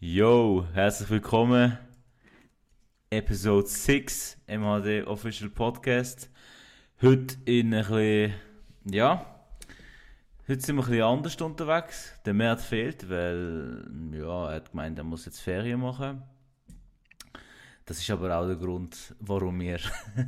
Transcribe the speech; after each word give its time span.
Yo, 0.00 0.64
herzlich 0.74 1.10
willkommen. 1.10 1.76
Episode 3.10 3.66
6 3.66 4.38
MHD 4.46 5.04
Official 5.08 5.50
Podcast. 5.50 6.30
Heute 7.02 7.34
in 7.46 7.74
ein 7.74 7.84
bisschen, 7.84 8.34
ja, 8.84 9.26
heute 10.46 10.60
sind 10.60 10.76
wir 10.76 10.84
ein 10.84 10.88
bisschen 10.88 11.02
anders 11.02 11.40
unterwegs. 11.40 12.12
Der 12.24 12.32
Mert 12.32 12.60
fehlt, 12.60 13.10
weil, 13.10 13.90
ja, 14.12 14.50
er 14.50 14.54
hat 14.54 14.70
gemeint, 14.70 14.98
er 14.98 15.04
muss 15.04 15.24
jetzt 15.24 15.40
Ferien 15.40 15.80
machen. 15.80 16.22
Das 17.84 17.98
ist 17.98 18.08
aber 18.08 18.38
auch 18.38 18.46
der 18.46 18.54
Grund, 18.54 19.16
warum 19.18 19.58
wir 19.58 19.80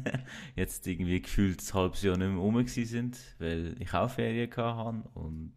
jetzt 0.57 0.85
irgendwie 0.89 1.23
gefühlt 1.23 1.63
ein 1.63 1.75
halbes 1.75 2.03
Jahr 2.03 2.17
nicht 2.17 2.27
mehr 2.27 2.39
rum 2.39 2.67
sind, 2.67 3.19
weil 3.39 3.77
ich 3.79 3.95
auch 3.95 4.11
Ferien 4.11 4.51
hatte 4.51 5.05
und 5.15 5.55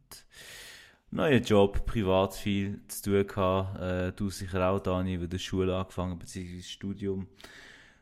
neuer 1.13 1.39
Job, 1.39 1.85
privat 1.85 2.33
viel 2.35 2.79
zu 2.87 3.03
tun 3.03 3.27
gehabt. 3.27 3.79
Äh, 3.81 4.11
du 4.13 4.29
sicher 4.29 4.69
auch, 4.69 4.79
Dani, 4.79 5.19
wieder 5.21 5.37
Schule 5.39 5.75
angefangen, 5.75 6.17
beziehungsweise 6.17 6.63
Studium. 6.63 7.27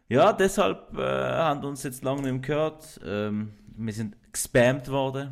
Ja, 0.07 0.33
deshalb 0.33 0.97
äh, 0.97 1.01
haben 1.01 1.61
wir 1.61 1.69
uns 1.69 1.83
jetzt 1.83 2.03
lange 2.03 2.21
nicht 2.21 2.31
mehr 2.31 2.41
gehört. 2.41 2.99
Ähm, 3.05 3.53
wir 3.77 3.93
sind 3.93 4.15
gespammt 4.31 4.89
worden, 4.89 5.31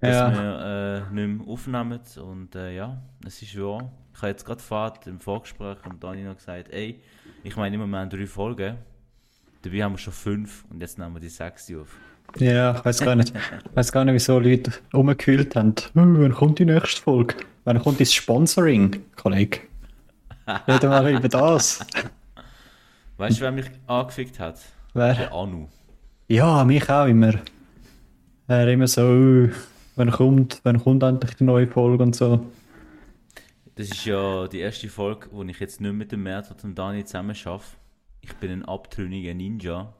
dass 0.00 0.14
Ja. 0.14 0.32
wir 0.32 1.06
äh, 1.10 1.14
nicht 1.14 1.38
mehr 1.40 1.48
aufnehmen. 1.48 2.00
Und 2.22 2.54
äh, 2.54 2.74
ja, 2.76 3.02
es 3.26 3.42
ist 3.42 3.58
wahr. 3.60 3.90
Ich 4.14 4.18
habe 4.22 4.28
jetzt 4.28 4.44
gerade 4.46 4.62
Fahrt 4.62 5.06
im 5.06 5.20
Vorgespräch 5.20 5.76
und 5.84 6.02
Dani 6.02 6.22
noch 6.22 6.36
gesagt, 6.36 6.70
ey, 6.70 7.02
ich 7.42 7.54
meine 7.56 7.74
immer, 7.76 7.86
wir 7.86 7.98
haben 7.98 8.08
drei 8.10 8.26
Folgen. 8.26 8.78
Dabei 9.60 9.82
haben 9.82 9.92
wir 9.92 9.98
schon 9.98 10.12
fünf 10.14 10.64
und 10.70 10.80
jetzt 10.80 10.98
nehmen 10.98 11.14
wir 11.14 11.20
die 11.20 11.28
sechste 11.28 11.80
auf. 11.80 11.98
Ja, 12.38 12.76
ich 12.76 12.84
weiß 12.84 13.00
gar 13.00 13.14
nicht. 13.16 13.32
Ich 13.34 13.76
weiß 13.76 13.92
gar 13.92 14.04
nicht, 14.04 14.14
wieso 14.14 14.38
Leute 14.38 14.72
rumgekühlt 14.92 15.56
haben. 15.56 15.74
«Hm, 15.94 16.20
Wann 16.20 16.34
kommt 16.34 16.58
die 16.58 16.64
nächste 16.66 17.00
Folge? 17.02 17.36
Wann 17.64 17.80
kommt 17.82 18.00
das 18.00 18.12
Sponsoring, 18.12 19.02
Kollege? 19.16 19.60
Reden 20.68 20.90
wir 20.90 21.18
über 21.18 21.28
das. 21.28 21.84
Weißt 23.16 23.38
du, 23.38 23.42
wer 23.42 23.52
mich 23.52 23.66
angefickt 23.86 24.38
hat? 24.38 24.60
Wer? 24.94 25.14
Der 25.14 25.32
Anu. 25.32 25.68
Ja, 26.28 26.64
mich 26.64 26.88
auch 26.90 27.06
immer. 27.06 27.34
Er 28.48 28.68
immer 28.68 28.86
so, 28.86 29.02
«Oh, 29.02 29.48
wann 29.96 30.10
kommt, 30.10 30.60
wann 30.62 30.80
kommt 30.82 31.02
endlich 31.02 31.34
die 31.34 31.44
neue 31.44 31.66
Folge 31.66 32.02
und 32.02 32.14
so. 32.14 32.46
Das 33.74 33.88
ist 33.88 34.04
ja 34.04 34.46
die 34.46 34.60
erste 34.60 34.88
Folge, 34.88 35.28
wo 35.32 35.42
ich 35.42 35.58
jetzt 35.58 35.80
nicht 35.80 35.92
mit 35.92 36.12
dem 36.12 36.22
Mert 36.22 36.50
und 36.50 36.62
dem 36.62 36.74
Dani 36.74 37.04
zusammen 37.04 37.36
arbeite. 37.44 37.64
Ich 38.20 38.32
bin 38.36 38.50
ein 38.50 38.64
abtrünniger 38.64 39.34
Ninja. 39.34 39.92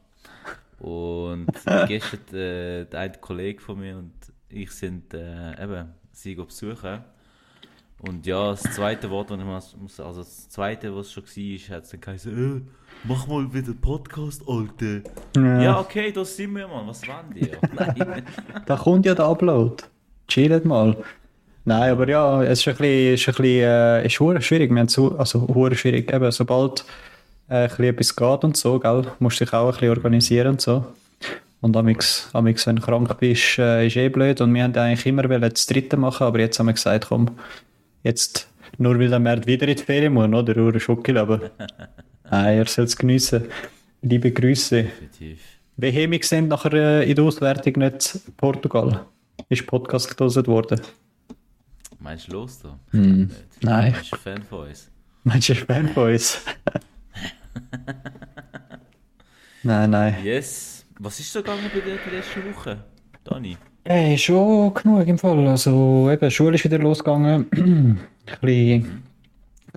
Und 0.78 1.46
gestern 1.88 2.34
äh, 2.34 2.84
der 2.84 3.00
eine 3.00 3.14
Kollege 3.14 3.60
von 3.60 3.78
mir 3.78 3.96
und 3.96 4.12
ich 4.48 4.70
sind 4.70 5.14
äh, 5.14 5.62
eben 5.62 5.92
sie 6.12 6.34
besuchen. 6.34 7.04
Und 7.98 8.26
ja, 8.26 8.50
das 8.50 8.62
zweite 8.62 9.10
Wort, 9.10 9.30
das 9.30 9.38
ich 9.38 9.80
muss, 9.80 10.00
also 10.00 10.20
das 10.20 10.48
zweite, 10.50 10.94
was 10.94 11.10
schon 11.10 11.24
war, 11.24 11.76
hat 11.76 11.84
es 11.84 11.90
dann 11.90 12.00
geheißen, 12.00 12.58
äh, 12.58 12.60
mach 13.04 13.26
mal 13.26 13.52
wieder 13.54 13.72
Podcast, 13.72 14.42
Alter. 14.46 15.00
Ja. 15.34 15.62
Ja, 15.62 15.80
okay, 15.80 16.12
da 16.12 16.24
sind 16.24 16.54
wir, 16.54 16.68
Mann. 16.68 16.86
Was 16.86 17.06
wollen 17.08 17.32
die? 17.34 17.50
Da 18.66 18.76
kommt 18.76 19.06
ja 19.06 19.14
der 19.14 19.24
Upload. 19.26 19.84
Chillt 20.28 20.64
mal. 20.66 20.96
Nein, 21.64 21.90
aber 21.90 22.08
ja, 22.08 22.42
es 22.42 22.60
ist 22.60 22.68
ein 22.68 22.76
bisschen, 22.76 23.14
ist 23.14 23.28
ein 23.28 23.34
bisschen 23.34 23.62
äh, 23.62 24.06
ist 24.06 24.44
schwierig. 24.44 24.70
Wir 24.70 24.78
haben 24.78 24.88
so, 24.88 25.16
also 25.16 25.46
schwierig, 25.74 26.12
eben, 26.12 26.30
sobald 26.30 26.84
äh, 27.48 27.54
ein 27.54 27.68
bisschen 27.68 27.84
etwas 27.84 28.16
geht 28.16 28.44
und 28.44 28.56
so, 28.56 28.78
gell, 28.78 29.06
musst 29.18 29.40
dich 29.40 29.52
auch 29.52 29.66
ein 29.66 29.72
bisschen 29.72 29.90
organisieren 29.90 30.48
und 30.52 30.60
so. 30.60 30.84
Und 31.60 31.76
amix, 31.76 32.28
amix, 32.32 32.66
wenn 32.66 32.76
du 32.76 32.82
krank 32.82 33.18
bist, 33.18 33.58
äh, 33.58 33.86
ist 33.86 33.96
eh 33.96 34.08
blöd. 34.08 34.40
Und 34.40 34.54
wir 34.54 34.62
haben 34.62 34.76
eigentlich 34.76 35.06
immer 35.06 35.22
das 35.22 35.66
dritte 35.66 35.96
machen, 35.96 36.26
aber 36.26 36.40
jetzt 36.40 36.58
haben 36.58 36.66
wir 36.66 36.74
gesagt, 36.74 37.06
komm, 37.08 37.30
jetzt, 38.02 38.48
nur 38.78 38.98
weil 38.98 39.08
der 39.08 39.18
März 39.18 39.46
wieder 39.46 39.66
in 39.66 39.76
die 39.76 39.82
Ferien 39.82 40.12
muss, 40.12 40.28
oder? 40.28 40.54
Hure 40.54 40.78
Schockel, 40.78 41.18
aber 41.18 41.50
nein, 42.30 42.58
er 42.58 42.66
soll 42.66 42.84
es 42.84 42.96
geniessen. 42.96 43.44
Liebe 44.02 44.30
Grüße. 44.30 44.84
Definitiv. 44.84 45.40
Wie 45.78 46.10
wir 46.10 46.22
sind 46.22 46.48
nachher 46.48 46.72
äh, 46.72 47.08
in 47.08 47.16
der 47.16 47.24
Auswertung 47.24 47.74
nicht 47.78 48.20
Portugal? 48.36 49.04
Ist 49.48 49.66
Podcast 49.66 50.16
gelesen 50.16 50.46
worden? 50.46 50.80
Meinst 51.98 52.28
du 52.28 52.32
los 52.32 52.60
da? 52.60 52.78
Hm, 52.92 53.30
nein. 53.60 53.92
Bist 53.92 54.12
du 54.12 54.16
Fan 54.16 54.42
von 54.42 54.68
uns? 54.68 54.90
Meinst 55.24 55.48
du, 55.48 55.54
Fan 55.54 55.88
von 55.88 56.12
uns? 56.12 56.40
nein, 59.62 59.90
nein. 59.90 60.16
Yes. 60.24 60.84
Was 60.98 61.20
ist 61.20 61.32
so 61.32 61.40
gegangen 61.40 61.70
bei 61.72 61.80
dir 61.80 61.98
die 62.04 62.16
letzte 62.16 62.54
Woche, 62.54 62.84
Dani? 63.24 63.56
Hey, 63.84 64.18
schon 64.18 64.74
genug 64.74 65.06
im 65.06 65.18
Fall. 65.18 65.46
Also 65.46 66.10
eben, 66.10 66.30
Schule 66.30 66.56
ist 66.56 66.64
wieder 66.64 66.78
losgegangen. 66.78 67.46
ein 67.52 67.98
bisschen, 68.40 69.02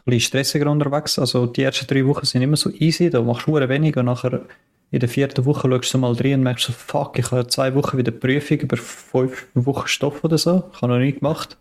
bisschen 0.05 0.21
stressiger 0.21 0.71
unterwegs. 0.71 1.19
Also 1.19 1.45
die 1.45 1.63
ersten 1.63 1.87
drei 1.87 2.05
Wochen 2.05 2.25
sind 2.25 2.41
immer 2.41 2.57
so 2.57 2.71
easy, 2.71 3.09
da 3.09 3.21
machst 3.21 3.47
du 3.47 3.51
nur 3.51 3.69
wenig 3.69 3.95
und 3.97 4.05
nachher 4.05 4.45
in 4.91 4.99
der 4.99 5.09
vierten 5.09 5.45
Woche 5.45 5.69
schaust 5.69 5.93
du 5.93 5.97
mal 5.99 6.15
drin 6.15 6.35
und 6.35 6.43
merkst 6.43 6.65
so, 6.65 6.73
fuck, 6.73 7.19
ich 7.19 7.31
habe 7.31 7.47
zwei 7.47 7.75
Wochen 7.75 7.97
wieder 7.97 8.11
Prüfung 8.11 8.59
über 8.59 8.77
fünf 8.77 9.47
Wochen 9.53 9.87
Stoff 9.87 10.23
oder 10.23 10.37
so. 10.37 10.63
Ich 10.73 10.81
habe 10.81 10.93
noch 10.93 10.99
nie 10.99 11.13
gemacht. 11.13 11.57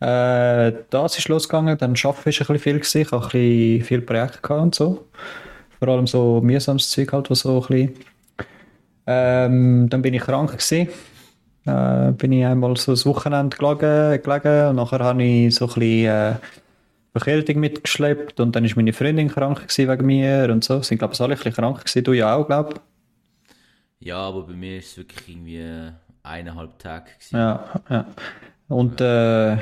Äh, 0.00 0.72
das 0.90 1.18
ist 1.18 1.28
losgegangen, 1.28 1.78
dann 1.78 1.94
Arbeiten 2.02 2.28
ist 2.28 2.40
ein 2.40 2.46
bisschen 2.46 2.58
viel 2.58 2.78
gewesen. 2.80 3.00
Ich 3.02 3.12
habe 3.12 3.24
ein 3.24 3.30
bisschen 3.30 3.84
viel 3.84 4.02
Projekte 4.02 4.54
und 4.54 4.74
so. 4.74 5.06
Vor 5.78 5.88
allem 5.88 6.06
so 6.06 6.40
mühsames 6.40 6.90
Zeug 6.90 7.12
halt, 7.12 7.30
was 7.30 7.40
so 7.40 7.62
ein 7.62 7.66
bisschen... 7.66 7.94
Ähm, 9.06 9.88
dann 9.88 10.02
bin 10.02 10.14
ich 10.14 10.22
krank 10.22 10.50
gewesen. 10.50 10.88
Äh, 11.64 12.12
bin 12.12 12.32
ich 12.32 12.44
einmal 12.44 12.76
so 12.76 12.92
ein 12.92 13.04
Wochenende 13.04 13.56
gelegen, 13.56 14.22
gelegen 14.22 14.68
und 14.68 14.76
nachher 14.76 15.00
habe 15.00 15.22
ich 15.22 15.54
so 15.54 15.66
ein 15.66 15.74
bisschen 15.74 16.06
äh, 16.06 16.34
Verkältung 17.12 17.60
mitgeschleppt 17.60 18.40
und 18.40 18.54
dann 18.54 18.64
ist 18.64 18.76
meine 18.76 18.92
Freundin 18.92 19.28
krank 19.28 19.62
gewesen 19.62 19.90
wegen 19.90 20.06
mir 20.06 20.48
und 20.50 20.64
so. 20.64 20.82
Sind 20.82 20.98
glaube 20.98 21.14
ich 21.14 21.20
alle 21.20 21.34
ein 21.34 21.36
bisschen 21.38 21.54
krank 21.54 21.78
gewesen, 21.78 22.04
du 22.04 22.12
ja 22.12 22.34
auch, 22.34 22.46
glaube 22.46 22.74
Ja, 24.00 24.18
aber 24.18 24.42
bei 24.42 24.52
mir 24.52 24.78
ist 24.78 24.90
es 24.90 24.96
wirklich 24.98 25.28
irgendwie 25.28 25.92
eineinhalb 26.22 26.78
Tage. 26.78 27.10
Gewesen. 27.18 27.36
Ja, 27.36 27.64
ja. 27.88 28.06
Und 28.68 29.00
äh, 29.00 29.56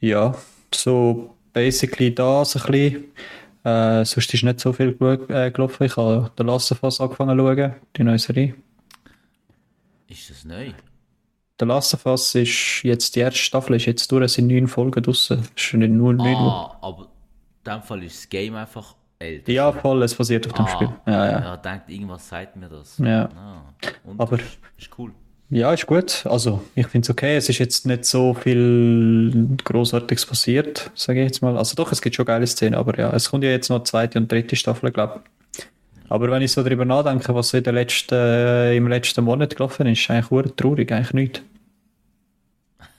ja, 0.00 0.34
so 0.74 1.34
basically 1.52 2.14
das 2.14 2.56
ein 2.56 2.70
bisschen. 2.70 3.04
Äh, 3.64 4.04
sonst 4.04 4.32
ist 4.32 4.44
nicht 4.44 4.60
so 4.60 4.72
viel 4.72 4.90
gelu- 4.90 5.28
äh, 5.28 5.50
gelaufen. 5.50 5.84
Ich 5.84 5.96
habe 5.96 6.30
den 6.38 6.46
Lassenfass 6.46 7.00
angefangen 7.00 7.36
zu 7.36 7.44
schauen, 7.44 7.74
die 7.96 8.04
neue 8.04 8.18
Serie. 8.18 8.54
Ist 10.08 10.30
das 10.30 10.44
neu? 10.44 10.70
Der 11.58 11.66
Lassenfass 11.66 12.34
ist 12.36 12.82
jetzt, 12.84 13.16
die 13.16 13.20
erste 13.20 13.38
Staffel 13.40 13.74
ist 13.76 13.86
jetzt 13.86 14.12
durch, 14.12 14.24
es 14.24 14.34
sind 14.34 14.46
neun 14.46 14.68
Folgen 14.68 15.02
draussen. 15.02 15.40
Es 15.40 15.46
ist 15.48 15.60
schon 15.60 15.80
nicht 15.80 15.90
nur 15.90 16.12
neun. 16.12 16.36
Ah, 16.36 16.78
aber 16.80 17.08
in 17.64 17.72
dem 17.72 17.82
Fall 17.82 18.04
ist 18.04 18.18
das 18.18 18.28
Game 18.28 18.54
einfach 18.54 18.94
älter. 19.18 19.50
Ja, 19.50 19.72
voll, 19.72 20.02
es 20.02 20.14
basiert 20.14 20.46
auf 20.46 20.52
dem 20.52 20.64
ah, 20.66 20.68
Spiel. 20.68 20.90
Ja, 21.06 21.30
ja. 21.30 21.54
Ich 21.54 21.60
denkt, 21.62 21.90
irgendwas 21.90 22.28
sagt 22.28 22.54
mir 22.56 22.68
das. 22.68 22.98
Ja. 22.98 23.28
Ah, 23.34 23.74
Aber- 24.18 24.38
ist, 24.38 24.58
ist 24.78 24.90
cool. 24.98 25.12
Ja, 25.48 25.72
ist 25.72 25.86
gut. 25.86 26.26
Also, 26.26 26.62
ich 26.74 26.88
finde 26.88 27.06
es 27.06 27.10
okay. 27.10 27.36
Es 27.36 27.48
ist 27.48 27.58
jetzt 27.58 27.86
nicht 27.86 28.04
so 28.04 28.34
viel 28.34 29.56
Großartiges 29.64 30.26
passiert, 30.26 30.90
sage 30.94 31.20
ich 31.20 31.26
jetzt 31.26 31.40
mal. 31.40 31.56
Also 31.56 31.76
doch, 31.76 31.92
es 31.92 32.02
gibt 32.02 32.16
schon 32.16 32.26
geile 32.26 32.46
Szenen, 32.46 32.74
aber 32.74 32.98
ja, 32.98 33.12
es 33.12 33.30
kommt 33.30 33.44
ja 33.44 33.50
jetzt 33.50 33.68
noch 33.68 33.84
zweite 33.84 34.18
und 34.18 34.30
dritte 34.30 34.56
Staffel, 34.56 34.90
glaube 34.90 35.20
ich. 35.54 35.66
Aber 36.08 36.30
wenn 36.30 36.42
ich 36.42 36.52
so 36.52 36.62
darüber 36.62 36.84
nachdenke, 36.84 37.34
was 37.34 37.50
so 37.50 37.58
in 37.58 37.64
der 37.64 37.72
letzten, 37.72 38.14
äh, 38.14 38.76
im 38.76 38.88
letzten 38.88 39.24
Monat 39.24 39.56
gelaufen 39.56 39.86
ist, 39.86 40.00
ist 40.00 40.10
eigentlich 40.10 40.30
hure 40.30 40.54
traurig, 40.54 40.90
eigentlich 40.92 41.14
nicht. 41.14 41.42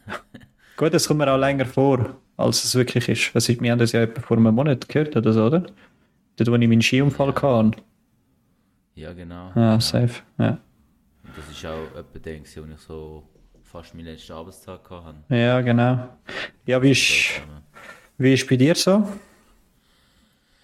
gut, 0.78 0.94
es 0.94 1.08
kommt 1.08 1.20
mir 1.20 1.32
auch 1.32 1.38
länger 1.38 1.66
vor, 1.66 2.18
als 2.38 2.64
es 2.64 2.76
wirklich 2.76 3.10
ist. 3.10 3.36
Ist 3.36 3.62
wir 3.62 3.72
haben 3.72 3.80
das 3.80 3.92
ja 3.92 4.02
etwa 4.02 4.22
vor 4.22 4.38
einem 4.38 4.56
Monat 4.56 4.88
gehört 4.88 5.16
oder 5.18 5.34
so, 5.34 5.46
oder? 5.46 5.64
Dort, 6.38 6.52
wo 6.52 6.56
ich 6.56 6.68
meinen 6.68 6.82
Skiunfall 6.82 7.34
hatte. 7.34 7.72
Ja, 8.96 9.14
genau. 9.14 9.52
Ja, 9.56 9.80
safe. 9.80 10.22
Ja. 10.38 10.60
Das 11.38 11.50
ist 11.50 11.66
auch 11.66 11.96
etwa 11.96 12.20
der, 12.20 12.40
wo 12.40 12.66
ich 12.74 12.80
so 12.80 13.24
fast 13.64 13.94
meinen 13.94 14.06
letzten 14.06 14.34
Arbeitstag 14.34 14.90
hatte. 14.90 15.16
ja, 15.36 15.62
genau. 15.62 16.10
Ja, 16.66 16.82
wie 16.82 16.92
ist, 16.92 17.42
wie 18.18 18.34
ist 18.34 18.50
bei 18.50 18.56
dir 18.56 18.74
so? 18.76 19.08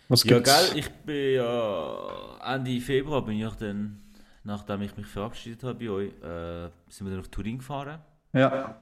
Was 0.10 0.24
Ja, 0.24 0.36
gibt's? 0.38 0.70
gell, 0.72 0.80
ich 0.80 0.90
bin 0.90 1.36
ja 1.36 2.56
Ende 2.56 2.82
Februar 2.82 3.24
bin 3.24 3.40
ich 3.40 3.54
dann, 3.56 4.02
nachdem 4.44 4.82
ich 4.82 4.98
mich 4.98 5.06
verabschiedet 5.06 5.64
habe 5.64 5.76
bei 5.76 5.90
euch, 5.90 6.10
äh, 6.24 6.70
sind 6.90 7.06
wir 7.08 7.12
dann 7.12 7.20
nach 7.20 7.28
Turin 7.28 7.60
gefahren. 7.60 8.00
Ja. 8.34 8.82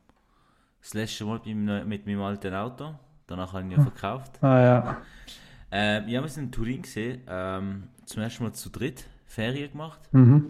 Das 0.82 0.94
letzte 0.94 1.26
Mal 1.26 1.40
mit 1.46 1.56
meinem, 1.56 1.88
mit 1.88 2.06
meinem 2.06 2.22
alten 2.22 2.54
Auto. 2.54 2.96
Danach 3.28 3.54
habe 3.54 3.64
ich 3.64 3.72
ihn 3.72 3.78
ja 3.78 3.82
verkauft. 3.84 4.44
Ah 4.44 4.60
ja. 4.60 5.02
Ähm, 5.72 6.08
ja, 6.08 6.22
wir 6.22 6.28
sind 6.30 6.46
in 6.46 6.52
Turin 6.52 6.82
gesehen. 6.82 7.22
Ähm, 7.28 7.84
zum 8.06 8.22
ersten 8.24 8.44
Mal 8.44 8.54
zu 8.54 8.70
dritt 8.70 9.06
Ferien 9.26 9.72
gemacht. 9.72 10.00
Mhm. 10.12 10.50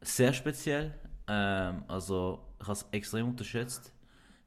Sehr 0.00 0.32
speziell. 0.32 0.94
Ähm, 1.26 1.84
also, 1.88 2.44
ich 2.60 2.66
habe 2.66 2.72
es 2.72 2.86
extrem 2.92 3.28
unterschätzt. 3.28 3.92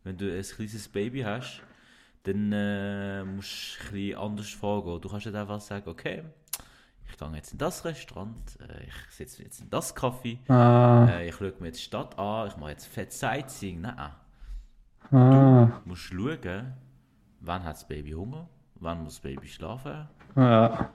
Wenn 0.03 0.17
du 0.17 0.25
ein 0.35 0.41
kleines 0.41 0.87
Baby 0.87 1.21
hast, 1.21 1.61
dann 2.23 2.51
äh, 2.51 3.23
musst 3.23 3.77
du 3.91 3.95
ein 3.95 4.15
anders 4.15 4.49
vorgehen. 4.49 5.01
Du 5.01 5.09
kannst 5.09 5.25
nicht 5.25 5.35
einfach 5.35 5.61
sagen, 5.61 5.89
okay, 5.89 6.23
ich 7.09 7.17
gehe 7.17 7.29
jetzt 7.35 7.51
in 7.51 7.57
das 7.57 7.83
Restaurant, 7.83 8.59
äh, 8.61 8.85
ich 8.85 9.15
sitze 9.15 9.43
jetzt 9.43 9.61
in 9.61 9.69
das 9.69 9.93
Kaffee, 9.93 10.39
Ah, 10.47 11.07
äh, 11.09 11.29
ich 11.29 11.35
schaue 11.35 11.53
mir 11.59 11.67
jetzt 11.67 11.79
die 11.79 11.83
Stadt 11.83 12.17
an, 12.17 12.47
ich 12.47 12.57
mache 12.57 12.71
jetzt 12.71 12.85
fett 12.85 13.11
Sightseeing. 13.11 13.81
Nein, 13.81 13.97
ah. 13.97 14.21
du 15.11 15.89
musst 15.89 16.01
schauen, 16.03 16.73
wann 17.41 17.63
hat 17.63 17.75
das 17.75 17.87
Baby 17.87 18.11
Hunger, 18.11 18.47
wann 18.75 19.03
muss 19.03 19.15
das 19.15 19.21
Baby 19.21 19.47
schlafen? 19.47 20.07
Ja. 20.35 20.93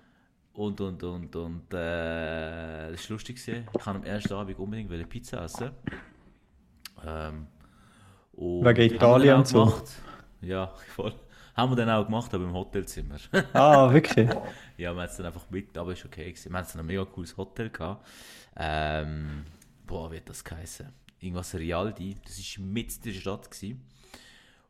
Und, 0.56 0.80
und, 0.80 1.02
und, 1.02 1.36
und, 1.36 1.74
äh, 1.74 2.90
das 2.90 3.10
war 3.10 3.14
lustig. 3.14 3.36
gewesen. 3.36 3.68
Ich 3.76 3.84
kann 3.84 3.96
am 3.96 4.04
ersten 4.04 4.32
Abend 4.32 4.58
unbedingt 4.58 4.90
wollte 4.90 5.04
Pizza 5.06 5.44
essen. 5.44 5.70
Ähm, 7.04 7.46
und 8.32 8.64
Wegen 8.64 8.94
Italien 8.94 9.36
und 9.36 9.46
so. 9.46 9.64
gemacht. 9.66 9.84
Ja, 10.40 10.68
voll. 10.96 11.12
Haben 11.54 11.72
wir 11.72 11.76
dann 11.76 11.90
auch 11.90 12.06
gemacht, 12.06 12.32
aber 12.32 12.44
im 12.44 12.54
Hotelzimmer. 12.54 13.16
Ah, 13.52 13.92
wirklich? 13.92 14.28
ja, 14.28 14.42
wir 14.76 14.88
haben 14.88 14.98
es 15.00 15.16
dann 15.16 15.26
einfach 15.26 15.48
mit, 15.50 15.76
aber 15.76 15.92
ist 15.92 16.06
okay 16.06 16.30
gewesen. 16.30 16.50
Wir 16.52 16.58
hatten 16.58 16.70
dann 16.72 16.80
ein 16.80 16.86
mega 16.86 17.04
cooles 17.04 17.36
Hotel 17.36 17.68
gehabt. 17.68 18.06
Ähm, 18.56 19.44
boah, 19.86 20.10
wie 20.10 20.16
hat 20.16 20.28
das 20.28 20.42
geheißen? 20.42 20.90
Irgendwas 21.20 21.54
Rialdi. 21.54 22.16
Das 22.24 22.38
war 22.38 22.64
in 22.66 22.74
der 23.04 23.12
Stadt. 23.12 23.50
Gewesen. 23.50 23.86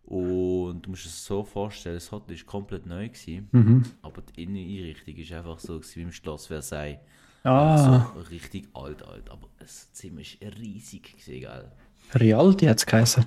Und 0.07 0.83
du 0.83 0.91
musst 0.91 1.05
dir 1.05 1.09
das 1.09 1.25
so 1.25 1.43
vorstellen, 1.43 1.97
das 1.97 2.13
Hotel 2.13 2.37
war 2.37 2.45
komplett 2.47 2.87
neu, 2.87 3.09
gewesen, 3.09 3.49
Mhm. 3.51 3.83
aber 4.03 4.23
die 4.23 4.45
Inneneinrichtung 4.45 5.17
war 5.17 5.39
einfach 5.39 5.59
so 5.59 5.75
gewesen, 5.81 5.97
wie 5.97 6.03
im 6.03 6.13
Schloss 6.13 6.47
Versailles. 6.47 6.99
Ah, 7.43 8.07
So 8.15 8.21
richtig 8.31 8.69
alt, 8.75 9.03
alt. 9.07 9.31
Aber 9.31 9.49
das 9.59 9.93
Zimmer 9.93 10.21
war 10.21 10.53
riesig, 10.59 11.13
gewesen, 11.19 11.41
gell? 11.41 11.73
Rialdi 12.21 12.67
hat 12.67 12.79
es 12.79 12.87
geheißen. 12.87 13.27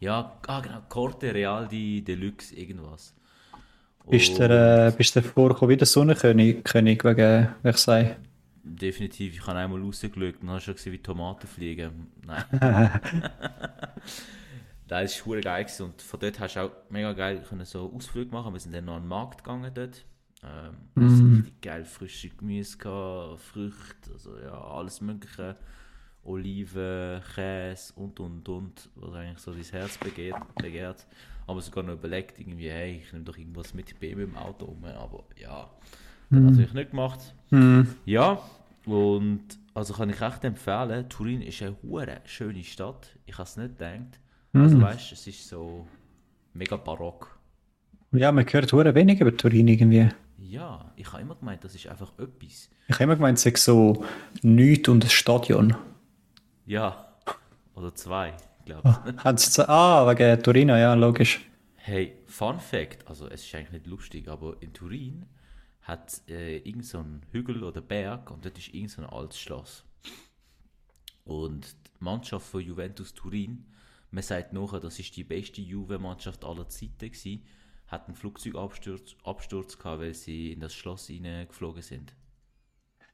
Ja, 0.00 0.38
ah, 0.46 0.60
genau, 0.60 0.80
Corte 0.88 1.32
Realdi 1.34 2.02
Deluxe, 2.02 2.54
irgendwas. 2.54 3.14
Bist 4.08 4.38
du 4.38 4.44
äh, 4.44 4.92
bist 4.96 5.18
vorgekommen 5.18 5.70
wie 5.70 5.76
der 5.76 5.86
Sonnenkönig 5.86 6.64
König 6.64 7.04
wegen 7.04 7.48
Versailles? 7.62 8.16
Definitiv, 8.62 9.34
ich 9.34 9.46
habe 9.46 9.58
einmal 9.58 9.80
rausgeschaut 9.80 10.42
und 10.42 10.50
habe 10.50 10.60
schon 10.60 10.74
gesehen, 10.74 10.92
wie 10.92 10.98
Tomaten 10.98 11.46
fliegen. 11.46 12.08
Nein. 12.26 12.44
das 14.90 15.20
war 15.20 15.26
hure 15.26 15.40
geil 15.40 15.64
gewesen. 15.64 15.84
und 15.84 16.02
von 16.02 16.18
dort 16.18 16.40
hast 16.40 16.56
du 16.56 16.60
auch 16.60 16.70
mega 16.90 17.12
geil 17.12 17.44
können 17.48 17.64
so 17.64 17.92
Ausflüge 17.94 18.32
machen. 18.32 18.52
Wir 18.52 18.60
sind 18.60 18.74
dann 18.74 18.86
noch 18.86 18.96
an 18.96 19.02
den 19.02 19.08
Markt 19.08 19.44
gegangen 19.44 19.70
dort. 19.72 20.04
Ähm, 20.42 20.74
mm. 20.94 21.36
richtig 21.36 21.60
geil 21.60 21.84
frische 21.84 22.30
Gemüse 22.30 22.78
gehabt, 22.78 23.40
Früchte, 23.40 24.10
also 24.12 24.38
ja, 24.38 24.52
alles 24.52 25.00
mögliche. 25.00 25.56
Oliven, 26.22 27.22
Käse 27.34 27.92
und 27.94 28.20
und 28.20 28.48
und, 28.48 28.90
was 28.96 29.14
eigentlich 29.14 29.38
so 29.38 29.52
dein 29.52 29.62
Herz 29.62 29.96
begehrt. 29.96 30.54
begehrt. 30.56 31.06
Aber 31.46 31.60
sogar 31.60 31.84
noch 31.84 31.94
überlegt, 31.94 32.38
irgendwie, 32.38 32.70
hey, 32.70 33.02
ich 33.02 33.12
nehme 33.12 33.24
doch 33.24 33.36
irgendwas 33.36 33.72
mit, 33.74 33.90
ich 33.90 33.96
bin 33.96 34.18
mit 34.18 34.28
dem 34.28 34.36
Auto 34.36 34.66
um, 34.66 34.84
aber 34.84 35.24
ja, 35.40 35.70
das 36.28 36.38
hat 36.38 36.44
natürlich 36.44 36.74
nicht 36.74 36.90
gemacht. 36.90 37.34
Hm. 37.48 37.94
Ja, 38.04 38.42
und 38.86 39.44
also 39.72 39.94
kann 39.94 40.10
ich 40.10 40.20
echt 40.20 40.44
empfehlen, 40.44 41.08
Turin 41.08 41.42
ist 41.42 41.62
eine 41.62 41.76
hure 41.82 42.20
schöne 42.24 42.64
Stadt. 42.64 43.16
Ich 43.24 43.34
habe 43.34 43.44
es 43.44 43.56
nicht 43.56 43.78
gedacht. 43.78 44.20
Also 44.52 44.80
weißt, 44.80 45.12
es 45.12 45.26
ist 45.26 45.48
so 45.48 45.86
mega 46.54 46.76
barock. 46.76 47.38
Ja, 48.12 48.32
man 48.32 48.44
hört 48.44 48.72
hure 48.72 48.94
wenig 48.94 49.20
über 49.20 49.36
Turin 49.36 49.68
irgendwie. 49.68 50.08
Ja, 50.38 50.90
ich 50.96 51.12
habe 51.12 51.22
immer 51.22 51.36
gemeint, 51.36 51.62
das 51.62 51.74
ist 51.74 51.86
einfach 51.86 52.12
etwas. 52.18 52.70
Ich 52.88 52.94
habe 52.94 53.04
immer 53.04 53.16
gemeint, 53.16 53.38
es 53.38 53.44
sei 53.44 53.52
so 53.54 54.04
nichts 54.42 54.88
und 54.88 55.04
ein 55.04 55.10
Stadion. 55.10 55.76
Ja, 56.66 57.14
oder 57.74 57.94
zwei, 57.94 58.34
glaube 58.64 59.00
ich. 59.06 59.24
Haben 59.24 59.38
sie 59.38 59.68
ah, 59.68 60.08
wegen 60.08 60.42
Turino, 60.42 60.76
ja, 60.76 60.94
logisch. 60.94 61.40
Hey, 61.76 62.16
Fun 62.26 62.58
Fact, 62.58 63.06
also 63.08 63.28
es 63.28 63.44
ist 63.44 63.54
eigentlich 63.54 63.72
nicht 63.72 63.86
lustig, 63.86 64.28
aber 64.28 64.56
in 64.60 64.72
Turin 64.72 65.26
hat 65.82 66.20
äh, 66.28 66.58
irgend 66.58 66.84
so 66.84 66.98
ein 66.98 67.22
Hügel 67.32 67.62
oder 67.62 67.80
Berg 67.80 68.30
und 68.30 68.44
dort 68.44 68.58
ist 68.58 68.74
irgend 68.74 68.90
so 68.90 69.02
ein 69.02 69.08
altes 69.08 69.38
Schloss. 69.38 69.84
Und 71.24 71.66
die 71.66 72.04
Mannschaft 72.04 72.46
von 72.46 72.60
Juventus 72.60 73.14
Turin, 73.14 73.64
man 74.10 74.22
sagt 74.22 74.52
nachher, 74.52 74.80
das 74.80 74.98
ist 74.98 75.16
die 75.16 75.24
beste 75.24 75.60
Juve-Mannschaft 75.60 76.44
aller 76.44 76.68
Zeiten 76.68 76.98
gewesen, 77.10 77.44
hat 77.86 78.06
einen 78.06 78.16
Flugzeugabsturz 78.16 79.16
Absturz 79.24 79.78
gehabt, 79.78 80.00
weil 80.02 80.14
sie 80.14 80.52
in 80.52 80.60
das 80.60 80.74
Schloss 80.74 81.06
hineingeflogen 81.08 81.82
sind. 81.82 82.14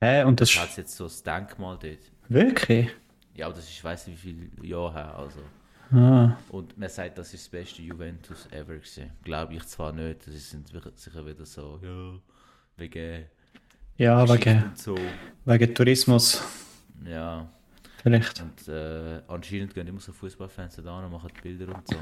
Hä, 0.01 0.25
und 0.25 0.41
das 0.41 0.53
Da 0.55 0.63
hat 0.63 0.77
jetzt 0.77 0.97
so 0.97 1.07
ein 1.07 1.13
Denkmal 1.25 1.79
dort. 1.79 2.13
wirklich? 2.29 2.91
Ja, 3.35 3.47
aber 3.47 3.57
das 3.57 3.65
ist, 3.65 3.73
ich 3.73 3.85
weiß 3.85 4.07
nicht 4.09 4.25
wie 4.25 4.35
viele 4.35 4.67
Jahre 4.69 4.95
her, 4.95 5.17
also. 5.19 5.41
Ah, 5.93 6.37
Und 6.49 6.77
man 6.77 6.89
sagt, 6.89 7.19
das 7.19 7.33
ist 7.35 7.45
das 7.45 7.51
beste 7.51 7.83
Juventus 7.83 8.47
ever 8.51 8.75
gewesen. 8.75 9.13
Glaube 9.23 9.55
ich 9.55 9.65
zwar 9.67 9.93
nicht, 9.93 10.27
das 10.27 10.51
sind 10.51 10.69
sicher 10.99 11.27
wieder 11.27 11.47
so, 11.47 11.79
ja, 11.83 12.21
wegen 12.77 13.27
ja, 13.97 14.29
wegen, 14.29 14.73
so. 14.75 14.97
wegen 15.45 15.75
Tourismus 15.75 16.43
Ja, 17.05 17.49
vielleicht. 18.07 18.43
und 18.43 18.69
äh, 18.69 19.21
anscheinend 19.29 19.75
gehen 19.75 19.87
immer 19.87 20.01
so 20.01 20.13
Fußballfans 20.13 20.77
da 20.85 20.99
und 20.99 21.11
machen 21.13 21.31
Bilder 21.43 21.75
und 21.75 21.89
so. 21.89 21.97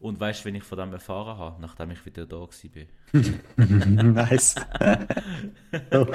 Und 0.00 0.20
weißt 0.20 0.40
du, 0.40 0.44
wenn 0.46 0.54
ich 0.56 0.64
von 0.64 0.78
dem 0.78 0.92
erfahren 0.92 1.38
habe, 1.38 1.60
nachdem 1.60 1.90
ich 1.92 2.04
wieder 2.04 2.26
da 2.26 2.36
war? 2.40 2.48
nice. 4.04 4.54
so, 5.92 6.06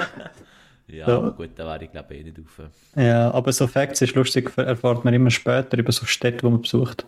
Ja, 0.86 1.06
aber 1.06 1.32
gut, 1.32 1.50
da 1.56 1.66
wäre 1.66 1.84
ich 1.84 1.90
glaube 1.92 2.14
ich 2.14 2.20
eh 2.20 2.24
nicht 2.24 2.38
rauf. 2.38 2.70
ja, 2.96 3.30
aber 3.30 3.52
so 3.52 3.66
Facts 3.66 4.00
ist 4.02 4.14
lustig, 4.14 4.52
erfahrt 4.56 5.04
man 5.04 5.14
immer 5.14 5.30
später 5.30 5.78
über 5.78 5.92
so 5.92 6.04
Städte, 6.06 6.38
die 6.46 6.50
man 6.50 6.60
besucht. 6.62 7.06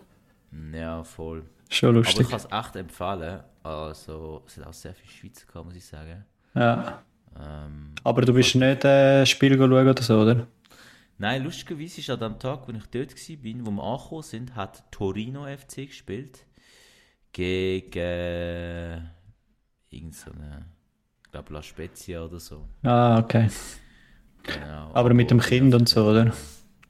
Ja, 0.73 1.03
voll. 1.03 1.43
Schon 1.69 1.89
Aber 1.89 1.97
lustig. 1.99 2.21
ich 2.21 2.29
kann 2.29 2.39
es 2.39 2.47
echt 2.51 2.75
empfehlen. 2.75 3.39
Also, 3.63 4.43
es 4.45 4.57
hat 4.57 4.67
auch 4.67 4.73
sehr 4.73 4.93
viel 4.93 5.09
Schweizer 5.09 5.45
gehabt, 5.47 5.65
muss 5.65 5.75
ich 5.75 5.85
sagen. 5.85 6.23
Ja. 6.53 7.01
Ähm, 7.39 7.91
Aber 8.03 8.21
du 8.21 8.33
bist 8.33 8.55
nicht 8.55 8.85
äh, 8.85 9.25
Spiel 9.25 9.57
schauen 9.57 9.71
oder 9.87 10.01
so, 10.03 10.19
oder? 10.21 10.45
Nein, 11.23 11.41
lustigerweise 11.45 12.01
ist 12.01 12.09
an 12.09 12.19
dem 12.19 12.37
Tag, 12.37 12.67
wo 12.67 12.73
ich 12.73 12.85
dort 12.87 13.15
war, 13.15 13.65
wo 13.65 13.71
wir 13.71 13.83
angekommen 13.83 14.23
sind, 14.23 14.55
hat 14.57 14.83
Torino 14.91 15.45
FC 15.45 15.87
gespielt. 15.87 16.45
Gegen 17.31 17.93
irgendeine, 19.89 20.65
ich 21.23 21.31
glaube 21.31 21.53
La 21.53 21.63
Spezia 21.63 22.25
oder 22.25 22.41
so. 22.41 22.67
Ah, 22.83 23.19
okay. 23.19 23.47
Genau, 24.43 24.91
Aber 24.93 25.13
mit 25.13 25.31
dem 25.31 25.39
Kind 25.39 25.73
und 25.73 25.87
so, 25.87 26.09
oder? 26.09 26.33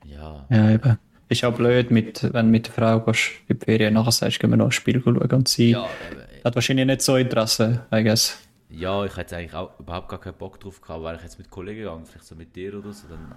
Ja, 0.04 0.48
Ja, 0.50 0.72
eben. 0.72 0.98
Ist 1.30 1.44
auch 1.46 1.54
blöd, 1.54 1.92
mit, 1.92 2.24
wenn 2.34 2.48
du 2.48 2.52
mit 2.54 2.66
der 2.66 2.74
Frau 2.74 3.02
gehst, 3.02 3.34
in 3.48 3.60
die 3.60 3.66
Ferien 3.66 3.94
nachher 3.94 4.12
sagst, 4.12 4.40
gehen 4.40 4.50
wir 4.50 4.58
noch 4.58 4.66
ein 4.66 4.72
Spiel 4.72 5.00
schauen 5.00 5.16
und 5.20 5.48
sie 5.48 5.74
ja, 5.74 5.88
eben, 6.12 6.44
hat 6.44 6.56
wahrscheinlich 6.56 6.88
nicht 6.88 7.04
so 7.04 7.18
Interesse, 7.18 7.86
I 7.94 8.02
guess. 8.02 8.40
ja, 8.72 9.06
ich 9.06 9.16
hätte 9.16 9.38
eigentlich 9.38 9.54
auch 9.54 9.80
überhaupt 9.80 10.10
gar 10.10 10.20
keinen 10.20 10.38
Bock 10.40 10.60
drauf 10.60 10.82
gehabt, 10.82 11.04
weil 11.04 11.18
ich 11.18 11.22
jetzt 11.22 11.38
mit 11.38 11.52
Kollegen 11.52 11.82
gegangen, 11.82 12.08
vielleicht 12.08 12.26
so 12.26 12.34
mit 12.34 12.56
dir 12.56 12.74
oder 12.80 12.94
so, 12.94 13.08
dann 13.08 13.36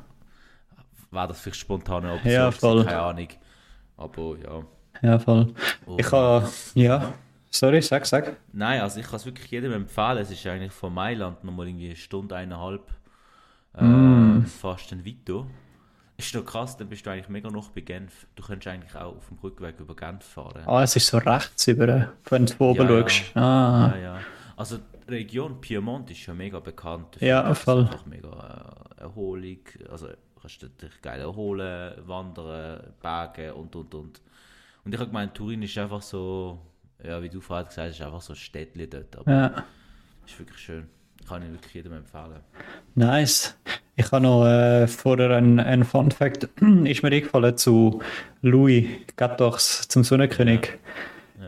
war 1.17 1.27
das 1.27 1.41
vielleicht 1.41 1.59
spontan 1.61 2.05
eine 2.05 2.15
Option, 2.15 2.33
Ja, 2.33 2.51
voll. 2.53 2.85
keine 2.85 3.01
Ahnung. 3.01 3.29
Aber 3.97 4.37
ja. 4.39 4.63
Ja, 5.03 5.19
voll. 5.19 5.53
Und- 5.87 6.01
Ich 6.01 6.11
habe, 6.13 6.49
ja, 6.75 7.13
sorry, 7.51 7.83
sag, 7.83 8.07
sag. 8.07 8.37
Nein, 8.53 8.81
also 8.81 9.01
ich 9.01 9.07
kann 9.07 9.17
es 9.17 9.27
wirklich 9.27 9.51
jedem 9.51 9.73
empfehlen. 9.73 10.19
Es 10.19 10.31
ist 10.31 10.47
eigentlich 10.47 10.73
von 10.73 10.95
Mailand 10.95 11.43
nochmal 11.45 11.67
irgendwie 11.69 11.87
eine 11.87 11.97
Stunde, 11.97 12.37
eineinhalb 12.37 12.83
äh, 13.75 14.41
fast 14.47 14.93
ein 14.93 15.05
Vito. 15.05 15.47
Ist 16.19 16.35
doch 16.35 16.45
krass, 16.47 16.77
dann 16.79 16.89
bist 16.89 17.05
du 17.05 17.11
eigentlich 17.11 17.29
mega 17.29 17.51
noch 17.51 17.69
bei 17.71 17.83
Genf. 17.83 18.27
Du 18.37 18.43
könntest 18.43 18.69
eigentlich 18.69 18.95
auch 18.95 19.17
auf 19.17 19.29
dem 19.29 19.37
Rückweg 19.43 19.79
über 19.81 19.95
Genf 19.95 20.25
fahren. 20.25 20.63
Ah, 20.65 20.83
es 20.83 20.97
ist 20.97 21.09
so 21.09 21.19
rechts 21.19 21.67
über, 21.69 22.09
wenn 22.31 22.47
du 22.47 22.55
oben 22.59 22.89
Ja, 22.89 22.91
ja. 22.91 23.09
schaust. 23.09 23.37
Ah, 23.37 23.93
Ja, 23.95 23.99
ja. 23.99 24.19
Also 24.57 24.79
die 24.79 25.11
Region 25.13 25.61
Piemont 25.61 26.11
ist 26.11 26.21
schon 26.21 26.39
mega 26.39 26.59
bekannt. 26.59 27.19
Ja, 27.21 27.43
dafür, 27.43 27.53
es 27.53 27.59
voll. 27.59 27.81
Einfach 27.83 28.07
mega 28.07 28.77
äh, 28.99 29.03
Erholung, 29.03 29.59
also 29.91 30.09
kannst 30.41 30.63
du 30.63 30.69
dich 30.69 31.01
geil 31.03 31.21
erholen, 31.21 31.95
wandern, 32.07 32.93
Berge 33.03 33.55
und 33.55 33.75
und 33.77 33.95
und. 33.95 34.21
Und 34.85 34.93
ich 34.93 35.01
habe 35.01 35.09
gemeint, 35.09 35.35
Turin 35.35 35.63
ist 35.63 35.77
einfach 35.79 36.03
so, 36.03 36.61
ja 37.03 37.23
wie 37.23 37.29
du 37.29 37.41
vorhin 37.41 37.67
gesagt 37.67 37.93
hast, 37.93 38.01
einfach 38.01 38.21
so 38.21 38.33
ein 38.33 38.37
Städtchen 38.37 38.89
dort. 38.91 39.17
Aber 39.17 39.31
ja. 39.31 39.65
ist 40.27 40.39
wirklich 40.39 40.59
schön. 40.59 40.87
Kann 41.29 41.43
ich 41.43 41.51
wirklich 41.51 41.75
jedem 41.75 41.95
empfehlen. 41.95 42.41
Nice. 42.95 43.57
Ich 43.97 44.13
habe 44.13 44.23
noch 44.23 44.47
äh, 44.47 44.87
vorher 44.87 45.31
ein, 45.31 45.59
ein 45.59 45.85
Fun 45.85 46.11
Fact, 46.11 46.45
ist 46.85 47.03
mir 47.03 47.11
eingefallen 47.11 47.57
zu 47.57 48.03
Louis 48.43 48.87
Gattochs, 49.17 49.89
zum 49.89 50.05
Sonnenkönig. 50.05 50.79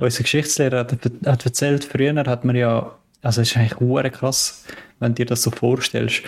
Unser 0.01 0.23
Geschichtslehrer 0.23 0.79
hat, 0.79 0.93
hat 1.27 1.45
erzählt, 1.45 1.85
früher 1.85 2.15
hat 2.15 2.45
man 2.45 2.57
ja, 2.57 2.95
also 3.23 3.43
es 3.43 3.51
ist 3.51 3.57
eigentlich 3.57 4.13
krass, 4.13 4.65
wenn 4.99 5.15
du 5.15 5.25
dir 5.25 5.27
das 5.27 5.43
so 5.43 5.51
vorstellst. 5.51 6.23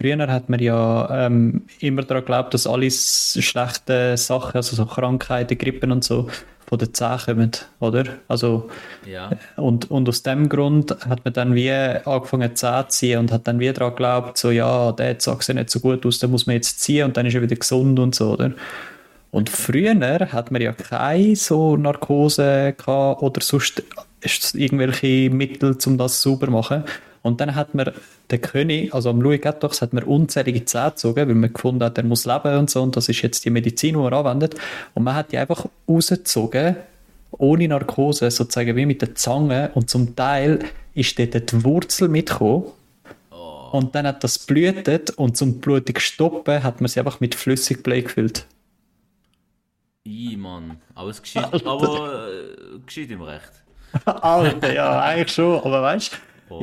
Früher 0.00 0.26
hat 0.28 0.48
man 0.48 0.60
ja 0.60 1.26
ähm, 1.26 1.62
immer 1.80 2.02
daran 2.02 2.22
geglaubt, 2.22 2.54
dass 2.54 2.66
alle 2.66 2.90
schlechten 2.90 4.16
Sachen, 4.16 4.56
also 4.56 4.74
so 4.74 4.86
Krankheiten, 4.86 5.58
Grippen 5.58 5.92
und 5.92 6.04
so, 6.04 6.28
von 6.66 6.78
den 6.78 6.94
Zähnen 6.94 7.18
kommen, 7.18 7.50
oder? 7.80 8.04
Also 8.28 8.70
Ja, 9.04 9.30
und, 9.56 9.90
und 9.90 10.08
aus 10.08 10.22
dem 10.22 10.48
Grund 10.48 10.96
hat 11.06 11.24
man 11.24 11.34
dann 11.34 11.54
wie 11.54 11.70
angefangen 11.70 12.56
Zähne 12.56 12.86
zu 12.88 12.98
ziehen 12.98 13.18
und 13.18 13.32
hat 13.32 13.46
dann 13.46 13.58
wie 13.58 13.72
daran 13.72 13.90
geglaubt, 13.90 14.38
so 14.38 14.50
ja, 14.50 14.92
der 14.92 15.18
Zahn 15.18 15.40
sieht 15.40 15.56
nicht 15.56 15.68
so 15.68 15.80
gut 15.80 16.06
aus, 16.06 16.18
den 16.20 16.30
muss 16.30 16.46
man 16.46 16.56
jetzt 16.56 16.80
ziehen 16.80 17.04
und 17.04 17.16
dann 17.16 17.26
ist 17.26 17.34
er 17.34 17.42
wieder 17.42 17.56
gesund 17.56 17.98
und 17.98 18.14
so, 18.14 18.32
oder? 18.32 18.52
Und 19.32 19.50
früher 19.50 19.94
hat 20.32 20.50
man 20.50 20.62
ja 20.62 20.72
keine 20.72 21.36
so 21.36 21.76
Narkose 21.76 22.74
gehabt 22.76 23.22
oder 23.22 23.40
sonst 23.42 23.82
ist 24.22 24.54
irgendwelche 24.54 25.28
Mittel, 25.28 25.76
um 25.86 25.98
das 25.98 26.22
sauber 26.22 26.46
zu 26.46 26.52
machen. 26.52 26.84
Und 27.22 27.40
dann 27.40 27.54
hat 27.54 27.74
man 27.74 27.92
den 28.30 28.40
König, 28.40 28.94
also 28.94 29.10
am 29.10 29.20
Louis 29.20 29.40
Gattochs, 29.40 29.82
hat 29.82 29.92
man 29.92 30.04
unzählige 30.04 30.64
Zähne 30.64 30.90
gezogen, 30.90 31.28
weil 31.28 31.34
man 31.34 31.52
gefunden 31.52 31.84
hat, 31.84 31.98
er 31.98 32.04
muss 32.04 32.24
leben 32.24 32.56
und 32.58 32.70
so 32.70 32.82
und 32.82 32.96
das 32.96 33.08
ist 33.08 33.20
jetzt 33.22 33.44
die 33.44 33.50
Medizin, 33.50 33.96
die 33.96 34.02
er 34.02 34.12
anwendet. 34.12 34.54
Und 34.94 35.04
man 35.04 35.14
hat 35.14 35.32
die 35.32 35.38
einfach 35.38 35.66
rausgezogen 35.88 36.76
ohne 37.32 37.68
Narkose, 37.68 38.30
sozusagen 38.30 38.74
wie 38.76 38.86
mit 38.86 39.02
der 39.02 39.14
Zange 39.14 39.70
und 39.74 39.88
zum 39.88 40.16
Teil 40.16 40.60
ist 40.94 41.18
dort 41.18 41.52
die 41.52 41.64
Wurzel 41.64 42.08
mitgekommen 42.08 42.64
und 43.70 43.94
dann 43.94 44.06
hat 44.06 44.24
das 44.24 44.38
blutet 44.38 45.10
und 45.10 45.36
zum 45.36 45.60
Blutung 45.60 45.98
stoppen 45.98 46.62
hat 46.62 46.80
man 46.80 46.88
sie 46.88 46.98
einfach 46.98 47.20
mit 47.20 47.34
Flüssigblei 47.34 48.00
gefüllt. 48.00 48.46
I, 50.06 50.36
Mann. 50.36 50.80
Aber 50.94 51.10
es 51.10 51.22
geschieht, 51.22 51.44
aber, 51.44 52.28
äh, 52.28 52.78
geschieht 52.84 53.10
ihm 53.10 53.22
recht. 53.22 53.50
Alter, 54.04 54.72
ja, 54.72 55.00
eigentlich 55.00 55.32
schon, 55.32 55.60
aber 55.60 55.82
weißt 55.82 56.18
du. 56.48 56.60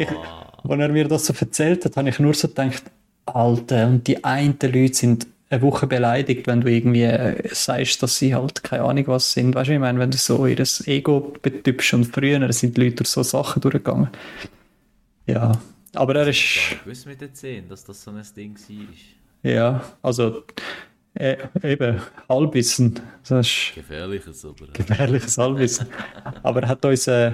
Als 0.69 0.79
er 0.79 0.89
mir 0.89 1.07
das 1.07 1.25
so 1.25 1.33
erzählt 1.33 1.85
hat, 1.85 1.97
habe 1.97 2.09
ich 2.09 2.19
nur 2.19 2.33
so 2.33 2.47
gedacht, 2.47 2.83
Alter, 3.25 3.87
und 3.87 4.07
die 4.07 4.23
einen 4.23 4.57
Leute 4.61 4.93
sind 4.93 5.27
eine 5.49 5.61
Woche 5.61 5.87
beleidigt, 5.87 6.47
wenn 6.47 6.61
du 6.61 6.71
irgendwie 6.71 7.03
äh, 7.03 7.49
sagst, 7.53 8.03
dass 8.03 8.17
sie 8.17 8.35
halt 8.35 8.63
keine 8.63 8.83
Ahnung 8.83 9.07
was 9.07 9.31
sind. 9.31 9.55
Weißt 9.55 9.69
du, 9.69 9.73
ich 9.73 9.79
meine, 9.79 9.99
wenn 9.99 10.11
du 10.11 10.17
so 10.17 10.45
ihr 10.45 10.61
Ego 10.85 11.33
betüpfst 11.41 11.93
und 11.93 12.05
früher 12.05 12.51
sind 12.51 12.75
die 12.75 12.81
Leute 12.81 12.97
durch 12.97 13.09
so 13.09 13.23
Sachen 13.23 13.61
durchgegangen. 13.61 14.09
Ja, 15.25 15.53
aber 15.93 16.15
er 16.15 16.27
ist, 16.27 16.37
Ich 16.37 16.83
gewusst 16.83 17.05
mit 17.05 17.21
den 17.21 17.33
Zähnen, 17.33 17.69
dass 17.69 17.83
das 17.85 18.01
so 18.01 18.11
ein 18.11 18.21
Ding 18.35 18.55
war. 18.55 19.51
ja, 19.51 19.83
also 20.01 20.43
äh, 21.13 21.37
eben 21.63 22.01
Halbwissen, 22.27 22.99
das 23.27 23.47
ist 23.47 23.75
Gefährliches, 23.75 24.45
aber. 24.45 24.67
gefährliches 24.73 25.37
Halbwissen. 25.37 25.87
aber 26.43 26.63
er 26.63 26.69
hat 26.69 26.83
uns 26.85 27.07
äh, 27.07 27.31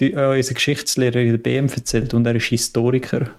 die, 0.00 0.12
äh, 0.12 0.36
unser 0.36 0.54
Geschichtslehrer 0.54 1.20
in 1.20 1.30
der 1.32 1.38
BM 1.38 1.68
erzählt 1.68 2.14
und 2.14 2.26
er 2.26 2.34
ist 2.36 2.46
Historiker. 2.46 3.30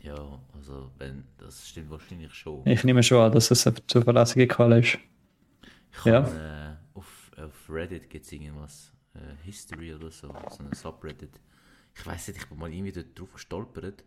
Ja, 0.00 0.40
also, 0.54 0.90
wenn, 0.98 1.24
das 1.38 1.68
stimmt 1.68 1.90
wahrscheinlich 1.90 2.32
schon. 2.34 2.66
Ich 2.66 2.84
nehme 2.84 3.02
schon 3.02 3.18
an, 3.18 3.32
dass 3.32 3.50
es 3.50 3.66
eine 3.66 3.76
zuverlässige 3.86 4.46
Quelle 4.48 4.80
ist. 4.80 4.98
Ich 5.92 6.04
Ja. 6.04 6.22
kann, 6.22 6.36
äh, 6.36 6.76
auf, 6.94 7.30
auf 7.36 7.68
Reddit 7.68 8.08
gibt 8.10 8.24
es 8.24 8.32
irgendwas, 8.32 8.92
äh, 9.14 9.18
History 9.44 9.94
oder 9.94 10.10
so, 10.10 10.28
so 10.50 10.62
ein 10.64 10.72
Subreddit. 10.72 11.38
Ich 11.94 12.06
weiß 12.06 12.28
nicht, 12.28 12.40
ich 12.40 12.48
bin 12.48 12.58
mal 12.58 12.72
irgendwie 12.72 12.92
dort 12.92 13.18
drauf 13.18 13.32
gestolpert. 13.34 14.02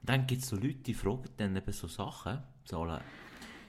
Und 0.00 0.08
dann 0.10 0.26
gibt 0.26 0.42
es 0.42 0.48
so 0.48 0.56
Leute, 0.56 0.76
die 0.76 0.94
fragen 0.94 1.28
dann 1.36 1.56
eben 1.56 1.72
so 1.72 1.88
Sachen, 1.88 2.38
so 2.64 2.82
alle, 2.82 3.00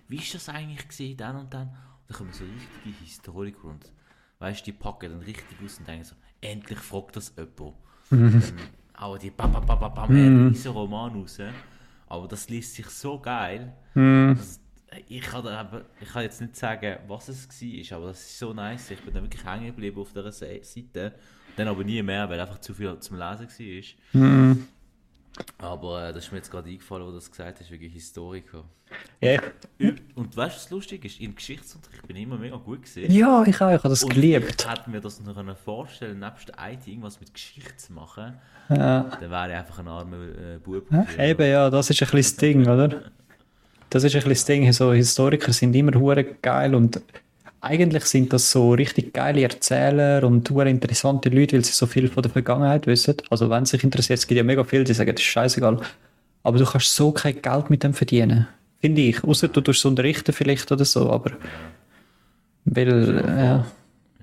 wie 0.08 0.18
ist 0.18 0.36
das 0.36 0.50
eigentlich 0.50 0.88
gewesen, 0.88 1.18
dann 1.18 1.36
und 1.38 1.54
dann? 1.54 1.68
Und 1.70 1.76
dann 2.10 2.18
kommen 2.18 2.34
so 2.34 2.46
richtige 2.46 3.04
Historiker 3.04 3.66
und, 3.66 3.92
weißt 4.40 4.66
die 4.68 4.72
packen 4.74 5.12
dann 5.12 5.22
richtig 5.22 5.58
aus 5.64 5.80
und 5.80 5.88
denken 5.88 6.06
so, 6.06 6.16
endlich 6.42 6.80
fragt 6.80 7.16
das 7.16 7.34
jemand. 7.36 7.76
dann 8.10 8.54
auch 8.96 9.18
die 9.18 9.30
bam, 9.32 9.52
bam, 9.52 9.66
bam, 9.66 9.80
bam, 9.80 9.94
bam, 9.94 10.08
riesen 10.50 10.72
Roman 10.72 11.14
raus. 11.14 11.40
Aber 12.08 12.28
das 12.28 12.50
liest 12.50 12.76
sich 12.76 12.88
so 12.88 13.20
geil. 13.20 13.74
Das- 14.36 14.60
Ich 15.10 15.22
kann, 15.22 15.46
aber, 15.46 15.84
ich 16.02 16.08
kann 16.08 16.24
jetzt 16.24 16.40
nicht 16.40 16.56
sagen, 16.56 16.98
was 17.08 17.28
es 17.28 17.48
war, 17.92 17.98
aber 17.98 18.08
das 18.08 18.22
ist 18.22 18.40
so 18.40 18.54
nice. 18.54 18.90
Ich 18.92 19.02
bin 19.02 19.14
da 19.14 19.22
wirklich 19.22 19.44
hängen 19.46 19.66
geblieben 19.68 20.00
auf 20.00 20.10
dieser 20.14 20.32
Se- 20.32 20.62
Seite. 20.64 21.14
Dann 21.58 21.68
aber 21.68 21.84
nie 21.84 22.02
mehr, 22.02 22.30
weil 22.30 22.40
einfach 22.40 22.60
zu 22.62 22.74
viel 22.74 22.98
zum 23.00 23.18
Lesen 23.18 23.48
war. 24.14 24.56
Aber 25.60 26.10
äh, 26.10 26.14
das 26.14 26.26
ist 26.26 26.32
mir 26.32 26.38
jetzt 26.38 26.52
gerade 26.52 26.70
eingefallen, 26.70 27.06
wo 27.06 27.10
du 27.10 27.16
das 27.16 27.30
gesagt 27.32 27.60
hast, 27.60 27.72
wegen 27.72 27.90
Historiker. 27.90 28.64
Ja, 29.22 29.42
Und 30.16 30.38
weißt 30.38 30.56
du, 30.56 30.60
was 30.62 30.70
lustig 30.70 31.04
ist? 31.04 31.20
Im 31.20 31.36
Geschichtsunterricht 31.36 32.08
bin 32.08 32.16
ich 32.16 32.24
immer 32.24 32.38
mega 32.38 32.56
gut 32.56 32.84
gesehen. 32.84 33.12
ja 33.12 33.44
ich 33.46 33.56
auch, 33.62 33.70
ich 33.70 33.78
habe 33.78 33.90
das 33.90 34.04
Und 34.04 34.14
geliebt. 34.14 34.62
ich 34.62 34.70
hätte 34.70 34.90
mir 34.90 35.02
das 35.02 35.20
noch 35.22 35.36
können 35.36 35.56
vorstellen 35.56 36.20
nebst 36.20 36.48
der 36.50 36.56
IT 36.72 36.88
irgendwas 36.88 37.20
mit 37.20 37.34
Geschichte 37.34 37.76
zu 37.76 37.94
machen. 37.94 38.36
Ja. 38.70 39.04
Dann 39.20 39.30
wäre 39.32 39.50
ich 39.50 39.56
einfach 39.58 39.80
ein 39.80 39.88
armer 39.88 40.18
äh, 40.18 40.58
Bub. 40.64 40.86
Ja, 40.92 41.06
eben, 41.24 41.50
ja, 41.50 41.70
das 41.70 41.90
ist 41.90 42.02
ein 42.02 42.10
bisschen 42.10 42.18
das 42.22 42.36
Ding, 42.38 42.62
oder? 42.68 43.02
Das 43.90 44.04
ist 44.04 44.14
ein 44.16 44.20
bisschen 44.24 44.30
das 44.32 44.46
Ding. 44.46 44.72
So 44.74 44.94
Historiker 44.94 45.52
sind 45.54 45.76
immer 45.76 45.98
hure 46.00 46.24
geil 46.24 46.74
und 46.76 47.02
eigentlich 47.62 48.06
sind 48.06 48.32
das 48.34 48.52
so 48.52 48.72
richtig 48.72 49.14
geile 49.14 49.42
Erzähler 49.42 50.24
und 50.24 50.50
hure 50.50 50.70
interessante 50.70 51.30
Leute, 51.30 51.56
weil 51.56 51.66
sie 51.66 51.74
so 51.74 51.86
viel 51.86 52.08
von 52.08 52.24
der 52.24 52.32
Vergangenheit 52.32 52.88
wissen. 52.88 53.16
Also 53.30 53.50
wenn 53.50 53.64
es 53.64 53.70
sich 53.70 53.84
interessiert, 53.84 54.20
es 54.20 54.28
gibt 54.28 54.38
ja 54.38 54.44
mega 54.44 54.64
viele, 54.64 54.84
die 54.84 54.94
sagen, 54.94 55.12
das 55.12 55.22
ist 55.22 55.28
scheißegal. 55.28 55.82
Aber 56.44 56.58
du 56.58 56.66
kannst 56.66 56.96
so 56.96 57.12
kein 57.12 57.42
Geld 57.42 57.70
mit 57.70 57.84
dem 57.84 57.94
verdienen. 57.94 58.48
Finde 58.80 59.02
ich. 59.02 59.24
Außer 59.24 59.48
du 59.48 59.62
tust 59.62 59.80
es 59.80 59.86
unterrichten 59.86 60.34
vielleicht 60.34 60.72
oder 60.72 60.86
so, 60.86 61.10
aber 61.10 61.32
weil, 62.66 63.18
äh, 63.18 63.46
ja. 63.46 63.66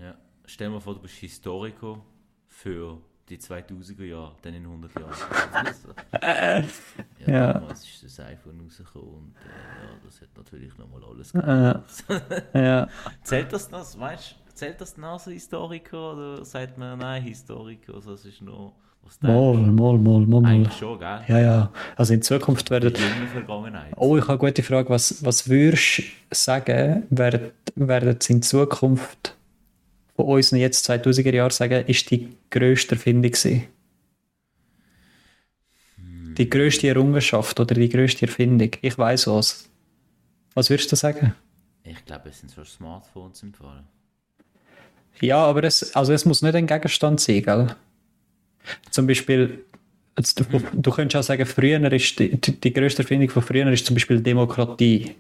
Ja. 0.01 0.15
Stell 0.45 0.69
dir 0.69 0.75
mal 0.75 0.81
vor, 0.81 0.95
du 0.95 1.01
bist 1.01 1.15
Historiker 1.15 2.01
für 2.49 2.99
die 3.29 3.39
2000er 3.39 4.05
Jahre, 4.05 4.33
dann 4.43 4.55
in 4.55 4.65
100 4.65 4.93
Jahren. 4.99 5.15
ja, 7.27 7.27
Ja. 7.27 7.53
Damals 7.55 7.85
ist 7.85 8.05
das 8.05 8.21
iPhone 8.21 8.61
rausgekommen 8.61 9.09
und 9.09 9.35
äh, 9.37 9.85
ja, 9.85 9.99
das 10.05 10.21
hat 10.21 10.29
natürlich 10.37 10.77
nochmal 10.77 11.03
alles 11.05 11.33
gemacht. 11.33 12.05
Äh, 12.55 12.63
ja. 12.65 12.89
Zählt 13.23 13.53
das 13.53 13.71
noch, 13.71 13.99
weißt 13.99 14.37
du, 14.47 14.55
zählt 14.55 14.81
das 14.81 14.97
noch 14.97 15.19
so 15.19 15.31
Historiker 15.31 16.13
oder 16.13 16.45
sagt 16.45 16.77
man, 16.77 16.99
nein, 16.99 17.23
Historiker, 17.23 17.95
also 17.95 18.13
das 18.13 18.27
ist 18.27 18.43
nur, 18.43 18.73
was 19.03 19.21
Mal, 19.23 19.55
mal, 19.55 19.99
mal, 19.99 19.99
mal, 19.99 20.41
mal. 20.41 20.51
Eigentlich 20.51 20.77
schon, 20.79 20.99
gell? 20.99 21.21
Ja, 21.29 21.39
ja. 21.39 21.73
Also 21.97 22.15
in 22.15 22.23
Zukunft 22.23 22.71
werden 22.71 22.93
Die 22.93 23.01
junge 23.01 23.27
Vergangenheit. 23.29 23.93
Oh, 23.97 24.17
ich 24.17 24.23
habe 24.23 24.33
eine 24.33 24.39
gute 24.39 24.63
Frage. 24.63 24.89
Was, 24.91 25.25
was 25.25 25.49
würdest 25.49 25.99
du 25.99 26.03
sagen, 26.31 27.07
werden, 27.11 27.53
werden 27.75 28.17
es 28.19 28.31
in 28.31 28.43
Zukunft 28.43 29.37
von 30.15 30.27
unseren 30.27 30.59
jetzt 30.59 30.89
2000er 30.89 31.35
Jahren 31.35 31.51
sagen, 31.51 31.85
ist 31.87 32.11
die 32.11 32.29
grösste 32.51 32.95
Erfindung 32.95 33.33
gewesen? 33.33 33.65
Die 36.37 36.51
grösste 36.51 36.89
Errungenschaft 36.89 37.61
oder 37.61 37.75
die 37.75 37.89
grösste 37.89 38.27
Erfindung? 38.27 38.71
Ich 38.81 38.99
weiß 38.99 39.29
was. 39.29 39.69
Was 40.55 40.71
würdest 40.71 40.91
du 40.91 40.97
sagen? 40.97 41.35
Ich 41.85 42.05
glaube, 42.05 42.29
es 42.29 42.41
sind 42.41 42.51
so 42.51 42.65
Smartphones 42.65 43.43
im 43.43 43.53
Fall. 43.53 43.85
Ja, 45.21 45.45
aber 45.45 45.65
es, 45.65 45.95
also 45.95 46.13
es 46.13 46.25
muss 46.25 46.43
nicht 46.43 46.55
ein 46.55 46.67
Gegenstand 46.67 47.21
sein, 47.21 47.43
gell? 47.43 47.77
Zum 48.91 49.07
Beispiel, 49.07 49.65
jetzt, 50.17 50.41
du, 50.41 50.45
du 50.73 50.91
könntest 50.91 51.17
auch 51.17 51.27
sagen, 51.27 51.47
früher 51.47 51.93
ist 51.93 52.19
die, 52.19 52.41
die, 52.41 52.61
die 52.61 52.73
grösste 52.73 53.03
Erfindung 53.03 53.31
von 53.31 53.43
früher 53.43 53.71
ist 53.71 53.87
zum 53.87 53.95
Beispiel 53.95 54.21
Demokratie. 54.21 55.15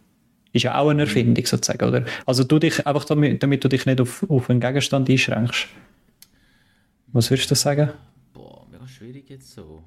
Ist 0.54 0.62
ja 0.62 0.78
auch 0.78 0.88
eine 0.88 1.02
Erfindung 1.02 1.44
sozusagen, 1.44 1.84
oder? 1.84 2.06
Also 2.26 2.44
du 2.44 2.60
dich 2.60 2.86
einfach 2.86 3.04
damit, 3.04 3.42
damit 3.42 3.64
du 3.64 3.68
dich 3.68 3.86
nicht 3.86 4.00
auf, 4.00 4.24
auf 4.30 4.48
einen 4.48 4.60
Gegenstand 4.60 5.10
einschränkst. 5.10 5.66
Was 7.08 7.28
würdest 7.28 7.50
du 7.50 7.56
sagen? 7.56 7.90
Boah, 8.32 8.64
mega 8.70 8.86
schwierig 8.86 9.28
jetzt 9.28 9.50
so. 9.50 9.82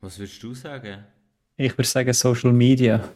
Was 0.00 0.18
würdest 0.18 0.42
du 0.42 0.52
sagen? 0.52 1.04
Ich 1.56 1.78
würde 1.78 1.86
sagen 1.86 2.12
Social 2.12 2.52
Media. 2.52 3.08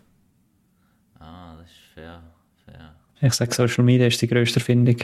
Ah, 1.18 1.56
das 1.56 1.68
ist 1.68 1.78
fair, 1.94 2.22
fair. 2.64 2.94
Ich 3.20 3.34
sage 3.34 3.52
Social 3.52 3.82
Media 3.82 4.06
ist 4.06 4.22
die 4.22 4.28
grösste 4.28 4.60
Erfindung. 4.60 4.98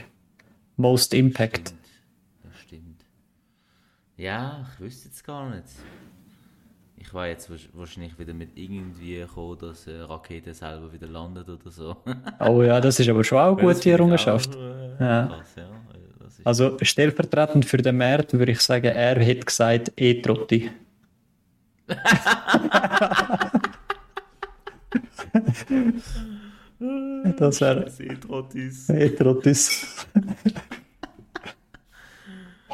Most 0.76 1.12
Impact. 1.12 1.70
Stimmt. 1.70 1.80
Das 2.44 2.60
stimmt. 2.60 3.04
Ja, 4.16 4.64
ich 4.72 4.80
wüsste 4.80 5.08
jetzt 5.08 5.24
gar 5.24 5.50
nicht. 5.50 5.64
Ich 7.10 7.14
war 7.14 7.26
jetzt 7.26 7.50
wahrsch- 7.50 7.68
wahrscheinlich 7.72 8.16
wieder 8.20 8.32
mit 8.32 8.56
irgendwie 8.56 9.16
gekommen, 9.16 9.58
dass 9.58 9.88
eine 9.88 10.08
Rakete 10.08 10.54
selber 10.54 10.92
wieder 10.92 11.08
landet 11.08 11.48
oder 11.48 11.68
so. 11.68 11.96
Oh 12.38 12.62
ja, 12.62 12.80
das 12.80 13.00
ist 13.00 13.08
aber 13.08 13.24
schon 13.24 13.38
auch 13.38 13.58
eine 13.58 13.74
gute 13.74 13.90
Errungenschaft. 13.90 14.54
auch, 14.54 14.60
äh, 14.60 15.04
Ja. 15.04 15.26
Krass, 15.26 15.54
ja. 15.56 15.64
Also 16.44 16.76
stellvertretend 16.80 17.64
für 17.66 17.78
den 17.78 17.96
Markt 17.96 18.32
würde 18.32 18.52
ich 18.52 18.60
sagen, 18.60 18.86
er 18.86 19.18
hätte 19.18 19.44
gesagt 19.44 19.90
E-Trotti. 19.96 20.70
das 27.38 27.60
wäre 27.60 27.90
Seetrottis. 27.90 28.88
E-Trottis. 28.88 30.06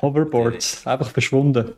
Hoverboards, 0.03 0.87
einfach 0.87 1.09
verschwunden. 1.11 1.73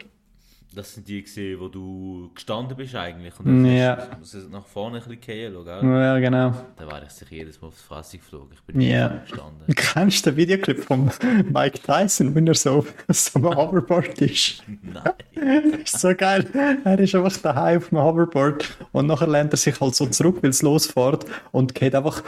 Das 0.75 0.93
sind 0.95 1.09
die 1.09 1.23
gesehen, 1.23 1.59
wo 1.61 1.69
du 1.69 2.31
gestanden 2.35 2.77
bist 2.77 2.95
eigentlich. 2.95 3.33
Und 3.41 3.47
dann 3.47 3.65
Ja. 3.65 3.97
hast 4.21 4.35
du 4.35 4.39
nach 4.51 4.67
vorne 4.67 4.99
ein 4.99 5.03
bisschen 5.03 5.21
gehen, 5.21 5.65
gell? 5.65 5.81
Ja, 5.83 6.19
genau. 6.19 6.53
Da 6.77 6.87
war 6.87 7.03
ich 7.03 7.09
sich 7.11 7.31
jedes 7.31 7.61
Mal 7.61 7.69
aufs 7.69 7.81
Fresse 7.81 8.19
geflogen. 8.19 8.51
Ich 8.53 8.63
bin 8.63 8.77
nicht 8.77 8.91
Ja. 8.91 9.09
gestanden. 9.09 9.63
Kennst 9.75 10.27
du 10.27 10.31
den 10.31 10.37
Videoclip 10.37 10.85
von 10.85 11.11
Mike 11.51 11.81
Tyson, 11.81 12.35
wenn 12.35 12.47
er 12.47 12.55
so 12.55 12.79
auf 12.79 12.95
so 13.09 13.39
einem 13.39 13.57
Hoverboard 13.57 14.21
ist? 14.21 14.63
Nein. 14.83 15.73
ist 15.85 15.99
so 16.01 16.15
geil. 16.15 16.47
Er 16.85 16.99
ist 16.99 17.15
einfach 17.15 17.37
daheim 17.39 17.79
auf 17.79 17.89
dem 17.89 17.99
Hoverboard 17.99 18.77
und 18.93 19.07
nachher 19.07 19.27
lehnt 19.29 19.53
er 19.55 19.57
sich 19.57 19.81
halt 19.81 19.95
so 19.95 20.05
zurück, 20.07 20.39
weil 20.43 20.51
es 20.51 20.61
losfährt 20.63 21.25
und 21.51 21.75
geht 21.75 21.95
einfach 21.95 22.23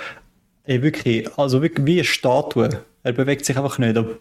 ey, 0.65 0.81
wirklich, 0.83 1.29
also 1.39 1.61
wirklich 1.61 1.87
wie 1.87 1.95
eine 1.99 2.05
Statue. 2.05 2.71
Er 3.03 3.13
bewegt 3.13 3.45
sich 3.45 3.57
einfach 3.59 3.79
nicht. 3.79 3.97
aber 3.99 4.13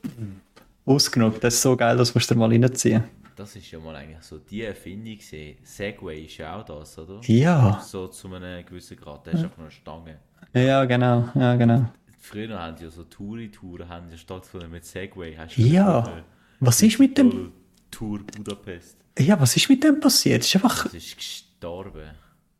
Ausgenug. 0.85 1.39
Das 1.41 1.53
ist 1.55 1.61
so 1.61 1.75
geil, 1.77 1.95
das 1.97 2.13
musst 2.15 2.29
du 2.29 2.33
dir 2.33 2.39
mal 2.39 2.49
reinziehen. 2.49 3.03
Das 3.39 3.55
ist 3.55 3.71
ja 3.71 3.79
mal 3.79 3.95
eigentlich 3.95 4.21
so 4.21 4.37
die 4.37 4.63
Erfindung 4.63 5.15
gesehen. 5.15 5.57
Segway 5.63 6.25
ist 6.25 6.35
ja 6.39 6.57
auch 6.59 6.65
das, 6.65 6.97
oder? 6.99 7.21
Ja. 7.23 7.79
So 7.81 8.09
zu 8.09 8.27
einem 8.33 8.65
gewissen 8.65 8.97
Grad. 8.97 9.25
Der 9.25 9.33
ist 9.35 9.45
auf 9.45 9.57
einer 9.57 9.71
Stange. 9.71 10.19
Ja, 10.53 10.83
genau. 10.83 11.29
Ja, 11.35 11.55
genau. 11.55 11.85
Früher 12.17 12.59
haben 12.59 12.75
ja 12.81 12.89
so 12.89 13.05
Touri-Touren 13.05 13.87
haben 13.87 14.11
ja 14.11 14.17
stattgefunden 14.17 14.69
mit 14.69 14.83
Segway. 14.83 15.37
Hast 15.37 15.55
du 15.55 15.61
Ja. 15.61 16.01
gehört? 16.01 16.23
Was 16.59 16.81
ist 16.81 16.99
mit 16.99 17.17
dem? 17.17 17.53
Tour 17.89 18.19
Budapest. 18.25 18.97
Ja, 19.17 19.39
was 19.39 19.55
ist 19.55 19.69
mit 19.69 19.85
dem 19.85 20.01
passiert? 20.01 20.41
Das 20.41 20.47
ist 20.47 20.55
einfach. 20.55 20.83
Das 20.83 20.93
ist 20.95 21.15
gestorben. 21.15 22.09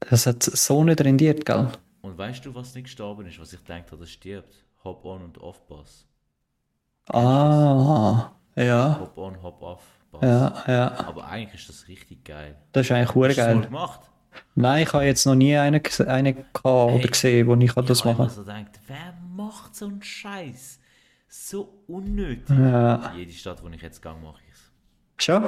Das 0.10 0.26
hat 0.28 0.42
so 0.44 0.82
nicht 0.86 1.02
rendiert, 1.02 1.46
gell? 1.46 1.68
Und 2.02 2.18
weißt 2.18 2.46
du, 2.46 2.56
was 2.56 2.74
nicht 2.74 2.86
gestorben 2.86 3.26
ist, 3.28 3.38
was 3.38 3.52
ich 3.52 3.60
denke, 3.66 3.98
das 3.98 4.10
stirbt? 4.12 4.64
Hop-on 4.86 5.24
und 5.24 5.38
Off-Pass. 5.40 6.06
Ah, 7.08 8.32
ja, 8.56 8.98
Hop 9.02 9.18
on, 9.18 9.36
Bass. 10.12 10.22
ja, 10.24 10.64
ja. 10.68 11.00
Aber 11.08 11.28
eigentlich 11.28 11.62
ist 11.62 11.70
das 11.70 11.88
richtig 11.88 12.24
geil. 12.26 12.56
Das 12.72 12.86
ist 12.86 12.92
eigentlich 12.92 13.16
hure 13.16 13.30
Hast 13.30 13.38
du 13.38 13.42
geil. 13.44 13.62
gemacht? 13.62 14.00
Nein, 14.56 14.84
ich 14.84 14.94
habe 14.94 15.06
jetzt 15.06 15.26
noch 15.26 15.36
nie 15.36 15.56
einen, 15.58 15.82
einen 16.08 16.36
gehabt 16.36 16.66
oder 16.66 17.08
gesehen, 17.08 17.48
wo 17.48 17.56
ich 17.56 17.74
kann 17.74 17.86
das 17.86 18.00
ich 18.00 18.06
habe 18.06 18.16
immer 18.16 18.24
machen 18.26 18.36
so 18.36 18.44
gedacht, 18.44 18.80
wer 18.88 19.14
macht 19.36 19.76
so 19.76 19.86
einen 19.86 20.02
Scheiß? 20.04 20.80
So 21.28 21.70
unnötig. 21.88 22.50
Ja. 22.58 23.14
Jede 23.16 23.32
Stadt, 23.32 23.64
wo 23.64 23.70
ich 23.70 23.82
jetzt 23.82 24.02
gehe, 24.02 24.14
mache 24.14 24.40
ich 24.48 24.54
es. 24.54 25.26
Schon? 25.26 25.44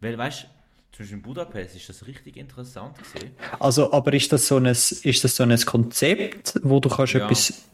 Weil, 0.00 0.16
weißt 0.16 0.42
du, 0.44 0.46
zum 0.92 1.02
Beispiel 1.04 1.16
in 1.18 1.22
Budapest 1.22 1.76
ist 1.76 1.88
das 1.88 2.06
richtig 2.06 2.36
interessant 2.36 2.96
gesehen. 2.98 3.32
Also, 3.58 3.92
aber 3.92 4.12
ist 4.14 4.32
das 4.32 4.46
so 4.46 4.56
ein, 4.56 4.66
ist 4.66 5.24
das 5.24 5.36
so 5.36 5.42
ein 5.42 5.58
Konzept, 5.60 6.58
wo 6.62 6.80
du 6.80 6.88
kannst 6.88 7.12
Ja. 7.14 7.24
etwas... 7.26 7.66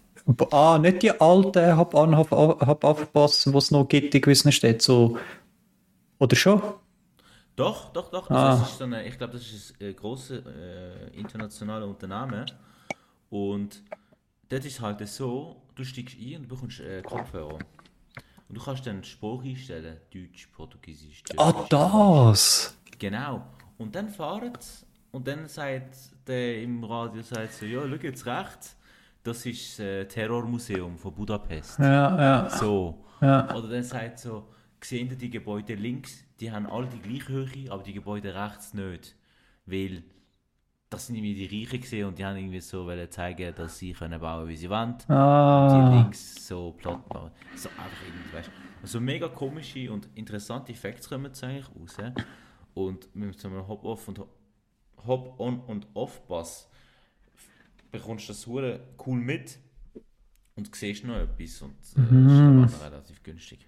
Ah, 0.50 0.76
nicht 0.78 1.02
die 1.02 1.20
alten 1.20 1.76
Hab 1.76 1.94
an, 1.94 2.16
Hab, 2.16 2.30
hab 2.32 2.82
aufpassen, 2.84 3.52
die 3.52 3.58
es 3.58 3.70
noch 3.70 3.86
gibt 3.88 4.14
in 4.14 4.20
gewissen 4.20 4.50
Städten, 4.52 4.80
so... 4.80 5.18
Oder 6.18 6.36
schon? 6.36 6.62
Doch, 7.56 7.92
doch, 7.92 8.10
doch. 8.10 8.30
Ah. 8.30 8.50
Also 8.50 8.64
es 8.64 8.70
ist 8.70 8.78
so 8.78 8.84
eine, 8.84 9.06
ich 9.06 9.16
glaube, 9.16 9.34
das 9.34 9.42
ist 9.42 9.80
ein 9.80 9.96
großes 9.96 10.44
äh, 10.46 11.08
internationales 11.18 11.88
Unternehmen. 11.88 12.44
Und 13.30 13.82
dort 14.48 14.64
ist 14.64 14.80
halt 14.80 15.06
so, 15.08 15.62
du 15.74 15.84
steigst 15.84 16.16
ein 16.20 16.36
und 16.40 16.48
bekommst 16.48 16.80
äh, 16.80 17.02
Kopfhörer. 17.02 17.58
Und 18.48 18.56
du 18.56 18.62
kannst 18.62 18.86
dann 18.86 19.02
Sprache 19.02 19.48
einstellen. 19.48 19.96
Deutsch, 20.12 20.48
Portugiesisch, 20.54 21.22
Türkisch. 21.22 21.44
Ah, 21.44 21.66
das! 21.68 22.76
Genau. 22.98 23.46
Und 23.78 23.94
dann 23.94 24.08
fahren 24.08 24.52
sie 24.58 24.86
und 25.12 25.26
dann 25.26 25.48
sagt 25.48 25.96
der 26.26 26.62
im 26.62 26.84
Radio 26.84 27.22
sagt 27.22 27.54
so, 27.54 27.64
ja, 27.64 27.80
schau 27.80 27.94
jetzt 27.94 28.26
rechts, 28.26 28.76
das 29.22 29.46
ist 29.46 29.78
das 29.78 29.84
äh, 29.86 30.04
Terrormuseum 30.04 30.98
von 30.98 31.14
Budapest. 31.14 31.78
Ja, 31.78 32.18
ja, 32.18 32.50
So. 32.50 33.02
ja. 33.20 33.54
Oder 33.54 33.68
dann 33.68 33.82
sagt 33.82 34.18
so, 34.18 34.46
sehen 34.80 35.08
Sie 35.10 35.16
die 35.16 35.30
Gebäude 35.30 35.74
links, 35.74 36.24
die 36.40 36.50
haben 36.52 36.66
alle 36.66 36.88
die 36.88 37.00
gleiche 37.00 37.32
Höhe, 37.32 37.70
aber 37.70 37.82
die 37.82 37.92
Gebäude 37.94 38.34
rechts 38.34 38.74
nicht. 38.74 39.16
Weil 39.66 40.04
das 40.90 41.06
sind 41.06 41.16
irgendwie 41.16 41.46
die 41.48 41.62
Reichen 41.64 41.80
gesehen 41.80 42.06
und 42.06 42.18
die 42.18 42.24
haben 42.24 42.36
irgendwie 42.36 42.60
so 42.60 42.86
wollen 42.86 43.10
zeigen, 43.10 43.54
dass 43.54 43.78
sie 43.78 43.92
können 43.92 44.20
bauen, 44.20 44.48
wie 44.48 44.56
sie 44.56 44.70
wollen. 44.70 44.96
Die 45.08 45.12
Ah, 45.12 46.00
links 46.02 46.46
so 46.46 46.72
platt 46.72 47.08
bauen. 47.08 47.32
So 47.56 47.68
einfach 47.70 48.02
irgendwie, 48.06 48.32
weißt 48.32 48.48
du. 48.48 48.52
Also 48.82 49.00
mega 49.00 49.28
komische 49.28 49.90
und 49.90 50.08
interessante 50.14 50.74
Facts 50.74 51.08
kommen 51.08 51.26
jetzt 51.26 51.42
eigentlich 51.42 51.66
raus. 51.74 51.96
Und 52.74 53.14
mit 53.16 53.38
so 53.40 53.48
einem 53.48 53.66
Hop-Off 53.66 54.06
und 54.08 54.20
Hop-On 55.06 55.60
und 55.60 55.86
Off-Pass 55.94 56.68
bekommst 57.90 58.28
du 58.28 58.32
das 58.32 58.46
hure 58.46 58.80
cool 59.06 59.18
mit 59.18 59.58
und 60.56 60.74
siehst 60.74 61.04
noch 61.04 61.16
etwas 61.16 61.62
und 61.62 61.74
äh, 61.96 62.00
Mhm. 62.00 62.64
ist 62.64 62.74
aber 62.74 62.86
relativ 62.86 63.22
günstig. 63.22 63.66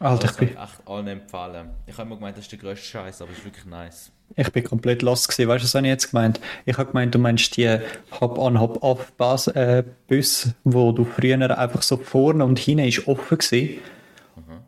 Alter, 0.00 0.28
Das 0.28 0.32
ich 0.32 0.38
bin, 0.38 0.48
echt 0.50 0.86
allen 0.86 1.06
empfehlen. 1.08 1.70
Ich 1.86 1.94
habe 1.94 2.06
immer 2.06 2.16
gemeint, 2.16 2.36
das 2.36 2.44
ist 2.44 2.52
der 2.52 2.58
grösste 2.58 2.86
Scheiß, 2.86 3.20
aber 3.22 3.32
es 3.32 3.38
ist 3.38 3.44
wirklich 3.44 3.66
nice. 3.66 4.12
ich 4.36 4.52
bin 4.52 4.64
komplett 4.64 5.02
lost 5.02 5.28
gewesen. 5.28 5.48
Weißt 5.48 5.62
du, 5.62 5.66
was 5.66 5.74
habe 5.74 5.86
ich 5.86 5.90
jetzt 5.90 6.10
gemeint? 6.10 6.40
Ich 6.66 6.78
habe 6.78 6.90
gemeint, 6.90 7.14
du 7.14 7.18
meinst 7.18 7.56
die 7.56 7.78
Hop-on, 8.20 8.60
Hop-off-Bus, 8.60 9.48
äh, 9.48 9.82
Bus, 10.06 10.50
wo 10.64 10.92
du 10.92 11.04
früher 11.04 11.58
einfach 11.58 11.82
so 11.82 11.96
vorne 11.96 12.44
und 12.44 12.58
hinten 12.58 12.86
ist 12.86 13.08
offen 13.08 13.38
gewesen. 13.38 13.80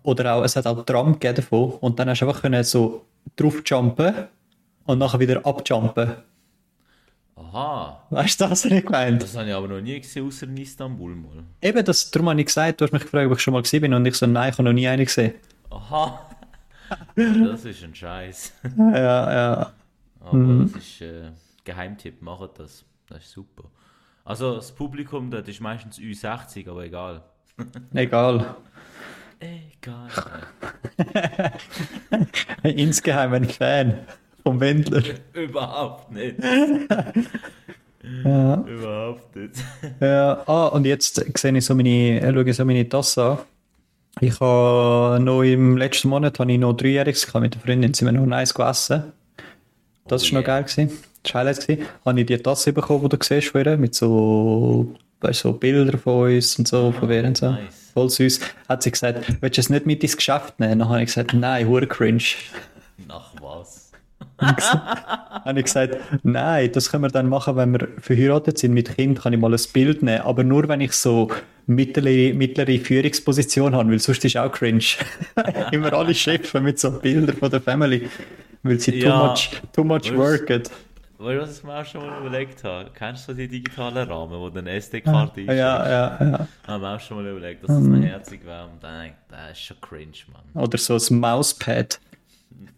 Oder 0.02 0.34
auch, 0.34 0.44
es 0.44 0.56
hat 0.56 0.66
auch 0.66 0.84
Tram 0.84 1.12
gegeben 1.14 1.36
davon. 1.36 1.72
Und 1.80 1.98
dann 1.98 2.08
hast 2.08 2.20
du 2.20 2.26
einfach 2.26 2.42
können 2.42 2.64
so 2.64 3.04
drauf 3.36 3.62
jumpen 3.64 4.14
und 4.86 4.98
nachher 4.98 5.20
wieder 5.20 5.44
abjumpen. 5.44 6.14
Aha, 7.40 8.02
Weißt 8.10 8.40
du, 8.40 8.46
das 8.48 8.64
habe 8.64 8.76
ich 8.76 8.84
gemeint? 8.84 9.22
das 9.22 9.34
habe 9.36 9.48
ich 9.48 9.54
aber 9.54 9.66
noch 9.68 9.80
nie 9.80 9.98
gesehen, 10.00 10.26
außer 10.26 10.46
in 10.46 10.56
Istanbul 10.58 11.14
mal. 11.14 11.44
Eben, 11.62 11.84
das, 11.84 12.10
darum 12.10 12.28
habe 12.28 12.40
ich 12.40 12.46
gesagt, 12.46 12.80
du 12.80 12.84
hast 12.84 12.92
mich 12.92 13.02
gefragt, 13.02 13.26
ob 13.26 13.32
ich 13.32 13.40
schon 13.42 13.54
mal 13.54 13.62
gesehen 13.62 13.80
bin 13.80 13.94
und 13.94 14.04
ich 14.06 14.14
so, 14.14 14.26
nein, 14.26 14.50
ich 14.50 14.54
habe 14.54 14.64
noch 14.64 14.72
nie 14.72 14.86
einen 14.86 15.04
gesehen. 15.06 15.34
Aha, 15.70 16.26
das 17.16 17.64
ist 17.64 17.82
ein 17.82 17.94
Scheiß. 17.94 18.52
Ja, 18.76 19.32
ja. 19.32 19.72
Aber 20.20 20.36
Mhm. 20.36 20.70
das 20.72 20.82
ist 20.82 21.00
äh, 21.00 21.30
Geheimtipp, 21.64 22.20
macht 22.20 22.58
das. 22.58 22.84
Das 23.08 23.18
ist 23.24 23.30
super. 23.32 23.64
Also 24.24 24.56
das 24.56 24.70
Publikum 24.72 25.30
dort 25.30 25.48
ist 25.48 25.60
meistens 25.60 25.98
Ü60, 25.98 26.68
aber 26.70 26.84
egal. 26.84 27.22
Egal. 27.94 28.54
Egal. 29.40 30.08
Insgeheim 32.62 33.32
ein 33.32 33.44
Fan 33.48 33.98
vom 34.42 34.60
Wendler. 34.60 35.02
Überhaupt 35.32 36.12
nicht. 36.12 36.36
Ja. 38.24 38.54
Überhaupt 38.66 39.36
nicht. 39.36 39.56
Ja, 40.00 40.42
ah, 40.46 40.68
und 40.68 40.86
jetzt 40.86 41.22
sehe 41.38 41.56
ich 41.56 41.64
so 41.64 41.74
meine, 41.74 42.20
äh, 42.20 42.32
schaue 42.32 42.48
ich 42.48 42.56
so 42.56 42.64
meine 42.64 42.88
Tasse 42.88 43.22
an. 43.22 43.38
Ich 44.20 44.40
habe 44.40 45.20
noch 45.22 45.42
im 45.42 45.76
letzten 45.76 46.08
Monat 46.08 46.38
habe 46.38 46.50
ich 46.50 46.58
noch 46.58 46.72
Dreijähriges 46.72 47.32
mit 47.34 47.54
der 47.54 47.60
Freundin, 47.60 47.94
sind 47.94 48.06
wir 48.06 48.12
noch 48.12 48.26
nice 48.26 48.54
gegessen. 48.54 49.12
Das 50.08 50.22
Oh 50.24 50.34
noch 50.34 50.40
yeah. 50.40 50.42
geil 50.42 50.64
gewesen. 50.64 50.90
Das 51.22 51.34
war 51.34 51.40
Highlight 51.42 51.60
gewesen. 51.60 51.86
Habe 52.04 52.20
ich 52.20 52.26
die 52.26 52.38
Tasse 52.38 52.72
bekommen, 52.72 53.08
die 53.08 53.16
du 53.16 53.22
siehst 53.22 53.48
von 53.48 53.64
ihr, 53.64 53.76
mit 53.76 53.94
so, 53.94 54.94
weißt, 55.20 55.40
so 55.40 55.52
Bildern 55.52 56.00
von 56.00 56.34
uns 56.34 56.58
und 56.58 56.66
so, 56.66 56.92
von 56.92 57.08
wer 57.08 57.24
und 57.24 57.36
so. 57.36 57.50
nice. 57.50 57.90
Voll 57.92 58.08
süß. 58.08 58.40
Hat 58.68 58.82
sie 58.82 58.90
gesagt, 58.92 59.26
willst 59.40 59.56
du 59.58 59.60
es 59.60 59.70
nicht 59.70 59.86
mit 59.86 60.02
ins 60.02 60.16
Geschäft 60.16 60.58
nehmen? 60.58 60.78
Dann 60.78 60.88
habe 60.88 61.00
ich 61.00 61.06
gesagt, 61.06 61.34
nein, 61.34 61.68
hure 61.68 61.86
cringe. 61.86 62.22
Nach 63.06 63.32
was? 63.40 63.79
Habe 64.40 65.58
ich 65.58 65.64
gesagt, 65.64 65.96
nein, 66.22 66.70
das 66.72 66.90
können 66.90 67.04
wir 67.04 67.10
dann 67.10 67.28
machen, 67.28 67.56
wenn 67.56 67.72
wir 67.72 67.88
verheiratet 67.98 68.58
sind 68.58 68.72
mit 68.74 68.94
Kind, 68.96 69.20
kann 69.22 69.32
ich 69.32 69.40
mal 69.40 69.52
ein 69.52 69.60
Bild 69.72 70.02
nehmen, 70.02 70.22
aber 70.22 70.44
nur 70.44 70.68
wenn 70.68 70.80
ich 70.80 70.92
so 70.92 71.30
mittlere, 71.66 72.34
mittlere 72.34 72.78
Führungsposition 72.78 73.74
habe, 73.74 73.90
weil 73.90 73.98
sonst 73.98 74.24
ist 74.24 74.36
auch 74.36 74.50
cringe. 74.50 74.82
Immer 75.72 75.92
alle 75.92 76.14
Chefs 76.14 76.54
mit 76.54 76.78
so 76.78 76.90
Bildern 76.90 77.36
von 77.36 77.50
der 77.50 77.60
Family, 77.60 78.08
weil 78.62 78.80
sie 78.80 78.98
Ja. 78.98 79.10
too 79.10 79.26
much, 79.26 79.62
too 79.72 79.84
much 79.84 80.16
worken. 80.16 80.62
Weißt 81.22 81.36
du, 81.36 81.42
was 81.42 81.58
ich 81.58 81.64
mir 81.64 81.78
auch 81.78 81.84
schon 81.84 82.06
mal 82.06 82.18
überlegt 82.18 82.64
habe? 82.64 82.90
Kennst 82.94 83.28
du 83.28 83.32
so 83.32 83.36
die 83.36 83.46
digitalen 83.46 84.08
Rahmen, 84.08 84.40
wo 84.40 84.48
dann 84.48 84.66
eine 84.66 84.78
SD-Karte 84.78 85.42
ist? 85.42 85.48
Ja, 85.48 85.54
ja, 85.54 86.18
ja. 86.18 86.48
Haben 86.66 86.82
wir 86.82 86.96
auch 86.96 87.00
schon 87.00 87.18
mal 87.18 87.30
überlegt, 87.30 87.62
dass 87.62 87.76
das 87.76 87.84
noch 87.84 88.02
herzig 88.02 88.42
wäre. 88.46 88.64
Und 88.64 88.82
dann 88.82 89.10
das 89.28 89.50
ist 89.52 89.60
schon 89.60 89.76
cringe, 89.82 90.12
Mann. 90.32 90.64
Oder 90.64 90.78
so 90.78 90.96
ein 90.96 91.20
Mauspad. 91.20 92.00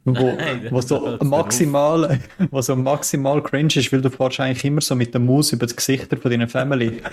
Wo, 0.05 0.13
Nein, 0.37 0.67
wo 0.71 0.77
das 0.77 0.89
so 0.89 1.19
maximal, 1.23 2.19
wo 2.51 2.61
so 2.61 2.75
maximal 2.77 3.43
cringe 3.43 3.77
ist, 3.77 3.93
weil 3.93 4.01
du 4.03 4.11
fährst 4.11 4.41
eigentlich 4.41 4.65
immer 4.65 4.81
so 4.81 4.95
mit 4.95 5.15
der 5.15 5.21
Maus 5.21 5.53
über 5.53 5.67
die 5.67 5.77
Gesichter 5.77 6.17
von 6.17 6.31
deiner 6.31 6.49
Family. 6.49 7.01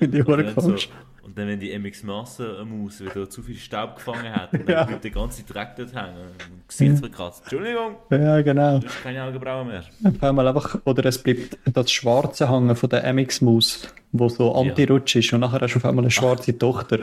Und 0.00 0.12
dann, 0.14 0.52
so, 0.56 0.74
und 1.22 1.38
dann, 1.38 1.46
wenn 1.46 1.60
die 1.60 1.78
MX 1.78 2.02
Master 2.02 2.64
Maus 2.64 3.00
wieder 3.00 3.30
zu 3.30 3.40
viel 3.40 3.54
Staub 3.56 3.94
gefangen 3.96 4.34
hat, 4.34 4.52
und 4.52 4.68
dann 4.68 4.90
Ja. 4.90 4.96
der 4.98 5.10
ganze 5.12 5.44
Dreck 5.44 5.76
dort 5.76 5.94
hängen. 5.94 6.16
Und 6.52 6.68
Gesicht 6.68 6.98
verkratzt. 6.98 7.42
Entschuldigung, 7.42 7.94
Ja, 8.10 8.42
genau. 8.42 8.80
du 8.80 8.86
hast 8.88 9.02
keine 9.04 9.22
Augenbrauen 9.22 9.68
mehr. 9.68 9.84
Auf 10.04 10.22
einmal 10.22 10.48
einfach, 10.48 10.76
oder 10.84 11.04
es 11.06 11.18
bleibt 11.22 11.56
das 11.72 11.90
Schwarze 11.92 12.50
hängen 12.50 12.74
von 12.74 12.90
der 12.90 13.04
MX-Maus, 13.12 13.94
wo 14.10 14.28
so 14.28 14.52
anti-rutsch 14.54 15.14
ist 15.16 15.32
und 15.32 15.40
nachher 15.40 15.60
hast 15.60 15.74
du 15.74 15.78
auf 15.78 15.84
einmal 15.84 16.04
eine 16.04 16.10
schwarze 16.10 16.58
Tochter. 16.58 16.98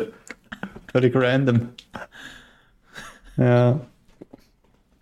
Völlig 0.92 1.16
random. 1.16 1.70
Ja. 3.40 3.80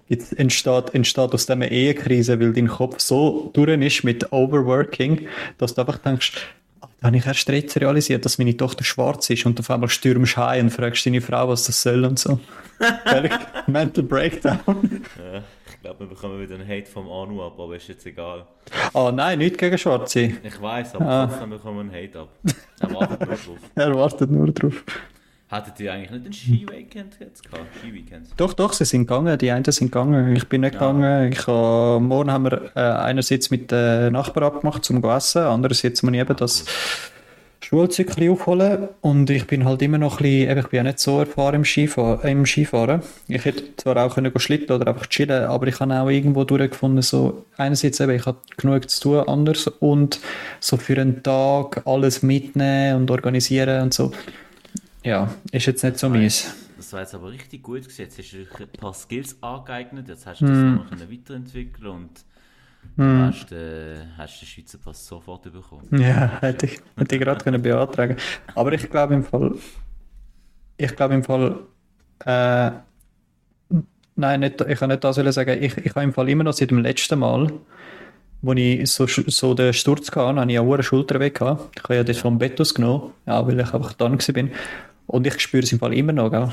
Jetzt 0.09 0.37
entsteht, 0.39 0.93
entsteht 0.93 1.33
aus 1.33 1.49
eine 1.49 1.69
Ehekrise, 1.69 2.39
weil 2.39 2.53
dein 2.53 2.67
Kopf 2.69 2.99
so 3.01 3.49
durch 3.53 3.69
ist 3.81 4.03
mit 4.05 4.31
Overworking, 4.31 5.27
dass 5.57 5.73
du 5.73 5.81
einfach 5.81 5.97
denkst, 5.97 6.31
ah, 6.79 6.87
da 7.01 7.07
habe 7.07 7.17
ich 7.17 7.25
erst 7.25 7.49
jetzt 7.49 7.75
realisiert, 7.81 8.23
dass 8.23 8.37
meine 8.37 8.55
Tochter 8.55 8.85
schwarz 8.85 9.29
ist 9.29 9.45
und 9.45 9.59
auf 9.59 9.69
einmal 9.69 9.89
stürmst 9.89 10.37
du 10.37 10.41
heim 10.41 10.65
und 10.67 10.71
fragst 10.71 11.05
deine 11.05 11.19
Frau, 11.19 11.49
was 11.49 11.65
das 11.65 11.81
soll 11.81 12.05
und 12.05 12.17
so. 12.19 12.39
Mental 13.67 14.03
Breakdown. 14.03 14.57
Ja, 15.17 15.39
ich 15.73 15.81
glaube, 15.81 15.99
wir 16.01 16.07
bekommen 16.07 16.39
wieder 16.41 16.55
einen 16.55 16.67
Hate 16.67 16.85
vom 16.89 17.09
Anu 17.11 17.41
ab, 17.43 17.59
aber 17.59 17.75
ist 17.75 17.89
jetzt 17.89 18.05
egal. 18.05 18.45
Ah 18.93 19.11
nein, 19.11 19.39
nicht 19.39 19.57
gegen 19.57 19.77
Schwarze. 19.77 20.31
Ich 20.41 20.61
weiß, 20.61 20.95
aber 20.95 21.05
Ah. 21.05 21.27
trotzdem 21.27 21.49
bekommen 21.49 21.89
wir 21.91 21.97
einen 21.97 22.05
Hate 22.07 22.19
ab. 22.21 22.29
Er 22.79 22.93
wartet 22.93 23.19
nur 23.27 23.35
drauf. 23.35 23.57
Er 23.75 23.95
wartet 23.95 24.31
nur 24.31 24.51
drauf. 24.53 24.83
Hattet 25.49 25.79
ihr 25.79 25.93
eigentlich 25.93 26.11
nicht 26.11 26.25
einen 26.25 26.33
Ski-Weekend 26.33 27.17
jetzt 27.21 27.49
gehabt? 27.49 27.67
Ski-Weekend? 27.79 28.27
Doch, 28.35 28.51
doch, 28.51 28.73
sie 28.73 28.83
sind 28.83 29.07
gegangen. 29.07 29.37
Die 29.37 29.49
einen 29.49 29.63
sind 29.63 29.91
gegangen. 29.93 30.35
Ich 30.35 30.47
bin 30.49 30.61
nicht 30.61 30.73
Ja. 30.73 30.79
gegangen. 30.79 31.31
Ich 31.31 31.47
ha, 31.47 31.99
morgen 32.01 32.31
haben 32.31 32.43
wir 32.43 32.71
äh, 32.75 32.79
einerseits 32.81 33.49
mit 33.49 33.71
den 33.71 34.11
Nachbarn 34.11 34.47
abgemacht 34.47 34.83
zum 34.83 35.01
zu 35.01 35.09
essen, 35.09 35.43
andererseits 35.43 36.03
muss 36.03 36.13
ich 36.13 36.19
eben 36.19 36.35
das 36.35 36.65
Schulzykli 37.61 38.29
aufholen. 38.29 38.89
Und 38.99 39.29
ich 39.29 39.47
bin 39.47 39.63
halt 39.63 39.81
immer 39.81 39.97
noch 39.97 40.19
ein 40.19 40.23
bisschen, 40.23 40.49
eben, 40.51 40.59
ich 40.59 40.67
bin 40.67 40.77
ja 40.77 40.83
nicht 40.83 40.99
so 40.99 41.19
erfahren 41.19 41.55
im, 41.55 41.63
Skifahr 41.65 42.25
im 42.25 42.45
Skifahren. 42.45 43.01
Ich 43.29 43.45
hätte 43.45 43.63
zwar 43.77 43.95
auch 43.97 44.15
können 44.15 44.31
schlitten 44.37 44.75
oder 44.75 44.87
einfach 44.87 45.07
chillen, 45.07 45.45
aber 45.45 45.67
ich 45.67 45.79
habe 45.79 45.93
auch 45.97 46.09
irgendwo 46.09 46.43
durchgefunden, 46.43 47.01
so 47.01 47.45
einerseits 47.55 48.01
eben, 48.01 48.11
ich 48.11 48.25
habe 48.25 48.37
genug 48.57 48.89
zu 48.89 49.01
tun 49.01 49.19
anders 49.29 49.67
und 49.67 50.19
so 50.59 50.75
für 50.75 50.99
einen 50.99 51.23
Tag 51.23 51.83
alles 51.85 52.21
mitnehmen 52.21 52.97
und 52.97 53.11
organisieren 53.11 53.83
und 53.83 53.93
so. 53.93 54.11
Ja, 55.07 55.33
ist 55.53 55.65
jetzt 55.65 55.85
nicht 55.85 55.97
so 55.97 56.09
mies. 56.09 56.53
Das 56.75 56.91
war 56.91 56.99
jetzt 56.99 57.15
aber 57.15 57.31
richtig 57.31 57.63
gut 57.63 57.83
gewesen. 57.83 58.01
Jetzt 58.01 58.17
hast 58.17 58.33
du 58.33 58.39
ein 58.39 58.69
paar 58.77 58.93
Skills 58.93 59.41
angeeignet, 59.41 60.09
jetzt 60.09 60.25
hast 60.25 60.41
du 60.41 60.47
das 60.47 60.57
noch 60.57 60.89
können 60.89 61.09
weiterentwickeln 61.09 61.87
und 61.87 62.09
du 62.97 63.03
hast, 63.03 63.53
äh, 63.53 63.99
hast 64.17 64.41
den 64.41 64.47
Schweizer 64.47 64.77
Pass 64.79 65.07
sofort 65.07 65.43
bekommen. 65.43 65.87
Ja, 65.97 66.41
hätte 66.41 66.65
ich, 66.65 66.81
hätte 66.97 67.15
ich 67.15 67.21
gerade 67.21 67.41
können 67.41 67.61
beantragen 67.61 68.17
Aber 68.53 68.73
ich 68.73 68.89
glaube 68.89 69.13
im 69.13 69.23
Fall, 69.23 69.55
ich 70.75 70.93
glaube 70.93 71.13
im 71.13 71.23
Fall, 71.23 71.57
äh, 72.25 72.71
nein, 74.17 74.41
nicht, 74.41 74.59
ich 74.59 74.77
kann 74.77 74.89
nicht 74.89 75.05
das 75.05 75.15
wollen 75.15 75.31
sagen, 75.31 75.63
ich, 75.63 75.77
ich 75.77 75.95
habe 75.95 76.03
im 76.03 76.11
Fall 76.11 76.27
immer 76.27 76.43
noch 76.43 76.53
seit 76.53 76.71
dem 76.71 76.79
letzten 76.79 77.19
Mal, 77.19 77.49
wo 78.41 78.51
ich 78.51 78.91
so, 78.91 79.07
so 79.07 79.53
den 79.53 79.71
Sturz 79.71 80.09
hatte, 80.09 80.41
habe 80.41 80.51
ich 80.51 80.59
auch 80.59 80.73
eine 80.73 80.83
Schulter 80.83 81.17
weg 81.21 81.39
gehabt. 81.39 81.77
Ich 81.77 81.83
habe 81.83 81.95
ja 81.95 82.03
das 82.03 82.17
vom 82.17 82.37
Bett 82.37 82.59
aus 82.59 82.73
genommen, 82.73 83.13
ja, 83.25 83.47
weil 83.47 83.57
ich 83.57 83.73
einfach 83.73 83.93
dann 83.93 84.17
bin. 84.17 84.51
Und 85.07 85.25
ich 85.27 85.39
spüre 85.39 85.63
es 85.63 85.71
im 85.71 85.79
Fall 85.79 85.93
immer 85.93 86.13
noch, 86.13 86.29
gell? 86.29 86.51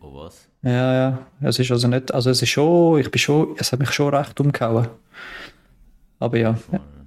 Oh 0.00 0.14
was? 0.14 0.48
Ja, 0.62 0.94
ja. 0.94 1.26
Es 1.40 1.58
ist 1.58 1.70
also 1.70 1.88
nicht, 1.88 2.12
also 2.12 2.30
es 2.30 2.40
ist 2.42 2.48
schon, 2.50 2.98
ich 3.00 3.10
bin 3.10 3.18
schon, 3.18 3.54
es 3.58 3.72
hat 3.72 3.80
mich 3.80 3.90
schon 3.92 4.14
recht 4.14 4.38
umgehauen. 4.40 4.88
Aber 6.18 6.36
ja. 6.38 6.56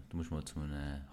Du 0.09 0.17
musst 0.17 0.31
mal 0.31 0.43
zu 0.43 0.59
einem 0.59 0.71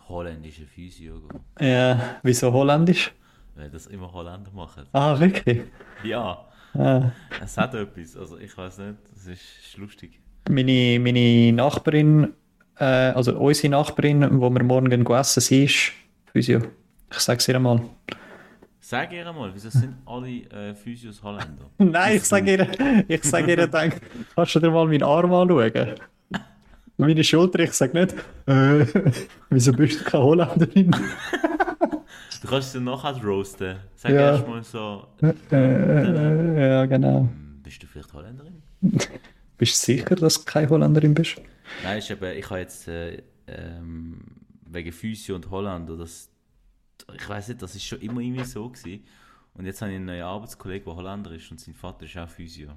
holländischen 0.09 0.67
Physio 0.67 1.21
gehen. 1.21 1.41
Ja, 1.69 2.17
wieso 2.23 2.53
holländisch? 2.53 3.13
Weil 3.55 3.71
das 3.71 3.87
immer 3.87 4.13
Holländer 4.13 4.51
machen. 4.53 4.85
Ah, 4.93 5.19
wirklich? 5.19 5.63
Ja, 6.05 6.45
Ah. 6.75 7.11
es 7.43 7.57
hat 7.57 7.75
etwas. 7.75 8.17
Also 8.17 8.39
ich 8.39 8.57
weiß 8.57 8.79
nicht, 8.79 8.95
es 9.17 9.27
ist, 9.27 9.77
lustig. 9.79 10.21
Meine, 10.51 10.99
meine 11.01 11.53
Nachbarin, 11.53 12.35
äh, 12.79 12.85
also 12.85 13.37
unsere 13.39 13.71
Nachbarin, 13.71 14.41
wo 14.41 14.51
wir 14.51 14.63
morgen 14.63 15.07
essen, 15.07 15.41
sie 15.41 15.65
ist 15.65 15.93
Physio. 16.33 16.61
Ich 17.11 17.19
sag's 17.19 17.49
ihr 17.49 17.57
einmal. 17.57 17.81
Sag 18.91 19.13
ihr 19.13 19.31
mal, 19.35 19.51
wieso 19.53 19.69
sind 19.69 19.97
alle 20.07 20.45
äh, 20.51 20.75
Physios 20.75 21.23
Holländer? 21.23 21.69
Nein, 21.79 22.17
ich 22.17 22.23
sage 22.25 22.53
ihr, 22.55 23.05
ich 23.07 23.23
sage 23.23 23.51
ihr, 23.53 23.67
denk, 23.79 24.01
kannst 24.35 24.55
du 24.55 24.61
dir 24.61 24.71
mal 24.71 24.87
meinen 24.87 25.03
Arm 25.03 25.31
anschauen? 25.31 25.95
Meine 26.97 27.23
Schulter, 27.23 27.59
ich 27.59 27.75
sage 27.75 28.01
nicht, 28.01 28.15
äh, 28.47 28.87
wieso 29.51 29.75
bist 29.75 30.01
du 30.01 30.05
keine 30.05 30.25
Holländerin? 30.25 30.91
Du 32.41 32.49
kannst 32.49 32.73
sie 32.73 32.81
nachher 32.81 33.23
roasten. 33.23 33.77
Sag 33.95 34.13
Ja. 34.13 34.21
erst 34.33 34.49
mal 34.49 34.65
so, 34.65 35.07
äh, 35.21 35.35
äh, 35.53 36.71
ja, 36.71 36.87
genau. 36.87 37.29
hm, 37.31 37.61
bist 37.63 37.83
du 37.83 37.87
vielleicht 37.87 38.11
Holländerin? 38.15 38.63
Bist 39.59 39.83
du 39.87 39.93
sicher, 39.93 40.15
dass 40.17 40.39
du 40.39 40.45
keine 40.47 40.71
Holländerin 40.71 41.13
bist? 41.13 41.37
Nein, 41.83 41.99
ist 41.99 42.11
eben, 42.11 42.39
ich 42.39 42.49
habe 42.49 42.61
jetzt 42.61 42.89
äh, 42.89 43.23
ähm, 43.49 44.23
wegen 44.65 44.93
Physio 44.93 45.35
und 45.35 45.51
Holländer, 45.51 45.95
das, 45.99 46.31
ich 47.15 47.29
weiß 47.29 47.49
nicht, 47.49 47.63
das 47.63 47.75
ist 47.75 47.85
schon 47.85 48.01
immer 48.01 48.21
irgendwie 48.21 48.45
so 48.45 48.69
gewesen. 48.69 49.05
Und 49.55 49.67
jetzt 49.67 49.83
habe 49.83 49.91
ich 49.91 49.97
einen 49.97 50.07
neuen 50.07 50.23
Arbeitskollegen, 50.23 50.85
der 50.85 50.95
Holländer 50.95 51.33
ist 51.33 51.51
und 51.51 51.61
sein 51.61 51.75
Vater 51.75 52.05
ist 52.05 52.17
auch 52.17 52.29
Physio. 52.29 52.71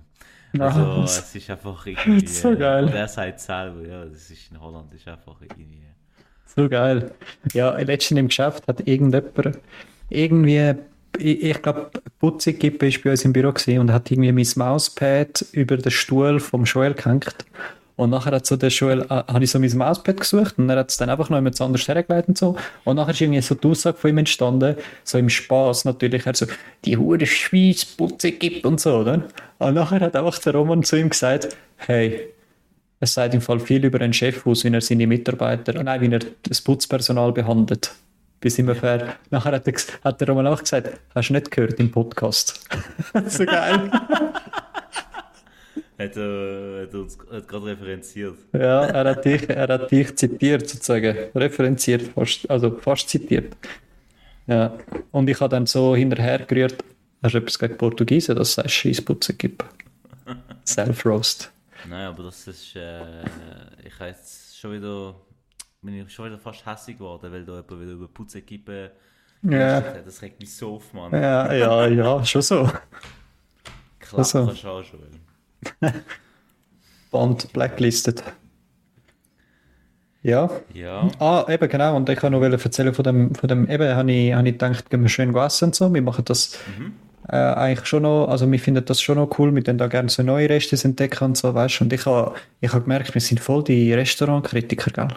Also 0.57 0.79
Ah, 0.79 1.03
es 1.03 1.35
ist 1.35 1.49
einfach 1.49 1.85
irgendwie... 1.85 2.25
So 2.25 2.57
geil. 2.57 2.85
Und 2.85 2.93
er 2.93 3.07
sagt 3.07 3.39
selber, 3.39 3.87
ja, 3.87 4.05
das 4.05 4.31
ist 4.31 4.51
in 4.51 4.59
Holland, 4.59 4.91
ist 4.93 5.07
einfach 5.07 5.39
irgendwie... 5.41 5.83
So 6.55 6.67
geil. 6.67 7.11
Ja, 7.53 7.77
letztens 7.77 8.19
im 8.19 8.27
Geschäft 8.27 8.67
hat 8.67 8.85
irgendjemand 8.87 9.59
irgendwie, 10.09 10.73
ich, 11.17 11.43
ich 11.43 11.61
glaube, 11.61 11.91
Putzigippe 12.19 12.87
ist 12.87 13.03
bei 13.03 13.11
uns 13.11 13.23
im 13.23 13.31
Büro 13.31 13.51
gewesen 13.51 13.79
und 13.79 13.91
hat 13.91 14.11
irgendwie 14.11 14.31
mein 14.31 14.47
Mauspad 14.55 15.45
über 15.53 15.77
den 15.77 15.91
Stuhl 15.91 16.39
vom 16.39 16.65
Joel 16.65 16.93
gehängt. 16.93 17.35
Und 17.95 18.09
nachher 18.09 18.31
hat 18.31 18.45
so 18.45 18.55
der 18.55 18.69
Joel, 18.69 19.01
äh, 19.03 19.07
habe 19.09 19.43
ich 19.43 19.51
so 19.51 19.59
mein 19.59 19.75
Mauspad 19.75 20.19
gesucht 20.19 20.57
und 20.57 20.69
er 20.69 20.77
hat 20.77 20.89
es 20.89 20.97
dann 20.97 21.09
einfach 21.09 21.29
noch 21.29 21.37
jemand 21.37 21.59
anderes 21.59 21.87
hergelegt 21.87 22.29
und 22.29 22.37
so. 22.37 22.55
Und 22.83 22.95
nachher 22.95 23.11
ist 23.11 23.21
irgendwie 23.21 23.41
so 23.41 23.55
die 23.55 23.67
Aussage 23.67 23.97
von 23.97 24.09
ihm 24.09 24.17
entstanden, 24.19 24.75
so 25.03 25.17
im 25.17 25.29
Spaß 25.29 25.85
natürlich, 25.85 26.25
er 26.25 26.35
so, 26.35 26.45
die 26.85 26.97
hure 26.97 27.25
Schweiz, 27.25 27.85
Putzigippe 27.85 28.67
und 28.67 28.79
so, 28.79 28.97
oder? 28.97 29.23
Und 29.59 29.73
nachher 29.75 29.99
hat 29.99 30.15
einfach 30.15 30.39
der 30.39 30.53
Roman 30.53 30.83
zu 30.83 30.97
ihm 30.97 31.09
gesagt, 31.09 31.55
hey, 31.77 32.27
es 32.99 33.15
sagt 33.15 33.33
im 33.33 33.41
Fall 33.41 33.59
viel 33.59 33.83
über 33.83 33.99
einen 33.99 34.13
Chef 34.13 34.45
aus, 34.45 34.63
wie 34.63 34.69
er 34.69 34.81
seine 34.81 35.07
Mitarbeiter, 35.07 35.73
oh 35.79 35.83
nein, 35.83 36.01
wie 36.01 36.13
er 36.13 36.19
das 36.43 36.61
Putzpersonal 36.61 37.31
behandelt. 37.31 37.91
Bis 38.39 38.57
immer 38.57 38.73
fair. 38.73 39.15
Nachher 39.29 39.51
hat, 39.51 39.67
er, 39.67 39.73
hat 40.03 40.19
der 40.21 40.29
Roman 40.29 40.47
auch 40.47 40.59
gesagt, 40.59 40.89
hast 41.13 41.29
du 41.29 41.33
nicht 41.33 41.51
gehört 41.51 41.79
im 41.79 41.91
Podcast. 41.91 42.67
so 43.27 43.45
geil. 43.45 43.91
Hat, 46.01 46.17
äh, 46.17 46.83
hat 46.83 46.95
uns 46.95 47.17
hat 47.31 47.47
gerade 47.47 47.65
referenziert. 47.67 48.37
ja, 48.53 48.85
er 48.85 49.09
hat, 49.11 49.25
dich, 49.25 49.49
er 49.49 49.67
hat 49.67 49.91
dich 49.91 50.15
zitiert 50.15 50.67
sozusagen, 50.67 51.15
referenziert, 51.35 52.01
fast, 52.01 52.49
also 52.49 52.77
fast 52.77 53.09
zitiert. 53.09 53.55
Ja, 54.47 54.77
und 55.11 55.29
ich 55.29 55.39
habe 55.39 55.49
dann 55.49 55.65
so 55.65 55.95
hinterher 55.95 56.39
gerührt, 56.39 56.83
hast 57.21 57.33
du 57.33 57.37
etwas 57.37 57.59
gegen 57.59 57.77
Portugiesen, 57.77 58.35
dass 58.35 58.49
es 58.49 58.57
heißt 58.57 58.73
Scheissputzen 58.73 59.37
gibt. 59.37 59.63
Self-Roast. 60.65 61.51
Nein, 61.87 62.07
aber 62.07 62.23
das 62.23 62.47
ist... 62.47 62.75
Äh, 62.75 63.23
ich 63.85 63.99
habe 63.99 64.09
jetzt 64.09 64.57
schon 64.59 64.73
wieder... 64.73 65.15
Bin 65.81 65.95
ich 65.95 66.13
schon 66.13 66.25
wieder 66.25 66.37
fast 66.37 66.65
hässlich 66.65 66.97
geworden, 66.97 67.31
weil 67.31 67.45
da 67.45 67.53
jemand 67.55 67.81
wieder 67.81 67.91
über 67.91 68.07
Putzekippe... 68.07 68.91
Ja. 69.43 69.81
Das 69.81 70.21
regt 70.21 70.39
mich 70.39 70.55
so 70.55 70.75
auf, 70.75 70.93
Mann. 70.93 71.11
Ja, 71.13 71.51
ja, 71.51 71.87
ja, 71.87 72.23
schon 72.23 72.43
so. 72.43 72.69
Klapp 73.99 74.19
Also. 74.19 74.39
auch 74.39 74.83
schon. 74.83 74.99
Band 77.11 77.51
blacklisted. 77.53 78.23
Ja. 80.23 80.49
Ja. 80.73 81.09
Ah, 81.19 81.45
eben 81.49 81.67
genau. 81.67 81.95
Und 81.95 82.07
ich 82.09 82.19
kann 82.19 82.31
noch 82.31 82.41
erzählen 82.41 82.93
von 82.93 83.03
dem, 83.03 83.35
von 83.35 83.47
dem 83.47 83.69
eben, 83.69 83.95
habe 83.95 84.11
ich, 84.11 84.33
habe 84.33 84.47
ich 84.47 84.53
gedacht, 84.53 84.89
gehen 84.89 85.01
wir 85.01 85.09
schön 85.09 85.35
essen 85.35 85.65
und 85.65 85.75
so. 85.75 85.93
Wir 85.93 86.01
machen 86.01 86.25
das 86.25 86.57
äh, 87.27 87.35
eigentlich 87.35 87.87
schon 87.87 88.03
noch, 88.03 88.27
also 88.27 88.51
wir 88.51 88.59
finden 88.59 88.85
das 88.85 89.01
schon 89.01 89.17
noch 89.17 89.39
cool, 89.39 89.53
wir 89.53 89.63
dann 89.63 89.77
da 89.77 89.87
gerne 89.87 90.09
so 90.09 90.21
neue 90.21 90.49
Reste 90.49 90.77
entdecken 90.83 91.25
und 91.25 91.37
so, 91.37 91.53
weißt 91.53 91.79
du. 91.79 91.83
Und 91.85 91.93
ich 91.93 92.05
habe 92.05 92.35
ich 92.59 92.71
habe 92.71 92.83
gemerkt, 92.83 93.13
wir 93.13 93.21
sind 93.21 93.39
voll 93.39 93.63
die 93.63 93.93
Restaurantkritiker, 93.93 94.91
gell? 94.91 95.07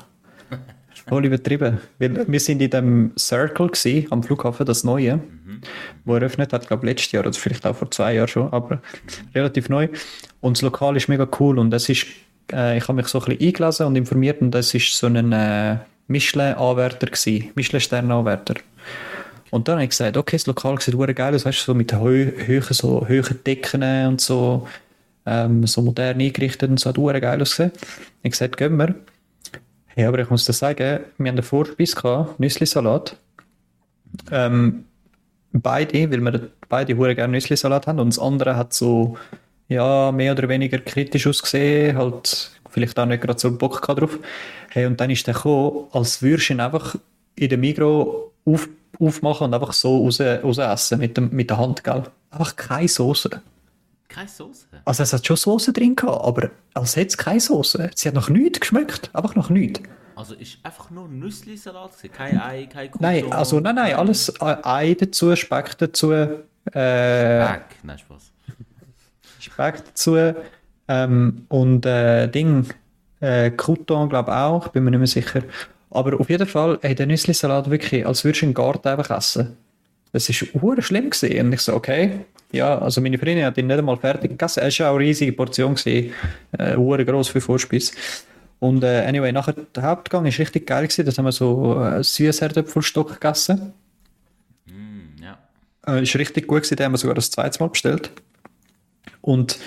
Voll 1.07 1.25
übertrieben. 1.25 1.79
Weil 1.99 2.27
wir 2.27 2.41
sind 2.41 2.63
in 2.63 2.71
dem 2.71 3.13
Circle 3.19 3.69
gewesen, 3.69 4.07
am 4.11 4.23
Flughafen, 4.23 4.67
das 4.67 4.85
Neue, 4.85 5.21
wo 6.05 6.15
eröffnet 6.15 6.53
hat, 6.53 6.67
glaube 6.67 6.87
letztes 6.87 7.13
Jahr 7.13 7.27
oder 7.27 7.33
vielleicht 7.33 7.67
auch 7.67 7.77
vor 7.77 7.91
zwei 7.91 8.15
Jahren 8.15 8.29
schon, 8.29 8.53
aber 8.53 8.81
relativ 9.35 9.69
neu. 9.69 9.89
Und 10.41 10.57
das 10.57 10.63
Lokal 10.63 10.97
ist 10.97 11.09
mega 11.09 11.29
cool 11.39 11.59
und 11.59 11.73
es 11.73 11.89
ist, 11.89 12.07
äh, 12.53 12.79
ich 12.79 12.85
habe 12.89 12.95
mich 12.95 13.09
so 13.09 13.21
ein 13.21 13.25
bisschen 13.25 13.47
eingelesen 13.47 13.87
und 13.87 13.97
informiert 13.97 14.41
und 14.41 14.51
das 14.51 14.75
ist 14.75 14.97
so 14.97 15.07
ein 15.07 15.33
äh, 15.33 15.79
Michelin-Anwärter 16.09 17.07
gewesen, 17.07 17.51
Michelin-Stern-Anwärter. 17.55 18.55
Und 19.51 19.69
dann 19.69 19.77
habe 19.77 19.85
ich 19.85 19.91
gesagt, 19.91 20.17
okay, 20.17 20.37
das 20.37 20.47
Lokal 20.47 20.81
sieht 20.81 20.95
hure 20.95 21.15
geil 21.15 21.35
aus, 21.35 21.45
weißt 21.45 21.61
du, 21.61 21.65
so 21.65 21.75
mit 21.75 21.93
hö 21.93 22.33
höhen, 22.47 22.63
so 22.71 23.07
hohen 23.09 23.45
Decken 23.47 24.07
und 24.09 24.21
so, 24.21 24.67
ähm, 25.27 25.67
so 25.67 25.81
modern 25.81 26.21
eingerichtet 26.21 26.71
und 26.71 26.81
so, 26.81 26.91
hat 26.91 27.23
geil 27.23 27.41
ausgesehen. 27.41 27.71
Ich 27.75 28.19
habe 28.21 28.31
gesagt, 28.31 28.57
gehen 28.57 28.77
wir. 28.77 28.95
Ja, 29.97 30.09
aber 30.09 30.19
ich 30.19 30.31
muss 30.31 30.45
dir 30.45 30.53
sagen, 30.53 31.01
wir 31.19 31.29
haben 31.29 31.37
einen 31.37 31.43
Vorspeis 31.43 31.95
gehabt, 31.95 32.41
Nüsslisalat. 32.41 33.17
Ähm, 34.31 34.85
beide, 35.53 36.11
weil 36.11 36.21
wir 36.21 36.49
beide 36.69 36.97
hure 36.97 37.15
gerne 37.15 37.33
Nüsslisalat 37.33 37.87
haben 37.87 38.01
und 38.01 38.09
das 38.09 38.19
andere 38.19 38.57
hat 38.57 38.73
so, 38.73 39.17
ja, 39.69 40.13
mehr 40.13 40.33
oder 40.33 40.49
weniger 40.49 40.79
kritisch 40.79 41.27
ausgesehen, 41.27 41.97
halt 41.97 42.51
vielleicht 42.71 42.99
auch 42.99 43.07
nicht 43.07 43.23
gerade 43.23 43.39
so 43.39 43.57
Bock 43.57 43.83
gehabt 43.83 44.01
drauf. 44.01 44.19
Hey, 44.71 44.87
und 44.87 45.01
dann 45.01 45.11
ist 45.11 45.27
der 45.27 45.35
gekommen, 45.35 45.87
als 45.93 46.23
würdest 46.23 46.49
du 46.49 46.55
ihn 46.55 46.61
einfach 46.61 46.97
in 47.37 47.49
der 47.49 47.59
Mikro 47.59 48.33
auf, 48.45 48.69
aufmachen 48.99 49.47
und 49.47 49.55
einfach 49.55 49.73
so 49.73 50.05
raus, 50.05 50.21
raus 50.21 50.59
essen 50.59 50.99
mit, 50.99 51.17
dem, 51.17 51.31
mit 51.31 51.51
der 51.51 51.59
Hand, 51.59 51.85
gell? 51.85 52.03
Einfach 52.31 52.57
keine 52.57 52.89
Soße. 52.89 53.31
Keine 54.15 54.29
Soße. 54.29 54.67
Also 54.85 55.03
es 55.03 55.13
hat 55.13 55.27
schon 55.27 55.37
Soße 55.37 55.73
drin 55.73 55.97
gehabt, 55.97 56.25
aber 56.25 56.51
als 56.73 56.95
hätte 56.95 57.09
es 57.09 57.17
keine 57.17 57.41
Soße. 57.41 57.91
Sie 57.95 58.09
hat 58.09 58.15
nach 58.15 58.29
nichts 58.29 58.61
geschmeckt, 58.61 59.11
einfach 59.13 59.35
nach 59.35 59.51
nichts. 59.51 59.81
Also 60.15 60.35
ist 60.35 60.59
einfach 60.63 60.91
nur 60.91 61.09
Nüssli-Salat 61.09 61.97
gewesen? 61.97 62.13
Kein 62.13 62.41
Ei, 62.41 62.67
kein 62.67 62.91
Kuchen? 62.91 63.03
Nein, 63.03 63.33
also 63.33 63.59
nein, 63.59 63.75
nein, 63.75 63.95
alles 63.95 64.29
äh, 64.29 64.57
Ei 64.63 64.95
dazu, 64.95 65.35
Speck 65.35 65.77
dazu, 65.79 66.13
äh, 66.13 66.29
Speck. 66.67 67.65
Nein, 67.83 67.99
Spaß. 67.99 68.31
Speck 69.41 69.85
dazu 69.85 70.17
ähm, 70.87 71.47
und 71.49 71.85
äh, 71.85 72.29
Ding, 72.29 72.69
äh, 73.21 73.51
Crouton 73.51 74.09
glaube 74.09 74.31
ich 74.31 74.37
auch, 74.37 74.69
bin 74.69 74.85
mir 74.85 74.93
nicht 74.93 74.99
mehr 75.01 75.07
sicher. 75.09 75.43
Aber 75.91 76.21
auf 76.21 76.31
jeden 76.31 76.47
Fall, 76.47 76.79
ey, 76.83 76.95
der 76.95 77.07
Nüssli-Salat 77.07 77.69
wirklich, 77.69 78.07
als 78.07 78.25
würdest 78.25 78.43
du 78.43 78.47
einen 78.47 78.55
Garten 78.55 78.87
einfach 78.87 79.11
essen. 79.17 79.57
Das 80.15 80.29
war 80.29 80.63
hure 80.63 80.81
schlimm 80.81 81.11
gesehen. 81.11 81.47
Und 81.47 81.53
ich 81.55 81.61
so, 81.61 81.75
okay, 81.75 82.21
ja, 82.53 82.79
also 82.79 83.01
meine 83.01 83.19
Freundin 83.19 83.45
hat 83.45 83.59
ihn 83.59 83.67
nicht 83.67 83.79
einmal 83.79 83.97
fertig 83.97 84.31
gegessen. 84.31 84.63
Es 84.63 84.79
war 84.79 84.91
auch 84.91 84.95
eine 84.95 85.07
riesige 85.07 85.33
Portion 85.33 85.75
gewesen, 85.75 86.13
äh, 86.57 86.77
hure 86.77 87.05
gross 87.05 87.29
für 87.29 87.41
Vorspeis. 87.41 87.93
Und 88.61 88.85
äh, 88.85 89.05
anyway, 89.09 89.33
nachher 89.33 89.55
der 89.75 89.83
Hauptgang 89.83 90.25
ist 90.27 90.39
richtig 90.39 90.69
geil 90.69 90.85
gewesen. 90.85 91.05
Das 91.05 91.19
haben 91.19 91.25
wir 91.25 91.33
so 91.33 91.83
äh, 91.83 92.05
Süßherdöpfelstock 92.05 93.15
gegessen. 93.15 93.73
Mm, 94.67 95.21
ja. 95.21 95.37
Äh, 95.85 96.05
ist 96.05 96.15
richtig 96.15 96.47
gut 96.47 96.63
gewesen, 96.63 96.77
den 96.77 96.85
haben 96.85 96.93
wir 96.93 96.99
sogar 96.99 97.17
das 97.17 97.33
zweite 97.33 97.59
Mal 97.59 97.71
bestellt. 97.71 98.13
Und, 99.21 99.59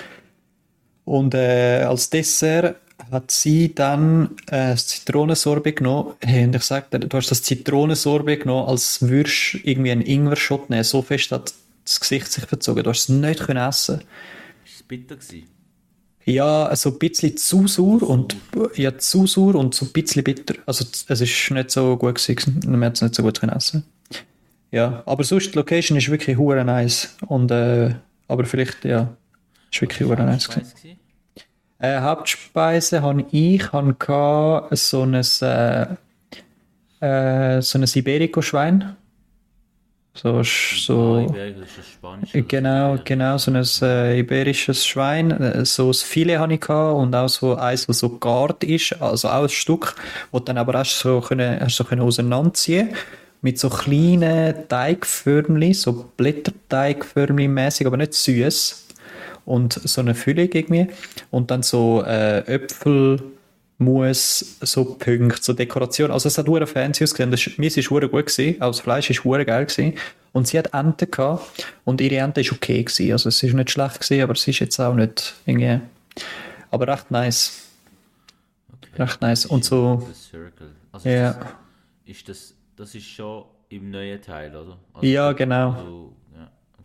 und 1.04 1.34
äh, 1.34 1.82
als 1.82 2.08
Dessert 2.08 2.76
hat 3.10 3.30
sie 3.30 3.74
dann 3.74 4.36
äh, 4.46 4.70
das 4.70 4.86
Zitronensorbet 4.88 5.76
genommen. 5.76 6.14
Hey, 6.20 6.44
und 6.44 6.54
ich 6.54 6.62
sag 6.62 6.90
dir, 6.90 7.00
du 7.00 7.16
hast 7.16 7.30
das 7.30 7.42
Zitronensorbet 7.42 8.42
genommen, 8.42 8.68
als 8.68 9.02
würdest 9.02 9.54
du 9.54 9.58
irgendwie 9.64 9.92
einen 9.92 10.02
Ingwer-Shot 10.02 10.70
nehmen. 10.70 10.84
So 10.84 11.02
fest 11.02 11.32
hat 11.32 11.52
das 11.84 12.00
Gesicht 12.00 12.30
sich 12.30 12.44
verzogen. 12.44 12.84
Du 12.84 12.90
hast 12.90 13.02
es 13.02 13.08
nicht 13.08 13.40
können 13.40 13.66
essen. 13.66 14.00
Ist 14.64 14.76
es 14.76 14.82
bitter 14.82 15.16
gewesen? 15.16 15.48
Ja, 16.24 16.76
so 16.76 16.90
ein 16.90 16.98
bisschen 16.98 17.36
zu 17.38 17.66
sauer 17.66 18.02
und 18.02 18.36
ja, 18.74 18.98
zu 18.98 19.26
sauer 19.26 19.54
und 19.54 19.74
so 19.74 19.86
ein 19.86 19.92
bisschen 19.92 20.22
bitter. 20.22 20.56
Also 20.66 20.84
es 21.08 21.20
ist 21.20 21.50
nicht 21.50 21.70
so 21.70 21.96
gut 21.96 22.16
gewesen. 22.16 22.60
Man 22.66 22.84
hat 22.84 22.96
es 22.96 23.02
nicht 23.02 23.14
so 23.14 23.22
gut 23.22 23.40
können 23.40 23.56
essen. 23.56 23.84
Ja, 24.70 25.02
aber 25.06 25.24
sonst, 25.24 25.52
die 25.52 25.56
Location 25.56 25.96
ist 25.96 26.10
wirklich 26.10 26.36
hure 26.36 26.64
nice. 26.64 27.16
Und, 27.26 27.50
äh, 27.50 27.94
aber 28.26 28.44
vielleicht, 28.44 28.84
ja, 28.84 29.16
ist 29.72 29.80
wirklich 29.80 30.06
hure 30.06 30.22
nice. 30.22 30.48
gewesen. 30.48 30.97
Äh, 31.80 32.00
Hauptspeise 32.00 33.02
habe 33.02 33.24
ich 33.30 33.60
gehabt, 33.70 34.76
so 34.76 35.02
ein, 35.04 35.14
äh, 35.14 35.86
äh, 37.00 37.62
so 37.62 37.78
ein 37.78 37.84
Iberico-Schwein. 37.84 38.96
So, 40.12 40.42
so, 40.42 41.24
das 41.28 41.86
Spanisch. 41.92 42.34
oder 42.34 42.42
genau, 42.42 42.98
genau, 43.04 43.38
so 43.38 43.52
ein 43.52 43.64
äh, 43.82 44.18
iberisches 44.18 44.84
Schwein. 44.84 45.30
Äh, 45.30 45.64
So 45.64 45.90
ein 45.90 45.94
Filet 45.94 46.38
habe 46.38 46.54
ich 46.54 46.60
gehabt 46.60 46.96
und 46.98 47.14
auch 47.14 47.28
so 47.28 47.54
eins, 47.54 47.86
das 47.86 48.00
so 48.00 48.18
gart 48.18 48.64
ist, 48.64 49.00
also 49.00 49.28
auch 49.28 49.44
ein 49.44 49.48
Stück, 49.48 49.94
wo 50.32 50.40
du 50.40 50.46
dann 50.46 50.58
aber 50.58 50.80
hast 50.80 50.98
so 50.98 51.20
können, 51.20 51.60
hast 51.60 51.76
so 51.76 51.84
können 51.84 52.00
auseinanderziehen 52.00 52.88
mit 53.40 53.60
so 53.60 53.68
kleinen 53.70 54.66
Teigförmchen, 54.68 55.74
so 55.74 56.10
Blätterteigförmchen 56.16 57.54
mäßig, 57.54 57.86
aber 57.86 57.96
nicht 57.96 58.14
süß 58.14 58.87
und 59.48 59.72
so 59.72 60.00
eine 60.02 60.14
Füllung 60.14 60.50
irgendwie 60.52 60.88
und 61.30 61.50
dann 61.50 61.62
so 61.62 62.02
äh, 62.06 62.40
Äpfelmus, 62.46 63.30
so 64.60 64.84
Punkte, 64.84 65.42
so 65.42 65.52
Dekoration. 65.54 66.10
Also 66.10 66.28
es 66.28 66.36
hat 66.38 66.46
hure 66.48 66.66
fancy 66.66 67.04
ausgesehen. 67.04 67.30
Das, 67.30 67.48
mir 67.56 67.66
ist 67.66 67.90
hure 67.90 68.08
gut 68.08 68.26
gewesen, 68.26 68.60
auch 68.60 68.68
das 68.68 68.80
Fleisch 68.80 69.10
ist 69.10 69.24
hure 69.24 69.44
geil 69.44 69.66
gewesen. 69.66 69.94
Und 70.32 70.46
sie 70.46 70.58
hat 70.58 70.72
Ente 70.74 71.06
gehabt 71.06 71.66
und 71.84 72.00
ihre 72.00 72.16
Ente 72.16 72.42
ist 72.42 72.52
okay 72.52 72.84
gewesen. 72.84 73.12
Also 73.12 73.30
es 73.30 73.42
ist 73.42 73.54
nicht 73.54 73.70
schlecht 73.70 74.00
gewesen, 74.00 74.22
aber 74.22 74.34
es 74.34 74.46
ist 74.46 74.58
jetzt 74.58 74.78
auch 74.78 74.94
nicht 74.94 75.34
irgendwie, 75.46 75.80
aber 76.70 76.88
recht 76.88 77.10
nice. 77.10 77.64
Okay. 78.70 79.02
Recht 79.02 79.20
nice. 79.22 79.46
Und 79.46 79.64
so-. 79.64 80.06
Also 80.92 81.08
Ja. 81.08 81.30
ist, 81.30 81.38
das, 81.38 81.46
ist 82.04 82.28
das, 82.28 82.54
das 82.76 82.94
ist 82.94 83.06
schon 83.06 83.44
im 83.70 83.90
neuen 83.90 84.20
Teil, 84.20 84.54
oder? 84.54 84.76
Also, 84.94 85.06
Ja, 85.06 85.32
genau. 85.32 85.72
Also, 85.72 86.12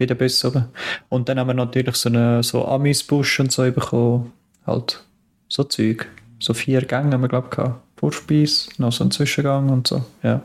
der 0.08 0.16
Bus 0.16 0.44
oben. 0.46 0.66
Und 1.10 1.30
dann 1.30 1.40
haben 1.40 1.48
wir 1.48 1.54
natürlich 1.54 1.96
so 1.96 2.10
eine 2.10 2.44
so 2.44 2.66
Amüsbusch 2.66 3.40
und 3.40 3.52
so 3.52 3.64
bekommen. 3.72 4.34
Halt 4.66 5.04
so 5.48 5.64
Zeug. 5.64 6.08
So 6.40 6.54
vier 6.54 6.82
Gänge 6.82 7.14
haben 7.14 7.22
wir, 7.22 7.28
glaube 7.30 7.48
ich, 7.50 7.56
gehabt. 7.56 7.82
Vorspeise, 7.98 8.70
noch 8.80 8.92
so 8.92 9.06
ein 9.06 9.12
Zwischengang 9.12 9.70
und 9.70 9.88
so. 9.88 10.04
Ja, 10.24 10.42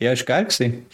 ja 0.00 0.12
ist 0.12 0.26
geil 0.26 0.44
gewesen. 0.44 0.86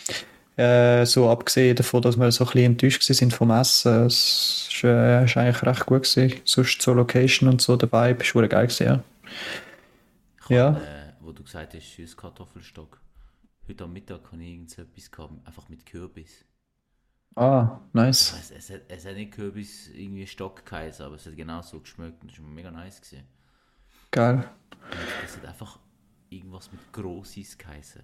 Äh, 0.56 1.04
so 1.06 1.30
abgesehen 1.30 1.74
davon, 1.74 2.02
dass 2.02 2.16
wir 2.16 2.30
so 2.30 2.44
ein 2.44 2.46
bisschen 2.48 2.64
enttäuscht 2.72 3.02
sind 3.02 3.32
vom 3.32 3.50
Essen. 3.50 4.06
Es 4.06 4.68
ist, 4.70 4.84
äh, 4.84 5.24
ist 5.24 5.36
eigentlich 5.36 5.62
recht 5.62 5.86
gut 5.86 6.02
gewesen. 6.02 6.40
Sonst 6.44 6.82
so 6.82 6.92
Location 6.92 7.48
und 7.48 7.60
so, 7.60 7.76
der 7.76 7.90
Vibe 7.90 8.22
ist 8.22 8.34
geil 8.34 8.66
gewesen, 8.66 8.86
ja. 8.86 9.04
Ich 10.42 10.48
Ja. 10.50 10.76
Äh, 10.76 11.12
wo 11.20 11.32
du 11.32 11.42
gesagt 11.42 11.74
hast, 11.74 11.96
süß 11.96 12.16
Kartoffelstock. 12.16 13.00
Heute 13.66 13.84
am 13.84 13.92
Mittag 13.94 14.20
habe 14.30 14.42
ich 14.42 14.50
irgendetwas 14.50 15.10
gehabt, 15.10 15.32
einfach 15.46 15.68
mit 15.70 15.86
Kürbis. 15.86 16.44
Ah, 17.36 17.80
nice. 17.92 18.32
Es, 18.32 18.50
es, 18.50 18.70
hat, 18.70 18.82
es 18.88 19.06
hat 19.06 19.14
nicht 19.14 19.32
Kürbis 19.32 19.88
irgendwie 19.88 20.26
Stock 20.26 20.64
geheißen, 20.66 21.04
aber 21.06 21.16
es 21.16 21.26
hat 21.26 21.36
genau 21.36 21.62
so 21.62 21.80
geschmeckt 21.80 22.22
und 22.22 22.30
das 22.30 22.38
war 22.40 22.46
mega 22.48 22.70
nice. 22.70 23.00
Gewesen. 23.00 23.24
Geil. 24.10 24.48
Und 25.18 25.24
es 25.24 25.36
hat 25.36 25.44
einfach 25.46 25.78
irgendwas 26.30 26.70
mit 26.72 26.92
Grossis 26.92 27.56
geheißen. 27.58 28.02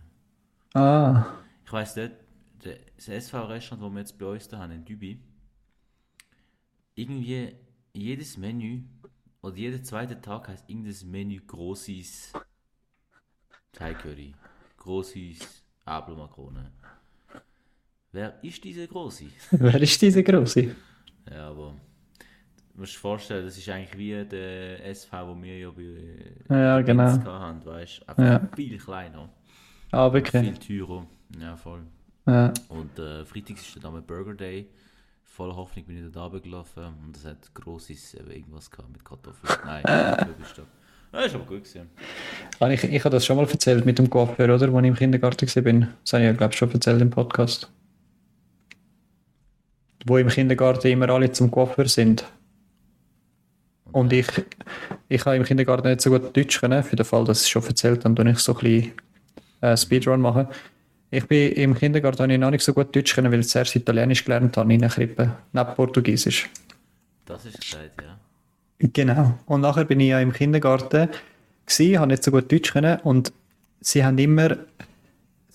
Ah, 0.75 1.37
Ich 1.65 1.73
weiss 1.73 1.97
nicht, 1.97 2.13
das 2.63 3.09
SV-Restaurant, 3.09 3.83
das 3.83 3.93
wir 3.93 4.01
jetzt 4.01 4.19
bei 4.19 4.27
uns 4.27 4.49
da 4.49 4.59
haben 4.59 4.73
in 4.73 4.85
Dübi, 4.85 5.21
irgendwie 6.95 7.57
jedes 7.93 8.37
Menü 8.37 8.85
oder 9.43 9.57
jeder 9.57 9.83
zweite 9.83 10.21
Tag 10.21 10.49
heißt 10.49 10.69
irgendein 10.69 11.11
Menü 11.11 11.41
Grossis 11.47 12.33
Thai 13.73 13.95
Curry, 13.95 14.33
Grossis 14.77 15.63
Apfelmakrone. 15.85 16.71
Wer 18.13 18.35
ist 18.43 18.63
diese 18.65 18.87
Grossi? 18.89 19.31
wer 19.53 19.81
ist 19.81 20.01
diese 20.03 20.23
Grosse? 20.23 20.75
Ja, 21.31 21.49
aber 21.51 21.75
du 22.75 22.81
musst 22.81 22.95
dir 22.95 22.99
vorstellen, 22.99 23.45
das 23.45 23.57
ist 23.57 23.69
eigentlich 23.69 23.97
wie 23.97 24.25
der 24.29 24.85
SV, 24.87 25.29
wo 25.29 25.41
wir 25.43 25.59
ja 25.59 25.71
bei 25.71 26.55
Ja, 26.57 26.81
genau. 26.81 27.05
Hatten, 27.05 27.65
weißt 27.65 28.01
du? 28.03 28.09
Einfach 28.09 28.23
Ja. 28.25 28.49
viel 28.57 28.79
kleiner, 28.79 29.29
Ah, 29.93 30.11
viel 30.11 30.15
wirklich. 30.15 30.59
teurer. 30.59 31.07
Ja, 31.41 31.57
voll. 31.57 31.83
Ja. 32.27 32.53
Und 32.69 32.99
äh, 32.99 33.25
freitags 33.25 33.63
ist 33.69 33.85
dann 33.85 33.95
am 33.95 34.03
Burger 34.05 34.35
Day. 34.35 34.67
Voller 35.25 35.55
Hoffnung 35.55 35.85
bin 35.87 36.05
ich 36.07 36.13
da 36.13 36.27
gelaufen 36.29 36.85
und 37.07 37.17
es 37.17 37.25
hat 37.25 37.55
grosses 37.55 38.15
irgendwas 38.15 38.69
gehabt 38.71 38.91
mit 38.91 39.05
Kartoffeln. 39.05 39.53
Nein, 39.65 39.83
Kürbisstock. 40.17 40.67
Das 41.13 41.27
ist 41.27 41.35
aber 41.37 41.45
gut 41.45 41.65
gewesen. 41.65 41.89
Ah, 42.59 42.69
Ich, 42.69 42.83
ich 42.85 43.05
habe 43.05 43.15
das 43.15 43.25
schon 43.25 43.37
mal 43.37 43.49
erzählt 43.49 43.87
mit 43.87 43.99
dem 43.99 44.11
Coiffeur, 44.11 44.45
oder? 44.47 44.55
Als 44.55 44.63
ich 44.63 44.89
im 44.89 44.95
Kindergarten 44.97 45.47
war. 45.47 45.89
Das 46.03 46.13
habe 46.13 46.23
ich 46.23 46.27
ja, 46.27 46.33
glaube 46.33 46.53
ich, 46.53 46.59
schon 46.59 46.71
erzählt 46.73 47.01
im 47.01 47.11
Podcast. 47.11 47.71
Wo 50.07 50.17
im 50.17 50.29
Kindergarten 50.29 50.89
immer 50.89 51.09
alle 51.11 51.31
zum 51.33 51.51
Coiffeur 51.51 51.89
sind. 51.89 52.25
Und 53.93 54.13
ich, 54.13 54.27
ich 55.09 55.25
habe 55.25 55.37
im 55.37 55.45
Kindergarten 55.45 55.89
nicht 55.89 56.01
so 56.01 56.11
gut 56.11 56.37
Deutsch 56.37 56.61
können, 56.61 56.83
für 56.83 56.97
den 56.97 57.05
Fall, 57.05 57.25
dass 57.25 57.39
ich 57.39 57.45
es 57.45 57.51
schon 57.51 57.65
erzählt 57.65 58.05
habe, 58.05 58.21
und 58.21 58.29
ich 58.29 58.39
so 58.39 58.55
ein 58.55 58.61
bisschen 58.61 58.93
äh, 59.61 59.77
Speedrun 59.77 60.21
machen. 60.21 60.47
Ich 61.11 61.27
bin 61.27 61.53
im 61.53 61.75
Kindergarten 61.75 62.23
habe 62.23 62.33
ich 62.33 62.39
noch 62.39 62.51
nicht 62.51 62.63
so 62.63 62.73
gut 62.73 62.95
Deutsch 62.95 63.15
können, 63.15 63.33
weil 63.33 63.41
ich 63.41 63.49
zuerst 63.49 63.75
Italienisch 63.75 64.25
gelernt 64.25 64.57
habe 64.57 64.73
in 64.73 64.81
der 64.81 64.91
Krippe, 64.91 65.37
neben 65.53 65.75
Portugiesisch. 65.75 66.49
Das 67.25 67.45
ist 67.45 67.61
gesagt, 67.61 68.01
ja. 68.01 68.19
Genau. 68.79 69.39
Und 69.47 69.61
nachher 69.61 69.85
bin 69.85 70.01
ich 70.01 70.09
ja 70.09 70.21
im 70.21 70.33
Kindergarten 70.33 71.09
gsi, 71.67 71.95
habe 71.95 72.09
nicht 72.09 72.23
so 72.23 72.31
gut 72.31 72.51
Deutsch 72.51 72.73
können 72.73 73.01
und 73.01 73.33
sie 73.81 74.05
haben 74.05 74.19
immer, 74.19 74.57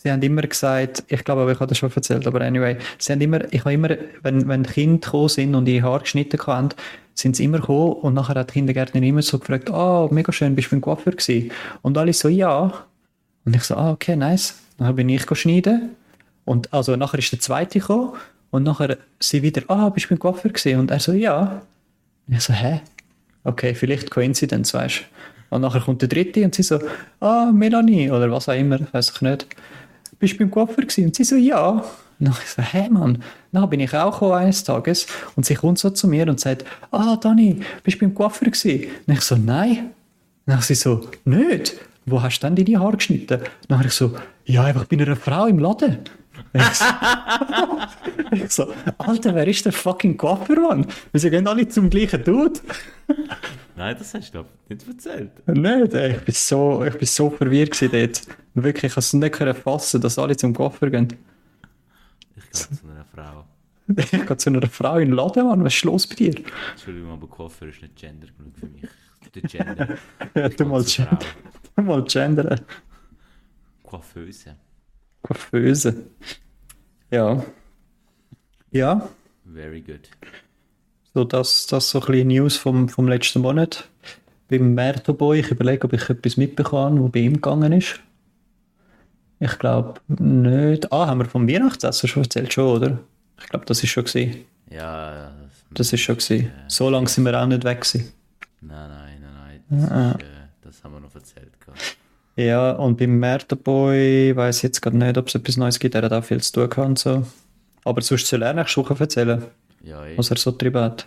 sie 0.05 0.11
haben 0.11 0.21
immer 0.21 0.43
gesagt, 0.43 1.03
ich 1.07 1.23
glaube, 1.23 1.41
aber 1.41 1.51
ich 1.51 1.59
habe 1.59 1.67
das 1.67 1.79
schon 1.79 1.91
erzählt, 1.91 2.27
aber 2.27 2.41
anyway, 2.41 2.77
sie 2.99 3.11
haben 3.11 3.21
immer, 3.21 3.51
ich 3.51 3.61
habe 3.61 3.73
immer, 3.73 3.89
wenn, 4.21 4.47
wenn 4.47 4.61
die 4.61 4.69
Kinder 4.69 4.99
gekommen 4.99 5.29
sind 5.29 5.55
und 5.55 5.67
ihre 5.67 5.87
Haare 5.87 6.01
geschnitten 6.01 6.39
haben, 6.45 6.69
sind 7.15 7.35
sie 7.35 7.45
immer 7.45 7.57
gekommen 7.57 7.93
und 7.93 8.13
nachher 8.13 8.35
hat 8.35 8.51
die 8.51 8.53
Kindergärtnerin 8.53 9.09
immer 9.09 9.23
so 9.23 9.39
gefragt, 9.39 9.71
ah, 9.71 10.07
mega 10.11 10.31
schön, 10.31 10.53
bist 10.53 10.67
du 10.67 10.75
beim 10.75 10.81
Coiffeur 10.81 11.13
gsi? 11.13 11.51
Und 11.81 11.97
alle 11.97 12.13
so, 12.13 12.29
ja. 12.29 12.71
Und 13.45 13.55
ich 13.55 13.63
so, 13.63 13.73
ah, 13.73 13.93
okay, 13.93 14.15
nice. 14.15 14.59
Dann 14.77 14.95
bin 14.95 15.09
ich 15.09 15.25
schneiden 15.35 15.95
und 16.43 16.71
also 16.71 16.95
nachher 16.95 17.17
ist 17.17 17.31
der 17.31 17.39
zweite 17.39 17.79
gekommen 17.79 18.13
und 18.51 18.61
nachher 18.61 18.97
sie 19.19 19.41
wieder, 19.41 19.63
ah, 19.69 19.89
bist 19.89 20.05
du 20.05 20.09
beim 20.09 20.19
Coiffeur 20.19 20.51
gsi? 20.51 20.75
Und 20.75 20.91
er 20.91 20.99
so, 20.99 21.13
ja. 21.13 21.63
Und 22.27 22.35
ich 22.35 22.41
so, 22.41 22.53
hä? 22.53 22.81
Okay, 23.43 23.73
vielleicht 23.73 24.11
Coincidence, 24.11 24.71
weißt 24.71 24.99
du. 24.99 25.55
Und 25.55 25.61
nachher 25.61 25.81
kommt 25.81 26.03
der 26.03 26.09
dritte 26.09 26.43
und 26.43 26.53
sie 26.53 26.61
so, 26.61 26.79
ah, 27.21 27.51
Melanie, 27.51 28.11
oder 28.11 28.29
was 28.29 28.49
auch 28.49 28.53
immer, 28.53 28.79
weiß 28.91 29.13
ich 29.15 29.21
nicht. 29.21 29.47
Bist 30.19 30.33
du 30.33 30.37
beim 30.39 30.51
Coiffeur 30.51 30.83
gewesen? 30.83 31.05
Und 31.05 31.15
sie 31.15 31.23
so, 31.23 31.35
ja. 31.35 31.83
Und 32.19 32.29
ich 32.29 32.49
so, 32.49 32.61
hä, 32.61 32.89
Mann. 32.89 33.21
Dann 33.51 33.69
bin 33.69 33.79
ich 33.79 33.93
auch 33.93 34.13
gekommen 34.13 34.33
eines 34.33 34.63
Tages 34.63 35.07
und 35.35 35.45
sie 35.45 35.55
kommt 35.55 35.79
so 35.79 35.89
zu 35.89 36.07
mir 36.07 36.27
und 36.27 36.39
sagt, 36.39 36.65
ah, 36.91 37.17
Dani, 37.17 37.61
bist 37.83 37.97
du 37.97 38.05
beim 38.05 38.15
Coiffeur 38.15 38.49
gewesen? 38.49 38.89
Und 39.05 39.13
ich 39.13 39.21
so, 39.21 39.35
nein. 39.35 39.91
Und 40.45 40.53
dann 40.53 40.61
sie 40.61 40.75
so, 40.75 41.07
nicht. 41.25 41.75
Wo 42.05 42.21
hast 42.21 42.39
du 42.39 42.47
denn 42.47 42.55
deine 42.55 42.79
Haare 42.79 42.97
geschnitten? 42.97 43.41
Dann 43.67 43.85
ich 43.85 43.91
so, 43.91 44.15
ja, 44.45 44.63
einfach 44.63 44.85
bei 44.85 44.97
einer 44.97 45.15
Frau 45.15 45.47
im 45.47 45.59
Laden. 45.59 45.99
Ich 46.55 46.73
so, 46.77 46.85
ich 48.31 48.51
so, 48.51 48.73
Alter, 48.97 49.35
wer 49.35 49.47
ist 49.47 49.65
der 49.65 49.73
fucking 49.73 50.15
Coiffeur, 50.15 50.59
Mann? 50.59 50.87
Wieso 51.11 51.29
gehen 51.29 51.47
alle 51.47 51.67
zum 51.67 51.89
gleichen 51.89 52.23
Dude? 52.23 52.59
Nein, 53.75 53.95
das 53.99 54.13
hast 54.13 54.33
du 54.33 54.45
nicht 54.69 54.87
erzählt. 54.87 55.47
Nicht, 55.47 55.93
ey, 55.93 56.11
ich 56.15 56.21
bin 56.21 56.33
so, 56.33 56.83
ich 56.85 56.97
bin 56.97 57.07
so 57.07 57.29
verwirrt 57.29 57.71
gewesen 57.71 57.91
dort. 57.91 58.21
Wirklich, 58.53 58.85
ich 58.85 58.93
konnte 58.93 58.99
es 58.99 59.13
nicht 59.13 59.57
fassen, 59.57 59.99
dass 59.99 60.17
alle 60.17 60.37
zum 60.37 60.53
Coiffeur 60.53 60.89
gehen. 60.89 61.09
Ich 62.37 62.49
glaube 62.51 62.75
zu 62.75 62.87
einer 62.87 63.05
Frau. 63.05 63.45
Ich 63.87 64.11
gehe 64.11 64.37
zu 64.37 64.49
einer 64.49 64.67
Frau 64.67 64.97
in 64.97 65.09
den 65.09 65.15
Laden, 65.15 65.45
Mann, 65.47 65.63
was 65.63 65.75
ist 65.75 65.83
los 65.83 66.07
bei 66.07 66.15
dir? 66.15 66.35
Entschuldigung, 66.71 67.11
aber 67.11 67.27
Koffer 67.27 67.67
ist 67.67 67.81
nicht 67.81 67.95
gender 67.95 68.27
genug 68.37 68.57
für 68.57 68.67
mich. 68.67 68.89
Der 69.33 69.41
Gender. 69.41 69.97
Ja, 70.35 70.49
du 70.49 70.55
gehe 70.55 70.65
mal 70.67 70.83
gender, 70.83 71.19
du 71.75 71.81
mal 71.81 72.03
gendern. 72.03 72.61
Coiffeuse. 73.83 74.55
Coiffeuse. 75.21 76.05
Ja. 77.15 77.43
Ja, 78.71 79.07
Very 79.53 79.79
good. 79.81 80.09
so 81.13 81.23
das, 81.23 81.65
das 81.67 81.89
so 81.89 82.01
ein 82.01 82.05
bisschen 82.07 82.27
News 82.27 82.57
vom, 82.57 82.89
vom 82.89 83.07
letzten 83.07 83.39
Monat. 83.41 83.87
Beim 84.49 84.73
Mertoboy, 84.73 85.39
ich 85.39 85.49
überlege, 85.49 85.85
ob 85.85 85.93
ich 85.93 86.09
etwas 86.09 86.35
mitbekommen 86.35 86.95
habe, 86.97 87.05
was 87.05 87.11
bei 87.11 87.19
ihm 87.21 87.35
gegangen 87.35 87.71
ist. 87.71 88.01
Ich 89.39 89.57
glaube 89.59 90.01
nicht. 90.09 90.91
Ah, 90.91 91.07
haben 91.07 91.19
wir 91.19 91.25
vom 91.25 91.47
Weihnachtsessen 91.47 92.09
schon 92.09 92.23
erzählt, 92.23 92.51
schon, 92.53 92.67
oder? 92.81 92.99
Ich 93.39 93.47
glaube, 93.47 93.65
das 93.65 93.81
ist 93.81 93.89
schon 93.91 94.03
gewesen. 94.03 94.43
Ja, 94.69 95.31
das, 95.31 95.63
Das 95.73 95.93
ist 95.93 96.01
schon 96.01 96.17
gewesen. 96.17 96.51
So 96.67 96.89
lange 96.89 97.07
sind 97.07 97.23
wir 97.25 97.41
auch 97.41 97.47
nicht 97.47 97.63
weg 97.63 97.79
gewesen. 97.81 98.11
Nein, 98.61 98.89
nein, 98.89 99.21
nein, 99.21 99.61
nein. 99.69 99.81
Das, 99.81 99.91
Ah. 99.91 100.11
ist, 100.11 100.21
äh, 100.21 100.25
das 100.63 100.83
haben 100.83 100.93
wir 100.93 100.99
noch 100.99 101.15
erzählt. 101.15 101.51
Ja, 102.35 102.71
und 102.71 102.97
beim 102.97 103.17
Mertenboy 103.19 104.35
weiß 104.35 104.57
ich 104.57 104.63
jetzt 104.63 104.81
gerade 104.81 104.97
nicht, 104.97 105.17
ob 105.17 105.27
es 105.27 105.35
etwas 105.35 105.55
Neues 105.57 105.79
gibt. 105.79 105.95
Er 105.95 106.01
hat 106.03 106.11
auch 106.13 106.23
viel 106.23 106.41
zu 106.41 106.51
tun 106.51 106.69
gehabt 106.69 106.87
und 106.89 106.99
so. 106.99 107.23
Aber 107.85 108.01
sonst 108.01 108.27
soll 108.27 108.41
er 108.41 108.53
nächste 108.53 108.81
Woche 108.81 108.95
erzählen, 108.99 109.43
Ja, 109.81 110.03
ey. 110.05 110.17
was 110.17 110.31
er 110.31 110.37
so 110.37 110.51
getrieben 110.51 110.81
hat. 110.81 111.05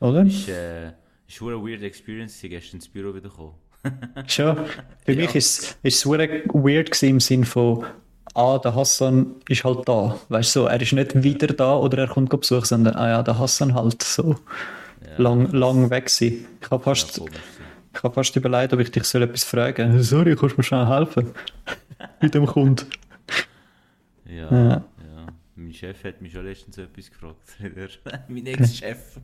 Oder? 0.00 0.22
Ist, 0.26 0.48
äh, 0.48 0.88
ist 1.26 1.40
eine 1.42 1.56
weird 1.62 1.82
Experience, 1.82 2.38
sie 2.38 2.48
gestern 2.48 2.76
ins 2.76 2.88
Büro 2.88 3.14
wieder 3.14 3.28
gekommen. 3.30 3.54
Schon. 4.26 4.56
Für 5.04 5.12
Ja. 5.12 5.16
mich 5.16 5.34
ist 5.34 5.76
es 5.82 6.06
weird 6.06 6.90
gewesen 6.90 7.08
im 7.08 7.20
Sinn 7.20 7.44
von 7.44 7.84
ah, 8.34 8.58
der 8.58 8.74
Hassan 8.74 9.36
ist 9.48 9.64
halt 9.64 9.88
da. 9.88 10.18
Weißt 10.28 10.54
du, 10.54 10.60
so, 10.60 10.66
er 10.66 10.80
ist 10.80 10.92
nicht 10.92 11.22
wieder 11.22 11.46
da 11.48 11.76
oder 11.76 11.98
er 11.98 12.08
kommt 12.08 12.28
Besuch, 12.30 12.66
sondern, 12.66 12.94
ah 12.94 13.08
ja, 13.08 13.22
der 13.22 13.38
Hassan 13.38 13.74
halt 13.74 14.02
so 14.02 14.36
lang, 15.16 15.50
lang 15.52 15.88
weg 15.90 16.10
sein. 16.10 16.44
Ich 16.60 16.70
habe 16.70 16.82
fast, 16.84 17.16
Komisch. 17.18 17.32
Ich 17.96 18.02
hab 18.02 18.14
fast 18.14 18.34
überlegt, 18.36 18.72
ob 18.72 18.80
ich 18.80 18.90
dich 18.90 19.04
soll 19.04 19.22
etwas 19.22 19.44
fragen 19.44 20.02
Sorry, 20.02 20.36
kannst 20.36 20.54
du 20.54 20.58
mir 20.60 20.64
schnell 20.64 20.86
helfen? 20.86 21.32
Mit 22.20 22.34
dem 22.34 22.46
Kunden. 22.46 22.86
Ja, 24.26 24.50
Ja. 24.50 24.68
ja. 24.70 25.26
Mein 25.54 25.72
Chef 25.72 26.04
hat 26.04 26.20
mich 26.20 26.32
schon 26.32 26.44
letztens 26.44 26.76
etwas 26.78 27.10
gefragt. 27.10 27.36
Der- 27.60 27.88
mein 28.28 28.46
Ex-Chef. 28.46 29.18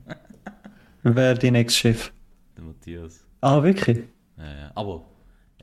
Wer 1.03 1.35
dein 1.35 1.55
Ex-Chef? 1.57 2.13
Der 2.57 2.65
Matthias. 2.65 3.25
Ah, 3.41 3.63
wirklich? 3.63 4.05
Ja, 4.39 4.45
ja. 4.45 4.71
Aber 4.75 5.05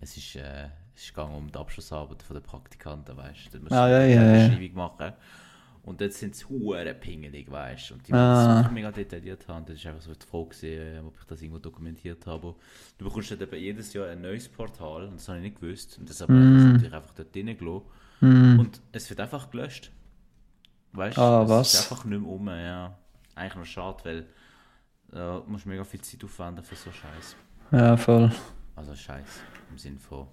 es 0.01 0.15
ist, 0.17 0.35
äh, 0.35 0.65
es 0.95 1.03
ist 1.03 1.15
gegangen 1.15 1.35
um 1.35 1.51
die 1.51 1.57
Abschlussarbeit 1.57 2.21
von 2.21 2.35
den 2.35 2.43
Praktikanten, 2.43 3.15
weißt 3.17 3.47
du. 3.53 3.57
Da 3.57 3.59
musst 3.63 3.71
Ah, 3.73 3.87
du 3.87 3.93
ja, 3.93 3.99
eine 3.99 4.47
ja, 4.49 4.57
ja. 4.57 4.69
Machen. 4.73 5.13
Und 5.89 5.99
dort 6.01 6.13
sind 6.13 6.35
sie 6.35 6.45
hure 6.45 6.93
pingelig, 6.93 7.49
weißt 7.49 7.89
du. 7.89 7.93
Und 7.95 8.07
die 8.07 8.13
Ah. 8.13 8.61
es 8.63 8.71
mega 8.71 8.91
detailliert 8.91 9.47
haben. 9.47 9.65
Das 9.65 9.75
ist 9.75 9.85
einfach 9.87 10.01
so 10.03 10.13
die 10.13 10.25
Frage, 10.25 10.49
gewesen, 10.49 11.05
ob 11.07 11.17
ich 11.19 11.25
das 11.25 11.41
irgendwo 11.41 11.57
dokumentiert 11.59 12.27
habe. 12.27 12.53
Du 12.99 13.05
bekommst 13.05 13.31
dann 13.31 13.41
eben 13.41 13.55
jedes 13.59 13.91
Jahr 13.93 14.07
ein 14.09 14.21
neues 14.21 14.47
Portal, 14.47 15.05
und 15.05 15.15
das 15.15 15.27
habe 15.27 15.39
ich 15.39 15.45
nicht 15.45 15.59
gewusst. 15.59 15.97
Und 15.97 16.07
deshalb 16.07 16.29
habe 16.29 16.39
ich 16.47 16.53
das 16.57 16.63
natürlich 16.73 16.93
einfach 16.93 17.13
dort 17.15 17.35
reingelassen. 17.35 17.81
Hm. 18.19 18.59
Und 18.59 18.81
es 18.91 19.09
wird 19.09 19.19
einfach 19.19 19.49
gelöscht. 19.49 19.91
Weißt 20.93 21.17
du, 21.17 21.21
Ah, 21.21 21.43
es 21.43 21.49
was? 21.49 21.73
ist 21.73 21.91
einfach 21.91 22.05
nicht 22.05 22.21
mehr 22.21 22.29
um, 22.29 22.47
ja. 22.49 22.95
Eigentlich 23.33 23.55
noch 23.55 23.65
schade, 23.65 23.97
weil 24.03 24.19
äh, 25.11 25.41
du 25.41 25.43
musst 25.47 25.65
mega 25.65 25.83
viel 25.83 26.01
Zeit 26.01 26.23
aufwenden 26.23 26.63
für 26.63 26.75
so 26.75 26.91
Scheiß. 26.91 27.35
Ja, 27.71 27.97
voll. 27.97 28.31
Also 28.75 28.93
Scheiß 28.95 29.41
im 29.71 29.77
Sinn 29.79 29.97
von, 29.97 30.27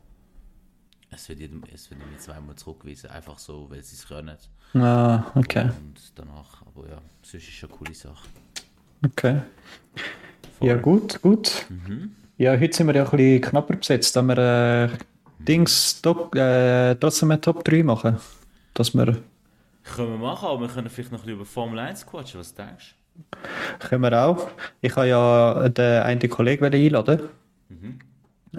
es 1.11 1.29
wird 1.29 1.40
jedem, 1.40 1.62
es 1.73 1.90
wird 1.90 2.01
mir 2.01 2.19
zweimal 2.19 2.57
zurückgewiesen, 2.57 3.11
einfach 3.11 3.38
so, 3.38 3.71
weil 3.71 3.83
sie 3.83 3.97
es 3.97 4.07
können. 4.07 4.37
Ah, 4.75 5.25
okay. 5.35 5.71
Und 5.79 6.12
danach, 6.14 6.62
aber 6.66 6.88
ja, 6.88 7.01
sonst 7.23 7.35
ist 7.35 7.49
es 7.49 7.55
schon 7.55 7.71
eine 7.71 7.79
coole 7.79 7.95
Sache. 7.95 8.29
Okay. 9.05 9.42
Voll. 10.59 10.69
Ja, 10.69 10.77
gut, 10.77 11.21
gut. 11.23 11.66
Ja, 12.38 12.59
heute 12.59 12.77
sind 12.77 12.87
wir 12.87 12.95
ja 12.95 13.05
ein 13.05 13.11
bisschen 13.11 13.40
knapper 13.40 13.77
besetzt, 13.77 14.16
da 14.16 14.23
wir 14.23 14.38
äh, 14.38 14.88
Dings 15.38 16.01
top, 16.03 16.35
äh, 16.35 16.95
trotzdem 16.97 17.31
eine 17.31 17.40
Top 17.40 17.64
3 17.64 17.83
machen. 17.83 18.16
Dass 18.75 18.95
wir, 18.95 19.07
Können 19.85 20.11
wir 20.11 20.19
machen, 20.19 20.49
aber 20.49 20.61
wir 20.62 20.69
können 20.69 20.90
vielleicht 20.90 21.12
noch 21.12 21.21
ein 21.21 21.23
bisschen 21.23 21.37
über 21.37 21.47
Formel 21.47 21.79
1 21.79 22.07
quatschen, 22.07 22.40
was 22.40 22.55
denkst 22.55 22.97
können 23.79 24.03
wir 24.03 24.25
auch. 24.25 24.49
Ich 24.81 24.95
habe 24.97 25.09
ja 25.09 25.69
den 25.69 26.03
einen 26.03 26.31
Kollegen 26.31 26.64
einladen, 26.64 27.21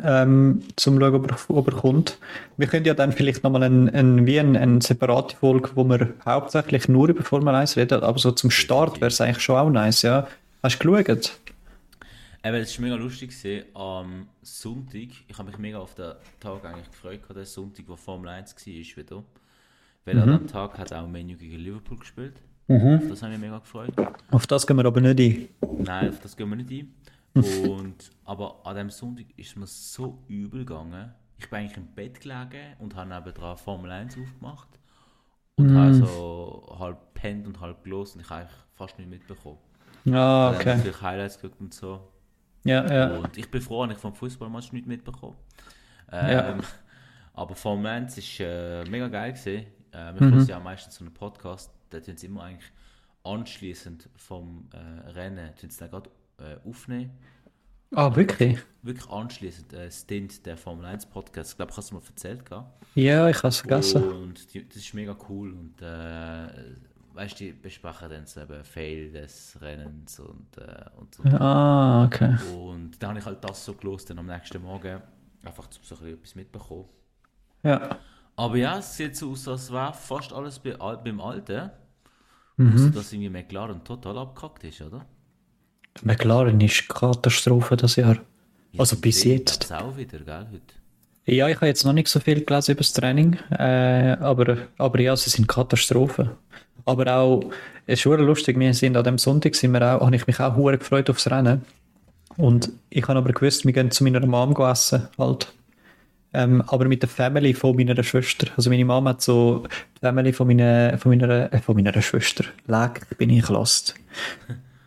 ähm, 0.03 0.61
zum 0.75 0.99
schauen, 0.99 1.15
ob 1.15 1.31
er, 1.31 1.37
ob 1.55 1.67
er 1.67 1.73
kommt. 1.73 2.17
Wir 2.57 2.67
können 2.67 2.85
ja 2.85 2.93
dann 2.93 3.11
vielleicht 3.11 3.43
nochmal 3.43 3.63
ein, 3.63 3.89
ein, 3.89 4.25
wie 4.25 4.39
eine, 4.39 4.59
eine 4.59 4.81
separate 4.81 5.35
Folge, 5.35 5.71
wo 5.75 5.83
wir 5.83 6.13
hauptsächlich 6.25 6.87
nur 6.87 7.09
über 7.09 7.23
Formel 7.23 7.55
1 7.55 7.77
reden, 7.77 8.03
aber 8.03 8.19
so 8.19 8.31
zum 8.31 8.51
Start 8.51 9.01
wäre 9.01 9.07
es 9.07 9.21
eigentlich 9.21 9.41
schon 9.43 9.57
auch 9.57 9.69
nice, 9.69 10.01
ja. 10.03 10.27
Hast 10.63 10.83
du 10.83 10.91
geschaut? 10.91 11.37
Eben, 12.43 12.55
es 12.55 12.77
war 12.77 12.85
mega 12.85 12.95
lustig 12.95 13.31
gewesen, 13.31 13.65
am 13.73 14.27
Sonntag. 14.41 15.09
Ich 15.27 15.37
habe 15.37 15.49
mich 15.49 15.57
mega 15.57 15.79
auf 15.79 15.95
den 15.95 16.13
Tag 16.39 16.63
eigentlich 16.65 16.89
gefreut, 16.91 17.21
gehabt, 17.21 17.37
der 17.37 17.45
Sonntag, 17.45 17.85
wo 17.87 17.95
Formel 17.95 18.29
1 18.29 18.55
war, 18.55 18.73
wieder. 18.73 19.23
Weil 20.05 20.19
an 20.19 20.29
dem 20.29 20.47
Tag 20.47 20.77
hat 20.77 20.93
auch 20.93 21.07
Menu 21.07 21.35
gegen 21.35 21.59
Liverpool 21.59 21.99
gespielt. 21.99 22.35
Auf 22.69 22.81
Das 23.09 23.21
habe 23.21 23.33
ich 23.33 23.39
mich 23.39 23.49
mega 23.49 23.59
gefreut. 23.59 23.93
Auf 24.31 24.47
das 24.47 24.67
gehen 24.67 24.77
wir 24.77 24.85
aber 24.85 24.99
nicht 25.01 25.19
ein. 25.19 25.83
Nein, 25.83 26.09
auf 26.09 26.19
das 26.19 26.35
gehen 26.35 26.49
wir 26.49 26.55
nicht 26.55 26.69
ein. 26.71 26.93
Und, 27.33 28.11
aber 28.25 28.65
an 28.65 28.75
dem 28.75 28.89
Sonntag 28.89 29.27
ist 29.37 29.49
es 29.49 29.55
mir 29.55 29.67
so 29.67 30.23
übel 30.27 30.65
gegangen. 30.65 31.13
Ich 31.37 31.49
bin 31.49 31.59
eigentlich 31.59 31.77
im 31.77 31.87
Bett 31.93 32.19
gelegen 32.19 32.75
und 32.79 32.95
habe 32.95 33.09
nebenan 33.13 33.57
Formel 33.57 33.91
1 33.91 34.17
aufgemacht. 34.17 34.67
Und 35.55 35.75
habe 35.75 35.93
so 35.93 36.75
halb 36.79 37.13
pennt 37.13 37.45
und 37.47 37.59
halb 37.59 37.83
gelost 37.83 38.15
und 38.15 38.21
ich 38.21 38.29
habe 38.29 38.41
eigentlich 38.41 38.57
fast 38.75 38.97
nicht 38.99 39.09
mitbekommen. 39.09 39.57
Ah, 40.05 40.09
Ich 40.09 40.13
habe 40.13 40.55
okay. 40.55 40.75
natürlich 40.77 41.01
Highlights 41.01 41.39
geguckt 41.39 41.59
und 41.61 41.73
so. 41.73 42.11
Ja, 42.63 42.85
ja. 42.91 43.17
Und 43.17 43.37
ich 43.37 43.49
bin 43.49 43.61
froh, 43.61 43.85
dass 43.85 43.95
ich 43.95 44.01
vom 44.01 44.13
Fußballmatch 44.13 44.71
nicht 44.73 44.87
mitbekommen. 44.87 45.35
Ja. 46.11 46.51
Ähm, 46.51 46.61
Aber 47.33 47.55
Formel 47.55 47.87
1 47.87 48.17
ist 48.17 48.39
äh, 48.39 48.83
mega 48.85 49.07
geil 49.09 49.33
gewesen. 49.33 49.67
Äh, 49.91 50.11
Mhm. 50.13 50.19
wir 50.19 50.31
hören 50.31 50.47
ja 50.47 50.59
meistens 50.59 50.95
so 50.95 51.05
einen 51.05 51.13
Podcast, 51.13 51.71
da 51.89 51.99
tun 51.99 52.17
sie 52.17 52.25
immer 52.27 52.43
eigentlich 52.43 52.71
anschließend 53.23 54.09
vom 54.15 54.69
äh, 54.73 55.09
Rennen 55.11 55.55
tun 55.55 55.69
sie 55.69 55.79
dann 55.79 55.89
gerade 55.91 56.09
äh, 56.39 56.57
aufnehmen. 56.67 57.11
Ah, 57.95 58.13
wirklich? 58.15 58.59
Wirklich 58.81 59.09
anschließend 59.09 59.73
äh, 59.73 59.89
Stint 59.89 60.45
der 60.45 60.57
Formel 60.57 60.85
1 60.85 61.05
Podcast. 61.05 61.51
Ich 61.51 61.57
glaube, 61.57 61.71
ich 61.71 61.77
habe 61.77 61.85
es 61.85 61.91
mal 61.91 62.01
erzählt. 62.05 62.45
gehabt. 62.45 62.85
Ja, 62.95 63.29
ich 63.29 63.37
habe 63.37 63.47
es 63.47 63.57
vergessen. 63.59 64.03
Und 64.03 64.53
die, 64.53 64.67
das 64.67 64.77
ist 64.77 64.93
mega 64.93 65.15
cool. 65.29 65.53
Und 65.53 65.81
äh, 65.81 66.47
weißt 67.13 67.39
du, 67.39 67.45
die 67.45 67.51
besprechen 67.53 68.09
dann 68.09 68.25
so 68.25 68.41
eben 68.41 68.63
Fail 68.63 69.11
des 69.11 69.57
Rennens 69.61 70.19
und, 70.19 70.57
äh, 70.57 70.85
und 70.97 71.15
so. 71.15 71.23
Ah, 71.23 72.05
okay. 72.05 72.35
Und 72.53 73.01
dann 73.01 73.11
habe 73.11 73.19
ich 73.19 73.25
halt 73.25 73.43
das 73.43 73.63
so 73.63 73.73
gelost, 73.73 74.09
dann 74.09 74.19
am 74.19 74.27
nächsten 74.27 74.61
Morgen 74.61 75.01
einfach 75.43 75.67
so 75.71 75.95
ein 75.95 75.99
bisschen 76.01 76.13
etwas 76.13 76.35
mitbekommen. 76.35 76.85
Ja. 77.63 77.97
Aber 78.35 78.55
ja, 78.57 78.77
es 78.77 78.95
sieht 78.95 79.15
so 79.15 79.31
aus, 79.31 79.47
als 79.47 79.71
wäre 79.71 79.93
fast 79.93 80.31
alles 80.33 80.59
bei, 80.59 80.73
beim 80.73 81.21
Alten. 81.21 81.71
Mhm. 82.57 82.73
Außer, 82.73 82.89
dass 82.91 83.13
irgendwie 83.13 83.29
McLaren 83.29 83.83
total 83.83 84.17
abgekackt 84.17 84.63
ist, 84.65 84.81
oder? 84.81 85.05
McLaren 86.03 86.59
ist 86.61 86.87
Katastrophe 86.89 87.77
das 87.77 87.95
Jahr. 87.95 88.17
Also 88.77 88.95
Ja, 88.95 89.01
bis 89.01 89.21
die 89.21 89.33
jetzt. 89.33 89.71
auch 89.71 89.97
wieder, 89.97 90.19
gell, 90.19 90.47
heute. 90.51 90.77
Ja, 91.25 91.49
ich 91.49 91.57
habe 91.57 91.67
jetzt 91.67 91.83
noch 91.83 91.93
nicht 91.93 92.07
so 92.07 92.19
viel 92.19 92.43
gelesen 92.43 92.71
über 92.71 92.79
das 92.79 92.93
Training, 92.93 93.37
äh, 93.51 94.15
aber, 94.19 94.57
aber 94.77 94.99
ja, 95.01 95.15
sie 95.15 95.29
sind 95.29 95.47
Katastrophen. 95.47 96.29
Aber 96.85 97.13
auch, 97.13 97.43
es 97.85 97.95
ist 97.95 98.01
schon 98.01 98.19
lustig, 98.21 98.57
wir 98.57 98.73
sind 98.73 98.95
an 98.95 99.03
dem 99.03 99.17
Sonntag, 99.17 99.55
sind 99.55 99.71
wir 99.71 99.81
auch, 99.81 100.05
habe 100.05 100.15
ich 100.15 100.25
mich 100.25 100.39
auch 100.39 100.55
hure 100.55 100.77
gefreut 100.77 101.09
aufs 101.09 101.29
Rennen. 101.29 101.65
Und 102.37 102.71
ich 102.89 103.05
habe 103.07 103.19
aber 103.19 103.33
gewusst, 103.33 103.65
wir 103.65 103.73
gehen 103.73 103.91
zu 103.91 104.03
meiner 104.03 104.25
Mom 104.25 104.55
essen, 104.55 105.09
halt. 105.17 105.51
Ähm, 106.33 106.61
aber 106.67 106.85
mit 106.85 107.01
der 107.01 107.09
Family 107.09 107.53
von 107.53 107.75
meiner 107.75 108.01
Schwester. 108.03 108.47
Also 108.55 108.69
meine 108.69 108.85
Mama 108.85 109.11
hat 109.11 109.21
so 109.21 109.63
die 109.95 109.99
Family 110.01 110.33
von 110.33 110.47
meiner, 110.47 110.97
von 110.97 111.09
meiner, 111.11 111.51
äh, 111.51 111.59
von 111.59 111.75
meiner 111.75 111.99
Schwester. 112.01 112.43
Lag, 112.67 112.99
bin 113.17 113.29
ich 113.29 113.47
lost. 113.49 113.95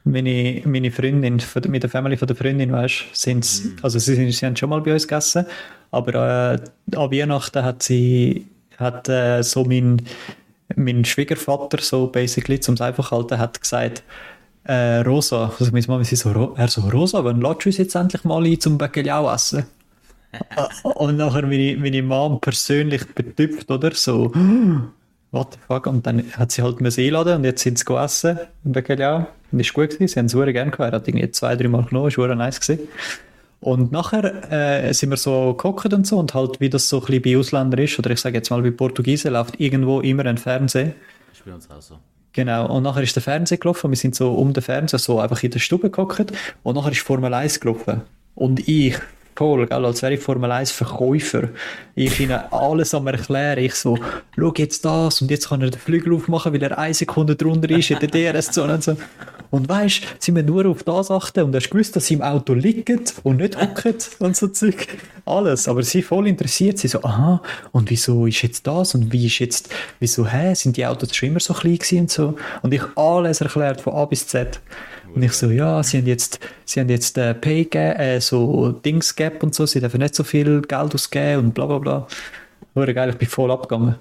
Meine, 0.04 0.62
meine 0.64 0.90
Freundin, 0.90 1.42
mit 1.68 1.82
der 1.82 1.90
Family 1.90 2.16
von 2.16 2.26
der 2.28 2.36
Freundin, 2.36 2.72
weißt 2.72 3.04
sind 3.12 3.46
also 3.82 3.98
sie, 3.98 4.14
sind, 4.14 4.32
sie 4.32 4.46
haben 4.46 4.56
schon 4.56 4.70
mal 4.70 4.80
bei 4.80 4.92
uns 4.92 5.06
gegessen, 5.06 5.46
aber 5.90 6.14
äh, 6.54 6.96
an 6.96 7.10
Weihnachten 7.10 7.62
hat 7.62 7.82
sie, 7.82 8.46
hat 8.78 9.08
äh, 9.08 9.42
so 9.42 9.64
mein, 9.64 10.02
mein 10.76 11.04
Schwiegervater, 11.04 11.78
so 11.80 12.06
basically, 12.06 12.60
zum 12.60 12.74
es 12.74 12.80
einfach 12.80 13.10
halten, 13.10 13.38
hat 13.38 13.60
gesagt, 13.60 14.02
äh, 14.64 14.98
Rosa, 14.98 15.52
also 15.58 15.72
meine 15.72 15.86
Mama, 15.86 16.04
sie 16.04 16.16
so, 16.16 16.54
er 16.56 16.68
so, 16.68 16.82
Rosa, 16.82 17.24
wann 17.24 17.40
lädst 17.40 17.64
du 17.64 17.68
uns 17.68 17.78
jetzt 17.78 17.94
endlich 17.94 18.24
mal 18.24 18.44
ein 18.44 18.60
zum 18.60 18.78
Bacalhau 18.78 19.32
essen? 19.32 19.64
Und 20.82 21.16
nachher 21.16 21.42
meine, 21.42 21.76
meine 21.76 22.02
Mom 22.02 22.40
persönlich 22.40 23.04
betüpft, 23.14 23.70
oder? 23.70 23.92
So, 23.92 24.32
what 25.30 25.54
the 25.54 25.58
fuck? 25.66 25.86
Und 25.86 26.06
dann 26.06 26.24
hat 26.32 26.52
sie 26.52 26.62
halt 26.62 26.80
einladen 26.80 27.36
und 27.36 27.44
jetzt 27.44 27.62
sind 27.62 27.78
sie 27.78 27.84
gegessen 27.84 28.38
im 28.64 28.72
Bacalhau. 28.72 29.26
Und 29.52 29.60
ist 29.60 29.74
gut 29.74 29.90
gewesen, 29.90 30.08
sie 30.08 30.18
haben 30.18 30.26
es 30.26 30.32
sehr 30.32 30.52
gerne 30.52 30.70
gehabt. 30.70 30.92
Er 30.92 30.96
hat 30.96 31.08
irgendwie 31.08 31.30
zwei, 31.30 31.56
drei 31.56 31.68
Mal 31.68 31.84
genommen, 31.84 32.08
ist 32.08 32.16
sehr 32.16 32.34
nice 32.34 32.60
gewesen. 32.60 32.88
Und 33.60 33.92
nachher 33.92 34.50
äh, 34.50 34.92
sind 34.94 35.10
wir 35.10 35.18
so 35.18 35.52
gekocht 35.52 35.92
und 35.92 36.06
so 36.06 36.18
und 36.18 36.32
halt, 36.32 36.60
wie 36.60 36.70
das 36.70 36.88
so 36.88 37.00
ein 37.00 37.06
bisschen 37.06 37.22
bei 37.22 37.36
Ausländern 37.36 37.80
ist, 37.80 37.98
oder 37.98 38.10
ich 38.10 38.20
sage 38.20 38.36
jetzt 38.36 38.50
mal 38.50 38.62
bei 38.62 38.70
Portugiesen, 38.70 39.32
läuft 39.32 39.60
irgendwo 39.60 40.00
immer 40.00 40.24
ein 40.24 40.38
Fernseher. 40.38 40.94
Das 41.28 41.38
ist 41.38 41.44
bei 41.44 41.52
uns 41.52 41.70
auch 41.70 41.82
so. 41.82 41.98
Genau, 42.32 42.74
und 42.74 42.84
nachher 42.84 43.02
ist 43.02 43.14
der 43.16 43.22
Fernseher 43.22 43.58
gelaufen, 43.58 43.90
wir 43.90 43.96
sind 43.96 44.14
so 44.14 44.32
um 44.34 44.52
den 44.52 44.62
Fernseher 44.62 44.98
so 44.98 45.18
einfach 45.18 45.42
in 45.42 45.50
der 45.50 45.58
Stube 45.58 45.90
gehockt 45.90 46.32
und 46.62 46.74
nachher 46.74 46.92
ist 46.92 47.00
Formel 47.00 47.34
1 47.34 47.60
gelaufen. 47.60 48.02
Und 48.34 48.66
ich, 48.66 48.96
voll, 49.34 49.66
gell, 49.66 49.84
als 49.84 50.02
wäre 50.02 50.14
ich 50.14 50.20
Formel 50.20 50.52
1 50.52 50.70
Verkäufer, 50.70 51.48
ich 51.94 52.20
ihnen 52.20 52.38
alles 52.50 52.94
am 52.94 53.06
erklären, 53.06 53.58
ich 53.58 53.74
so, 53.74 53.98
schau 54.36 54.52
jetzt 54.56 54.84
das 54.84 55.22
und 55.22 55.30
jetzt 55.30 55.48
kann 55.48 55.62
er 55.62 55.70
den 55.70 55.80
Flügel 55.80 56.14
aufmachen, 56.14 56.52
weil 56.52 56.62
er 56.62 56.78
eine 56.78 56.94
Sekunde 56.94 57.36
drunter 57.36 57.70
ist 57.70 57.90
in 57.90 57.98
der 57.98 58.08
DRS-Zone 58.08 58.74
und 58.74 58.84
so. 58.84 58.96
Und 59.50 59.68
weisst, 59.68 60.02
sie 60.20 60.30
müssen 60.30 60.46
nur 60.46 60.66
auf 60.66 60.84
das 60.84 61.10
achten 61.10 61.42
und 61.42 61.54
hast 61.56 61.70
gewusst, 61.70 61.96
dass 61.96 62.06
sie 62.06 62.14
im 62.14 62.22
Auto 62.22 62.54
liegen 62.54 63.00
und 63.24 63.38
nicht 63.38 63.60
hocken 63.60 63.96
und 64.20 64.36
so 64.36 64.46
Zeug. 64.46 64.86
Alles. 65.26 65.66
Aber 65.66 65.82
sie 65.82 66.02
voll 66.02 66.28
interessiert. 66.28 66.78
Sie 66.78 66.86
so, 66.86 67.02
aha, 67.02 67.42
und 67.72 67.90
wieso 67.90 68.26
ist 68.26 68.42
jetzt 68.42 68.66
das 68.66 68.94
und 68.94 69.12
wie 69.12 69.26
ist 69.26 69.40
jetzt, 69.40 69.70
wieso, 69.98 70.26
hä, 70.26 70.54
sind 70.54 70.76
die 70.76 70.86
Autos 70.86 71.14
schon 71.16 71.30
immer 71.30 71.40
so 71.40 71.52
klein 71.54 71.78
gewesen 71.78 72.00
und 72.00 72.10
so. 72.10 72.36
Und 72.62 72.72
ich 72.72 72.82
alles 72.94 73.40
erklärt 73.40 73.80
von 73.80 73.94
A 73.94 74.04
bis 74.04 74.26
Z. 74.28 74.60
Und 75.14 75.22
ich 75.22 75.32
so, 75.32 75.50
ja, 75.50 75.82
sie 75.82 75.98
haben 75.98 76.06
jetzt, 76.06 76.40
sie 76.64 76.80
haben 76.80 76.88
jetzt 76.88 77.18
äh, 77.18 77.34
Pay 77.34 77.68
äh, 77.72 78.20
so 78.20 78.72
Dings 78.72 79.14
Gap 79.16 79.42
und 79.42 79.54
so, 79.54 79.66
sie 79.66 79.80
dürfen 79.80 80.00
nicht 80.00 80.14
so 80.14 80.24
viel 80.24 80.62
Geld 80.62 80.94
ausgeben 80.94 81.46
und 81.46 81.54
bla 81.54 81.66
bla 81.66 81.78
bla. 81.78 82.06
Hure 82.74 82.94
geil, 82.94 83.10
ich 83.10 83.16
bin 83.16 83.28
voll 83.28 83.50
abgegangen. 83.50 83.96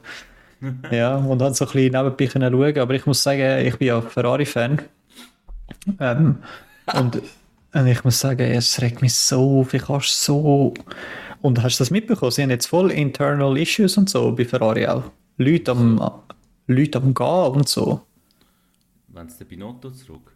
ja, 0.92 1.16
und 1.16 1.40
dann 1.40 1.54
so 1.54 1.66
ein 1.66 1.72
bisschen 1.72 1.94
nebenbei 1.94 2.28
können 2.28 2.52
schauen, 2.52 2.78
aber 2.80 2.94
ich 2.94 3.06
muss 3.06 3.24
sagen, 3.24 3.66
ich 3.66 3.78
bin 3.78 3.88
ja 3.88 4.02
Ferrari-Fan. 4.02 4.82
Ähm, 6.00 6.38
und, 6.94 7.22
und 7.74 7.88
ich 7.88 8.04
muss 8.04 8.20
sagen, 8.20 8.42
es 8.52 8.82
regt 8.82 9.02
mich 9.02 9.14
so 9.16 9.62
auf, 9.62 9.74
ich 9.74 9.84
kannst 9.84 10.24
so... 10.24 10.74
Und 11.42 11.64
hast 11.64 11.80
du 11.80 11.82
das 11.84 11.92
mitbekommen? 11.92 12.32
Sie 12.32 12.44
haben 12.44 12.50
jetzt 12.50 12.66
voll 12.66 12.92
internal 12.92 13.58
Issues 13.58 13.98
und 13.98 14.10
so 14.10 14.34
bei 14.34 14.44
Ferrari 14.44 14.86
auch. 14.88 15.04
Leute 15.38 15.72
am, 15.72 16.22
Leute 16.68 16.98
am 16.98 17.14
Gehen 17.14 17.54
und 17.54 17.70
so. 17.70 18.02
Wenn 19.08 19.28
es 19.28 19.38
der 19.38 19.46
Binotto 19.46 19.90
zurück. 19.92 20.34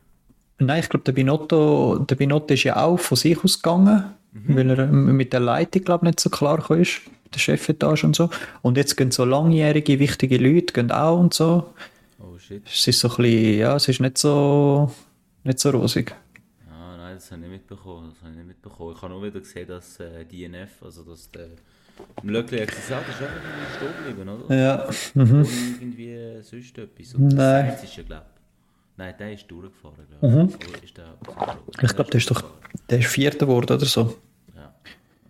Nein, 0.65 0.79
ich 0.79 0.89
glaube, 0.89 1.03
der 1.03 1.11
Binotto, 1.11 1.99
der 1.99 2.15
Binotto 2.15 2.53
ist 2.53 2.63
ja 2.63 2.77
auch 2.83 2.97
von 2.97 3.17
sich 3.17 3.43
aus 3.43 3.61
gegangen, 3.61 4.03
weil 4.33 4.69
er 4.69 4.79
ähm, 4.79 5.15
mit 5.15 5.33
der 5.33 5.39
Leitung, 5.39 5.83
glaube 5.83 6.05
nicht 6.05 6.19
so 6.19 6.29
klar 6.29 6.69
ist, 6.71 7.01
der 7.33 7.39
Chefetage 7.39 8.03
und 8.03 8.15
so. 8.15 8.29
Und 8.61 8.77
jetzt 8.77 8.95
gehen 8.95 9.11
so 9.11 9.25
langjährige, 9.25 9.99
wichtige 9.99 10.37
Leute 10.37 10.73
gehen 10.73 10.91
auch 10.91 11.19
und 11.19 11.33
so. 11.33 11.73
Oh 12.19 12.37
shit. 12.37 12.63
Es 12.65 12.87
ist 12.87 12.99
so 12.99 13.09
ein 13.09 13.15
bisschen, 13.17 13.59
ja, 13.59 13.75
es 13.75 13.87
ist 13.87 13.99
nicht 13.99 14.17
so, 14.17 14.91
nicht 15.43 15.59
so 15.59 15.69
rosig. 15.71 16.15
Ah, 16.69 16.97
nein, 16.97 17.15
das 17.15 17.31
habe 17.31 17.41
ich 17.41 17.47
nicht 17.47 17.57
mitbekommen. 17.69 18.11
Das 18.13 18.21
habe 18.21 18.31
ich 18.31 18.37
nicht 18.37 18.47
mitbekommen. 18.47 18.93
Ich 18.95 19.01
habe 19.01 19.13
nur 19.13 19.23
wieder 19.23 19.39
gesehen, 19.39 19.67
dass 19.67 19.99
äh, 19.99 20.25
DNF, 20.25 20.83
also 20.83 21.03
dass 21.03 21.29
der 21.29 21.47
im 22.23 22.29
Löckli 22.29 22.59
hat 22.59 22.69
gesagt, 22.69 23.07
das 23.07 23.15
ist 23.15 23.21
einfach 23.21 23.41
irgendwie 23.43 23.75
stehen 23.75 24.05
geblieben, 24.07 24.29
oder? 24.29 24.55
Ja, 24.55 24.89
Ohne 25.15 25.47
irgendwie 25.79 26.41
sonst 26.41 26.77
etwas. 26.77 27.13
Und 27.13 27.27
Nein. 27.27 27.67
Das 27.67 27.83
ist 27.83 27.95
ja, 27.95 28.03
glaube 28.03 28.25
Nein, 28.95 29.15
der 29.17 29.33
ist 29.33 29.49
durchgefahren, 29.49 30.05
glaube 30.07 30.49
ich. 30.49 30.69
Oder 30.69 30.83
ist 30.83 30.97
der 30.97 31.05
ich 31.81 31.95
glaube, 31.95 32.11
der 32.11 32.19
ist 32.19 32.29
doch, 32.29 32.43
der 32.89 32.99
ist 32.99 33.07
Vierter 33.07 33.45
geworden 33.45 33.75
oder 33.75 33.85
so. 33.85 34.15
Ja, 34.55 34.73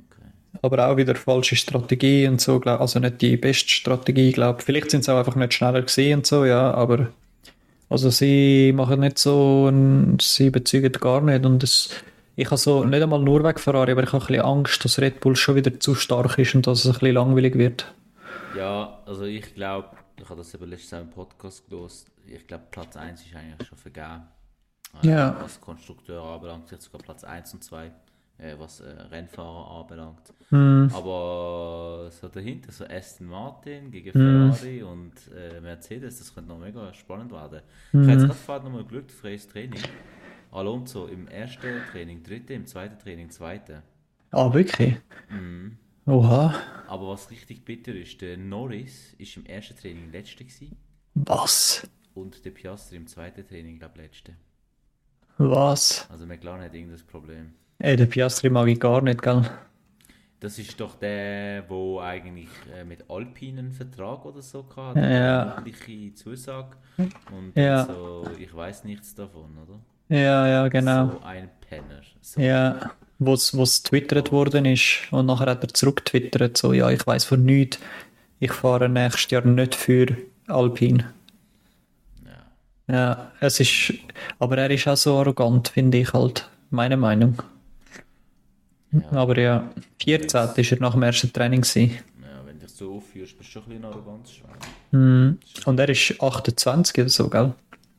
okay. 0.06 0.28
Aber 0.62 0.90
auch 0.90 0.98
wieder 0.98 1.16
falsche 1.16 1.56
Strategie 1.56 2.28
und 2.28 2.42
so, 2.42 2.60
glaub, 2.60 2.82
also 2.82 3.00
nicht 3.00 3.22
die 3.22 3.38
beste 3.38 3.70
Strategie, 3.70 4.34
glaube 4.34 4.62
Vielleicht 4.62 4.92
sind 4.92 5.06
sie 5.06 5.14
auch 5.14 5.20
einfach 5.20 5.36
nicht 5.36 5.54
schneller 5.54 5.82
gesehen 5.82 6.20
und 6.20 6.26
so, 6.26 6.44
ja, 6.46 6.74
aber 6.74 7.08
also 7.90 8.10
sie 8.10 8.74
machen 8.76 9.00
nicht 9.00 9.18
so, 9.18 9.72
sie 10.20 10.48
überzeugen 10.48 10.92
gar 10.94 11.22
nicht 11.22 11.46
und 11.46 11.64
es, 11.64 11.90
ich 12.36 12.48
habe 12.48 12.58
so, 12.58 12.84
nicht 12.84 13.02
einmal 13.02 13.22
nur 13.22 13.44
wegen 13.44 13.60
Ferrari, 13.60 13.92
aber 13.92 14.04
ich 14.04 14.12
habe 14.12 14.24
ein 14.24 14.28
bisschen 14.28 14.46
Angst, 14.46 14.84
dass 14.84 15.00
Red 15.00 15.22
Bull 15.22 15.36
schon 15.38 15.56
wieder 15.56 15.80
zu 15.80 15.96
stark 15.96 16.38
ist 16.38 16.54
und 16.56 16.68
dass 16.68 16.80
es 16.80 16.88
ein 16.88 16.94
bisschen 16.94 17.14
langweilig 17.14 17.56
wird. 17.58 17.94
Ja, 18.58 19.00
also 19.06 19.24
ich 19.24 19.54
glaube, 19.56 19.90
ich 20.20 20.28
habe 20.28 20.38
das 20.40 20.54
eben 20.54 20.70
letztes 20.70 20.92
Jahr 20.92 21.02
im 21.02 21.10
Podcast 21.10 21.70
gelesen. 21.70 22.06
Ich 22.26 22.48
glaube, 22.48 22.66
Platz 22.72 22.96
1 22.98 23.26
ist 23.26 23.36
eigentlich 23.36 23.68
schon 23.68 23.78
vergeben. 23.78 24.24
Äh, 25.04 25.08
Ja. 25.08 25.38
Was 25.42 25.60
Konstrukteur 25.60 26.24
anbelangt, 26.24 26.72
jetzt 26.72 26.86
sogar 26.86 27.02
Platz 27.02 27.24
1 27.24 27.54
und 27.56 27.64
2, 27.64 27.92
äh, 28.38 28.56
was 28.58 28.80
äh, 28.80 28.90
Rennfahrer 28.90 29.82
anbelangt. 29.82 30.34
Hm. 30.50 30.90
Aber 30.94 32.10
so 32.12 32.28
dahinter, 32.28 32.72
so 32.72 32.86
Aston 32.86 33.28
Martin 33.28 33.92
gegen 33.92 34.14
Hm. 34.14 34.54
Ferrari 34.54 34.84
und 34.84 35.14
äh, 35.36 35.60
Mercedes, 35.62 36.20
das 36.20 36.34
könnte 36.34 36.50
noch 36.50 36.60
mega 36.60 36.94
spannend 36.94 37.32
werden. 37.32 37.62
Hm. 37.92 38.02
Ich 38.04 38.08
habe 38.08 38.12
jetzt 38.20 38.28
gerade 38.28 38.40
vorhin 38.40 38.64
nochmal 38.66 38.86
geschaut, 38.86 39.12
freies 39.12 39.48
Training. 39.48 39.82
Alonso 40.52 41.08
im 41.08 41.28
ersten 41.28 41.82
Training, 41.92 42.22
dritte, 42.22 42.54
im 42.54 42.66
zweiten 42.68 43.00
Training, 43.00 43.30
zweite. 43.32 43.82
Ah, 44.30 44.54
wirklich? 44.54 44.96
Mhm. 45.30 45.78
Oha. 46.06 46.54
Aber 46.88 47.10
was 47.10 47.32
richtig 47.32 47.66
bitter 47.66 47.94
ist, 47.96 48.22
der 48.22 48.38
Norris 48.38 49.14
ist 49.18 49.36
im 49.38 49.46
ersten 49.46 49.76
Training 49.78 50.12
letzter 50.12 50.44
gewesen 50.44 50.76
Was? 51.16 51.88
Und 52.16 52.44
der 52.46 52.52
Piastri 52.52 52.96
im 52.98 53.08
zweiten 53.08 53.48
Training, 53.48 53.80
glaube 53.80 53.94
ich, 53.98 54.04
letzte. 54.04 54.34
Was? 55.38 56.08
Also 56.12 56.26
McLaren 56.26 56.62
hat 56.62 56.74
irgendein 56.74 57.06
Problem. 57.08 57.54
Ey, 57.80 57.96
den 57.96 58.10
Piastri 58.10 58.50
mag 58.50 58.68
ich 58.68 58.80
gar 58.80 59.02
nicht, 59.02 59.22
gell? 59.22 59.50
Das 60.40 60.60
ist 60.60 60.80
doch 60.80 60.96
der, 60.96 61.64
wo 61.70 62.02
eigentlich 62.02 62.50
äh, 62.76 62.84
mit 62.84 63.10
Alpine 63.10 63.60
einen 63.60 63.72
Vertrag 63.72 64.26
oder 64.26 64.42
so 64.42 64.66
hatte. 64.76 65.00
Ja. 65.00 65.42
Eine 65.42 65.62
mündliche 65.62 66.14
Zusage. 66.16 66.76
Und 66.98 67.54
Ja. 67.56 67.86
so, 67.86 68.26
ich 68.38 68.54
weiß 68.54 68.84
nichts 68.84 69.16
davon, 69.16 69.58
oder? 69.58 69.80
Ja, 70.10 70.48
ja, 70.48 70.68
genau. 70.68 71.12
So 71.12 71.22
ein 71.24 71.50
Penner. 71.62 72.02
So. 72.22 72.42
Ja, 72.42 72.92
wo 73.20 73.34
es 73.34 73.84
twittert 73.84 74.32
worden 74.34 74.66
ist 74.66 75.08
und 75.12 75.28
nachher 75.28 75.48
hat 75.50 75.64
er 75.64 75.74
zurücktwittert, 75.74 76.58
so, 76.58 76.74
ja, 76.74 76.90
ich 76.90 77.08
weiß 77.08 77.24
von 77.24 77.44
nichts, 77.46 77.80
ich 78.40 78.52
fahre 78.52 78.90
nächstes 78.90 79.32
Jahr 79.32 79.46
nicht 79.46 79.76
für 79.76 80.08
Alpine. 80.48 81.14
Ja. 82.88 82.94
Ja, 82.96 83.32
es 83.40 83.60
ist, 83.60 83.94
aber 84.40 84.58
er 84.58 84.70
ist 84.72 84.88
auch 84.88 84.98
so 84.98 85.18
arrogant, 85.18 85.70
finde 85.70 86.00
ich 86.00 86.14
halt, 86.14 86.50
meine 86.70 86.98
Meinung. 86.98 87.42
Aber 89.12 89.38
ja, 89.40 89.70
14 90.04 90.50
ist 90.58 90.72
er 90.72 90.80
nach 90.80 90.94
dem 90.94 91.04
ersten 91.04 91.32
Training 91.32 91.62
gewesen. 91.62 91.92
ja, 92.22 92.46
wenn 92.46 92.60
du 92.60 92.66
dich 92.66 92.76
so 92.76 92.96
aufführst, 92.96 93.38
bist 93.38 93.50
du 93.50 93.54
schon 93.54 93.64
ein 93.64 93.70
bisschen 93.70 93.86
Arroganzschwein. 93.86 94.52
Mhm. 94.92 95.40
Und 95.66 95.80
er 95.80 95.90
ist 95.90 96.22
28 96.22 97.00
oder 97.00 97.10
so, 97.10 97.30
gell? 97.30 97.54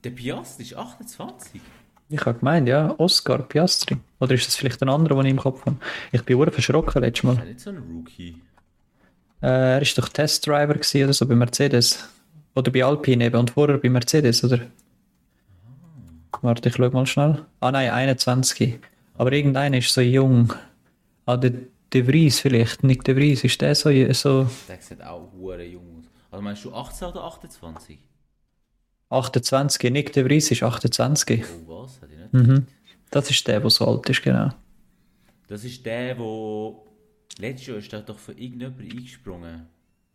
Der 0.04 0.10
Piastri 0.10 0.62
ist 0.64 0.76
28. 0.76 1.60
Ich 2.10 2.20
habe 2.26 2.38
gemeint, 2.38 2.68
ja, 2.68 2.94
Oscar 2.98 3.38
Piastri. 3.38 3.96
Oder 4.20 4.34
ist 4.34 4.46
das 4.46 4.54
vielleicht 4.54 4.82
ein 4.82 4.88
anderer, 4.88 5.16
den 5.16 5.26
ich 5.26 5.30
im 5.32 5.38
Kopf 5.38 5.64
habe? 5.64 5.76
Ich 6.12 6.22
bin 6.22 6.38
sehr 6.38 6.52
verschrocken 6.52 7.02
letztes 7.02 7.24
Mal. 7.24 7.32
Ist 7.32 7.38
ja 7.38 7.44
nicht 7.44 7.60
so 7.60 7.70
ein 7.70 7.78
Rookie. 7.78 8.36
Äh, 9.42 9.46
er 9.46 9.82
ist 9.82 9.96
doch 9.98 10.08
Testdriver 10.08 10.76
oder 10.76 11.12
so 11.12 11.26
bei 11.26 11.34
Mercedes. 11.34 12.08
Oder 12.54 12.70
bei 12.70 12.84
Alpine 12.84 13.24
eben 13.26 13.36
und 13.36 13.50
vorher 13.50 13.78
bei 13.78 13.88
Mercedes, 13.88 14.44
oder? 14.44 14.60
Warte, 16.42 16.68
ich 16.68 16.76
schau 16.76 16.90
mal 16.90 17.06
schnell. 17.06 17.44
Ah 17.60 17.72
nein, 17.72 17.90
21. 17.90 18.78
Aber 19.14 19.32
irgendeiner 19.32 19.78
ist 19.78 19.92
so 19.92 20.00
jung. 20.00 20.52
Ah, 21.26 21.36
der 21.36 21.52
De 21.92 22.04
Vries 22.04 22.40
vielleicht. 22.40 22.82
Nick 22.82 23.04
De 23.04 23.14
Vries, 23.14 23.44
ist 23.44 23.60
der 23.60 23.74
so... 23.74 23.90
so 24.12 24.48
Der 24.68 24.80
sieht 24.80 25.02
auch 25.02 25.32
hure 25.32 25.64
jung 25.64 25.98
aus. 25.98 26.04
Also 26.30 26.42
meinst 26.42 26.64
du 26.64 26.74
18 26.74 27.08
oder 27.08 27.24
28? 27.24 27.98
28. 29.10 29.92
Nick 29.92 30.12
De 30.12 30.24
Vries 30.24 30.50
ist 30.50 30.62
28. 30.62 31.44
Oh 31.66 31.82
was? 31.82 32.00
Hätte 32.02 32.12
ich 32.12 32.18
nicht. 32.18 32.32
Mhm. 32.32 32.66
Das 33.10 33.30
ist 33.30 33.46
der, 33.46 33.60
der 33.60 33.70
so 33.70 33.86
alt 33.86 34.08
ist, 34.10 34.22
genau. 34.22 34.50
Das 35.46 35.64
ist 35.64 35.86
der, 35.86 36.18
wo 36.18 36.84
letztes 37.38 37.68
Jahr 37.68 37.76
ist 37.78 37.92
der 37.92 38.00
doch 38.00 38.18
für 38.18 38.32
irgendjemanden 38.32 38.90
eingesprungen. 38.90 39.66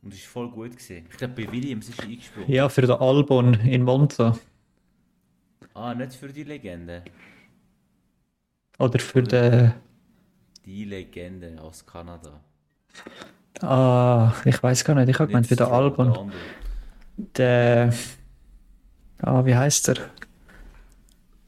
Und 0.01 0.13
ist 0.13 0.25
voll 0.25 0.49
gut 0.49 0.75
gesehen. 0.75 1.05
Ich 1.11 1.17
glaube, 1.17 1.33
bei 1.45 1.51
Williams 1.51 1.89
ist 1.89 1.99
er 1.99 2.05
eingesprungen. 2.05 2.49
Ja, 2.51 2.69
für 2.69 2.81
den 2.81 2.91
Albon 2.91 3.53
in 3.61 3.83
Monza. 3.83 4.37
Ah, 5.73 5.93
nicht 5.93 6.13
für 6.13 6.29
die 6.29 6.43
Legende. 6.43 7.03
Oder 8.77 8.99
für 8.99 9.23
den... 9.23 9.73
Die 10.65 10.85
Legende 10.85 11.59
aus 11.61 11.85
Kanada. 11.85 12.39
Ah, 13.61 14.33
ich 14.45 14.61
weiß 14.61 14.83
gar 14.85 14.95
nicht. 14.95 15.09
Ich 15.09 15.19
habe 15.19 15.27
gemeint 15.27 15.47
für 15.47 15.55
den 15.55 15.67
Albon. 15.67 16.31
der. 17.17 17.93
Ah, 19.21 19.43
wie 19.45 19.55
heißt 19.55 19.89
er? 19.89 19.95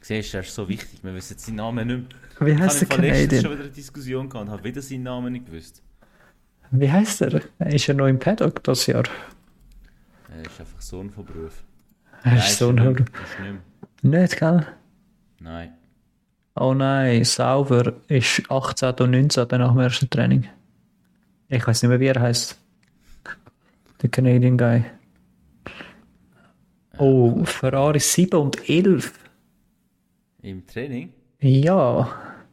Siehst 0.02 0.34
du, 0.34 0.38
er 0.38 0.44
ist 0.44 0.54
so 0.56 0.68
wichtig. 0.68 1.04
Wir 1.04 1.14
wissen 1.14 1.38
seinen 1.38 1.56
Namen 1.56 1.88
nicht 1.88 2.10
mehr. 2.40 2.48
Wie 2.48 2.52
Ich 2.52 2.60
heißt 2.60 2.82
habe 2.82 2.86
der 2.86 2.88
Fall 2.88 3.00
letztens 3.00 3.30
Canadian? 3.30 3.42
schon 3.44 3.52
wieder 3.52 3.64
eine 3.64 3.72
Diskussion 3.72 4.30
gehabt 4.30 4.46
und 4.48 4.52
habe 4.52 4.64
wieder 4.64 4.82
seinen 4.82 5.04
Namen 5.04 5.34
nicht 5.34 5.46
gewusst. 5.46 5.84
Wie 6.72 6.90
heißt 6.92 7.22
er? 7.22 7.42
Ist 7.60 7.90
er 7.90 7.96
noch 7.96 8.08
im 8.08 8.18
Paddock 8.20 8.64
das 8.64 8.86
Jahr? 8.88 9.04
Er 10.34 10.42
ist 10.42 10.60
einfach 10.60 10.82
Sohn 10.82 11.10
von 11.10 11.26
Beruf. 11.26 11.64
Er 12.24 12.38
ist 12.38 12.58
so 12.58 12.72
nicht 12.72 12.82
ein 12.86 12.94
mehr. 12.94 13.02
Ist 13.02 13.40
nicht 13.40 13.52
mehr. 14.02 14.22
Nicht, 14.22 14.38
gell? 14.40 14.66
Nein. 15.40 15.74
Oh 16.56 16.74
nein, 16.74 17.24
Sauber 17.24 17.94
ist 18.08 18.50
18 18.50 18.96
und 19.00 19.12
19 19.12 19.48
nach 19.52 19.72
dem 19.72 19.80
ersten 19.80 20.10
Training. 20.10 20.48
Ich 21.50 21.66
weiß 21.66 21.82
nicht 21.84 21.90
mehr, 21.90 22.00
wie 22.00 22.08
er 22.08 22.22
heißt. 22.22 22.58
Der 24.02 24.10
Canadian 24.10 24.58
Guy. 24.58 24.84
Oh, 26.98 27.44
Ferrari 27.46 28.00
7 28.00 28.40
und 28.40 28.70
11. 28.70 29.14
Im 30.42 30.66
Training? 30.66 31.14
Ja, 31.40 32.10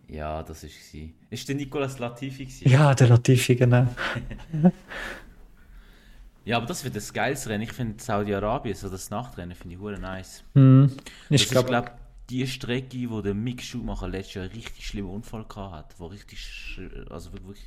Ja, 0.09 0.43
das 0.43 0.63
war 0.63 0.71
sie. 0.71 1.15
Ist 1.31 1.49
der 1.49 1.57
Nicolas 1.57 1.99
Latifi 1.99 2.45
gewesen? 2.47 2.69
ja, 2.69 2.95
der 2.95 3.09
Latifi, 3.09 3.55
genau. 3.57 3.87
Ja, 6.45 6.57
aber 6.57 6.65
das 6.67 6.83
wird 6.83 6.97
das 6.97 7.13
geilste 7.13 7.51
Rennen. 7.51 7.65
Ich 7.65 7.73
finde 7.75 8.03
Saudi-Arabien, 8.03 8.75
so 8.75 8.89
das 8.89 9.11
Nachtrennen, 9.11 9.55
finde 9.55 9.75
ich 9.75 9.81
hure 9.83 9.99
nice. 9.99 10.43
Das 10.55 10.91
Ich 11.29 11.43
ist, 11.43 11.51
glaube, 11.51 11.69
glaube 11.69 11.91
die 12.31 12.47
Strecke, 12.47 13.11
wo 13.11 13.21
der 13.21 13.35
Mick 13.35 13.63
Schumacher 13.63 14.09
letztes 14.09 14.35
Jahr 14.35 14.45
einen 14.47 14.55
richtig 14.55 14.87
schlimmen 14.87 15.11
Unfall 15.11 15.45
gehabt 15.45 15.75
hat, 15.75 15.95
wo 16.01 16.07
richtig, 16.07 16.39
also 17.11 17.35
wirklich 17.35 17.59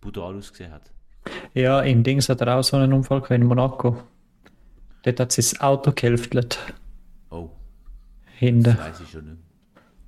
brutal 0.00 0.34
ausgesehen 0.34 0.72
hat. 0.72 0.90
ja, 1.52 1.82
im 1.82 2.02
Dings 2.02 2.30
hat 2.30 2.40
er 2.40 2.56
auch 2.56 2.62
so 2.62 2.78
einen 2.78 2.94
Unfall 2.94 3.18
gehabt 3.20 3.32
in 3.40 3.44
Monaco. 3.44 4.02
Dort 5.02 5.20
hat 5.20 5.36
das 5.36 5.60
Auto 5.60 5.92
gehälftelt. 5.92 6.58
Oh, 7.28 7.50
Hinten. 8.38 8.62
das 8.64 8.78
weiß 8.78 9.00
ich 9.00 9.10
schon 9.10 9.26
nicht 9.26 9.42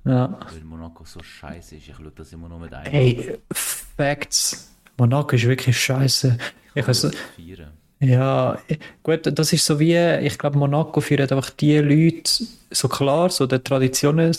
Ja. 0.05 0.37
weil 0.51 0.63
Monaco 0.63 1.03
so 1.03 1.21
scheiße 1.21 1.75
ist. 1.75 1.87
Ich 1.89 1.95
schaue 1.95 2.11
das 2.15 2.31
immer 2.31 2.47
nur 2.47 2.59
mit 2.59 2.73
ein. 2.73 2.85
Ey, 2.93 3.37
Facts. 3.51 4.71
Monaco 4.97 5.35
ist 5.35 5.45
wirklich 5.47 5.77
scheiße. 5.77 6.37
Ich 6.75 6.87
weiß, 6.87 7.09
Vieren. 7.35 7.71
ja, 7.99 8.57
gut, 9.01 9.21
das 9.37 9.51
ist 9.53 9.65
so 9.65 9.79
wie, 9.79 9.95
ich 10.25 10.37
glaube, 10.37 10.57
Monaco 10.57 10.99
führt 11.01 11.31
einfach 11.31 11.49
die 11.51 11.77
Leute, 11.79 12.43
so 12.71 12.87
klar, 12.87 13.29
so 13.29 13.45
der 13.47 13.63
Traditionen 13.63 14.35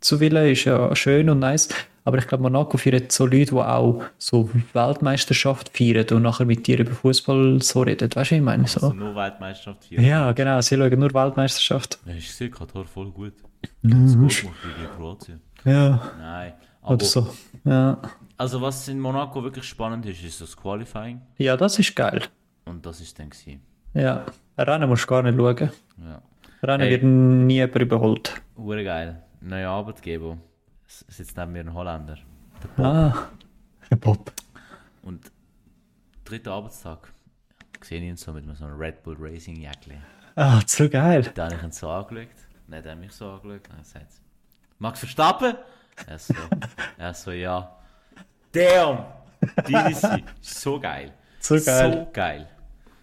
zu 0.00 0.20
willen 0.20 0.52
ist 0.52 0.64
ja 0.64 0.94
schön 0.94 1.28
und 1.30 1.38
nice, 1.38 1.68
aber 2.04 2.18
ich 2.18 2.26
glaube, 2.26 2.42
Monaco 2.42 2.76
führt 2.76 3.10
so 3.10 3.24
Leute, 3.24 3.52
die 3.52 3.52
auch 3.54 4.04
so 4.18 4.50
Weltmeisterschaft 4.74 5.70
feiern 5.76 6.06
und 6.12 6.22
nachher 6.22 6.44
mit 6.44 6.66
dir 6.66 6.78
über 6.78 6.92
Fußball 6.92 7.62
so 7.62 7.80
reden. 7.82 8.10
Weißt 8.14 8.30
du, 8.30 8.34
ich 8.36 8.42
meine? 8.42 8.64
Also 8.64 8.80
So. 8.80 8.92
nur 8.92 9.14
Weltmeisterschaft 9.16 9.84
vieren. 9.86 10.04
Ja, 10.04 10.32
genau, 10.32 10.60
sie 10.60 10.76
schauen 10.76 10.98
nur 10.98 11.14
Weltmeisterschaft. 11.14 11.98
Ja, 12.06 12.14
ich 12.14 12.30
sehe 12.32 12.50
Katar 12.50 12.84
voll 12.84 13.10
gut. 13.10 13.32
Macht 13.82 14.32
gegen 14.32 14.90
Kroatien. 14.96 15.40
Ja, 15.64 16.10
Nein. 16.18 16.52
Aber, 16.82 16.94
oder 16.94 17.04
so. 17.06 17.34
Ja. 17.64 17.98
Also 18.36 18.60
was 18.60 18.86
in 18.88 19.00
Monaco 19.00 19.42
wirklich 19.42 19.64
spannend 19.64 20.04
ist, 20.06 20.22
ist 20.22 20.40
das 20.40 20.56
Qualifying. 20.56 21.20
ja, 21.38 21.56
das 21.56 21.78
ist 21.78 21.94
geil. 21.96 22.22
Und 22.66 22.84
das 22.84 23.00
ist 23.00 23.18
dann 23.18 23.30
gewesen. 23.30 23.62
Ja. 23.94 24.24
Rennen 24.58 24.88
musst 24.88 25.04
du 25.04 25.06
gar 25.08 25.22
nicht 25.22 25.36
schauen. 25.36 25.70
Ja. 25.98 26.22
Rennen 26.62 26.82
Hey. 26.82 26.90
wird 26.90 27.02
nie 27.04 27.54
jemand 27.54 27.76
überholt. 27.82 28.42
Urgeil. 28.56 29.22
Neuer 29.40 29.70
Arbeitgeber. 29.70 30.38
Sitzt 30.86 31.36
neben 31.36 31.52
mir 31.52 31.60
ein 31.60 31.72
Holländer. 31.74 32.16
Der 32.62 32.68
Bob. 32.68 32.84
Ah. 32.86 33.28
Herr 33.88 33.96
Bob. 33.98 34.32
Und 35.02 35.30
dritter 36.24 36.52
Arbeitstag. 36.52 37.12
Sehe 37.82 37.98
ich 38.00 38.04
ihn 38.08 38.16
so 38.16 38.32
mit 38.32 38.44
so 38.56 38.64
einem 38.64 38.76
Red 38.78 39.02
Bull 39.02 39.16
Racing 39.18 39.56
Jäckli. 39.56 39.96
Ah, 40.36 40.60
so 40.66 40.88
geil. 40.88 41.30
Da 41.34 41.44
habe 41.46 41.54
ich 41.56 41.62
ihn 41.62 41.70
so 41.72 41.88
angeschaut. 41.90 42.28
Dann 42.66 42.78
hat 42.78 42.86
er 42.86 42.96
mich 42.96 43.12
so 43.12 43.28
angeschaut. 43.30 43.68
Und 43.70 43.78
gesagt, 43.82 44.12
Max 44.78 44.98
Verstappen? 45.00 45.54
Er 46.06 46.18
so, 46.18 46.34
er 46.98 47.14
so, 47.14 47.30
ja. 47.30 47.76
Damn! 48.52 49.04
DDC. 49.66 50.22
So 50.40 50.80
geil. 50.80 51.12
So 51.40 51.54
geil. 51.60 52.06
So 52.06 52.10
geil. 52.12 52.48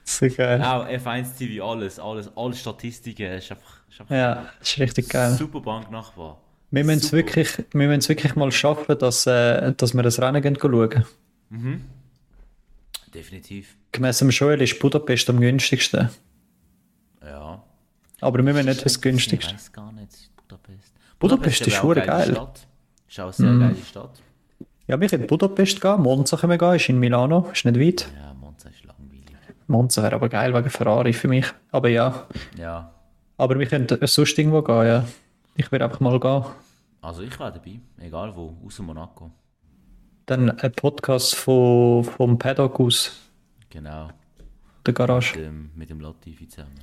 So 0.04 0.28
geil. 0.30 0.62
Auch 0.64 0.88
F1 0.88 1.38
TV, 1.38 1.64
alles, 1.70 2.00
alles, 2.00 2.30
alle 2.36 2.54
Statistiken. 2.54 3.32
Ist 3.34 3.52
einfach, 3.52 3.88
ist 3.90 4.02
einfach 4.02 4.16
Ja, 4.16 4.50
das 4.60 4.70
ist 4.72 4.80
richtig 4.80 5.10
geil. 5.10 5.32
super 5.32 5.62
Banknachbar. 5.62 6.42
Wir 6.72 6.84
müssen 6.84 7.00
es 7.06 7.12
wirklich, 7.12 7.58
wir 7.58 7.88
müssen 7.88 8.00
es 8.00 8.10
wirklich 8.10 8.36
mal 8.36 8.52
schaffen, 8.52 8.98
dass, 8.98 9.28
äh, 9.28 9.74
dass 9.74 9.94
wir 9.94 10.04
das 10.04 10.20
Rennen 10.22 10.42
gehen 10.42 10.58
schauen. 10.60 11.06
Definitiv. 13.14 13.76
Gemäss 13.92 14.20
dem 14.20 14.30
Joel 14.30 14.62
ist 14.62 14.80
Budapest 14.80 15.30
am 15.30 15.40
günstigsten. 15.40 16.10
Aber 18.22 18.38
wir 18.38 18.44
müssen 18.54 18.68
nicht 18.68 18.86
das 18.86 18.96
Ich 18.96 19.02
günstigste. 19.02 19.54
weiß 19.54 19.72
gar 19.74 19.92
nicht, 19.92 20.30
Budapest. 20.38 20.94
Budapest 21.20 21.68
ist 21.68 21.84
hure 21.84 21.98
eine 22.02 22.06
geile 22.08 22.26
geil. 22.26 22.36
Stadt. 22.36 22.68
Ist 23.10 23.20
auch 23.20 23.24
eine 23.26 23.34
sehr 23.34 23.58
geile 23.58 23.76
Stadt. 23.86 24.22
Ja, 24.88 25.00
wir 25.00 25.08
können 25.10 25.28
Budapest 25.28 25.80
gehen, 25.82 26.02
Monza 26.02 26.38
können 26.38 26.52
wir 26.52 26.58
gehen, 26.58 26.76
ist 26.76 26.90
in 26.90 27.00
Milano, 27.00 27.50
ist 27.54 27.66
nicht 27.66 27.80
weit. 27.80 28.08
Ja, 28.18 28.34
Monza 28.34 28.70
ist 28.70 28.84
langweilig. 28.84 29.26
Monza 29.68 30.04
wäre 30.04 30.16
aber 30.16 30.30
geil 30.30 30.54
wegen 30.54 30.70
Ferrari 30.70 31.14
für 31.14 31.28
mich. 31.28 31.46
Aber 31.72 31.90
ja, 31.90 32.28
Ja. 32.58 32.92
aber 33.38 33.58
wir 33.60 33.66
können 33.68 33.88
sonst 34.08 34.38
irgendwo 34.38 34.62
gehen, 34.62 34.86
ja. 34.88 35.06
Ich 35.56 35.72
will 35.72 35.82
einfach 35.82 36.00
mal 36.00 36.20
gehen. 36.20 36.44
Also 37.02 37.22
ich 37.24 37.40
war 37.40 37.52
dabei, 37.52 37.80
egal 38.00 38.36
wo, 38.36 38.56
außer 38.66 38.84
Monaco. 38.84 39.32
Dann 40.26 40.50
ein 40.60 40.72
Podcast 40.74 41.36
von, 41.36 42.04
vom 42.04 42.38
Paddock 42.38 42.80
aus 42.80 43.12
Genau. 43.70 44.10
der 44.86 44.94
Garage. 44.94 45.36
Mit 45.38 45.46
dem, 45.46 45.72
mit 45.76 45.90
dem 45.90 46.00
Latifi 46.00 46.48
zusammen. 46.48 46.76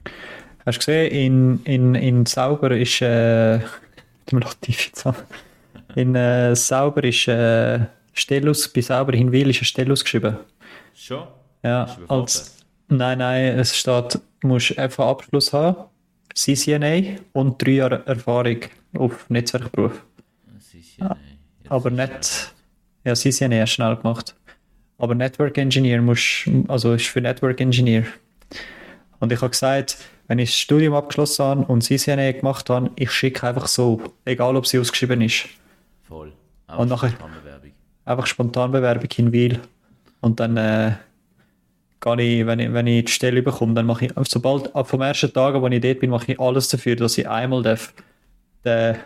Hast 0.69 0.77
du 0.77 0.81
gesehen, 0.81 1.11
in, 1.11 1.65
in, 1.65 1.95
in 1.95 2.27
Sauber 2.27 2.73
ist 2.73 3.01
äh, 3.01 3.57
Latifi 4.31 4.93
zusammen. 4.93 5.17
In 5.95 6.15
äh, 6.15 6.55
Sauber 6.55 7.05
ist 7.05 7.27
äh, 7.27 7.87
Stellus, 8.13 8.71
bei 8.71 8.83
Sauber 8.83 9.15
in 9.15 9.33
Wil 9.33 9.49
ist 9.49 9.63
ein 9.63 9.65
Stellus 9.65 10.05
geschrieben. 10.05 10.37
Schon? 10.95 11.27
Ja, 11.63 11.97
als, 12.09 12.59
nein, 12.89 13.17
nein, 13.17 13.59
es 13.59 13.79
steht, 13.79 14.21
du 14.41 14.47
musst 14.47 14.79
einfach 14.79 15.07
Abschluss 15.07 15.55
haben, 15.55 15.85
CCNA 16.35 17.19
und 17.33 17.63
drei 17.65 17.71
Jahre 17.71 18.07
Erfahrung 18.07 18.59
auf 18.99 19.31
Netzwerkberuf. 19.31 20.03
Das 20.55 20.75
ist 20.75 20.99
ja, 20.99 21.17
Aber 21.71 21.91
ist 21.91 21.97
nicht, 21.97 22.55
ja, 23.05 23.15
CCNA 23.15 23.63
hast 23.63 23.71
du 23.71 23.75
schnell 23.77 23.97
gemacht. 23.97 24.35
Aber 24.99 25.15
Network 25.15 25.57
Engineer 25.57 26.03
musst, 26.03 26.47
also 26.69 26.93
ist 26.93 27.07
für 27.07 27.23
Network 27.23 27.59
Engineer. 27.59 28.05
Und 29.19 29.33
ich 29.33 29.41
habe 29.41 29.49
gesagt, 29.49 29.97
wenn 30.29 30.39
ich 30.39 30.51
das 30.51 30.59
Studium 30.59 30.95
abgeschlossen 30.95 31.45
habe 31.45 31.65
und 31.65 31.83
CCNA 31.83 32.33
gemacht 32.33 32.69
habe, 32.71 32.91
ich 32.97 33.11
schicke 33.11 33.47
einfach 33.49 33.67
so, 33.67 34.01
egal 34.25 34.57
ob 34.57 34.67
sie 34.67 34.79
ausgeschrieben 34.79 35.21
ist. 35.23 35.47
Voll. 36.07 36.33
Und 36.77 36.89
nachher- 36.89 37.11
Bewerbung. 37.11 37.73
Einfach 38.05 38.27
spontan 38.27 38.71
Bewerbung 38.71 39.09
in 39.17 39.33
Wiel. 39.33 39.61
Und 40.21 40.39
dann 40.41 40.57
äh, 40.57 40.93
gehe 42.01 42.21
ich, 42.41 42.47
wenn 42.47 42.59
ich, 42.59 42.73
wenn 42.73 42.87
ich 42.87 43.05
die 43.07 43.13
Stelle 43.13 43.43
bekomme, 43.43 43.75
dann 43.75 43.87
mache 43.87 44.07
ich, 44.07 44.13
sobald, 44.29 44.75
ab 44.75 44.89
vom 44.89 45.01
ersten 45.01 45.33
Tag, 45.33 45.55
wo 45.61 45.67
ich 45.67 45.81
dort 45.81 46.01
bin, 46.01 46.11
mache 46.11 46.33
ich 46.33 46.41
alles 46.41 46.69
dafür, 46.69 46.97
dass 46.97 47.19
ich 47.19 47.29
einmal 47.29 47.63
darf, 47.63 47.93
den, 48.65 48.97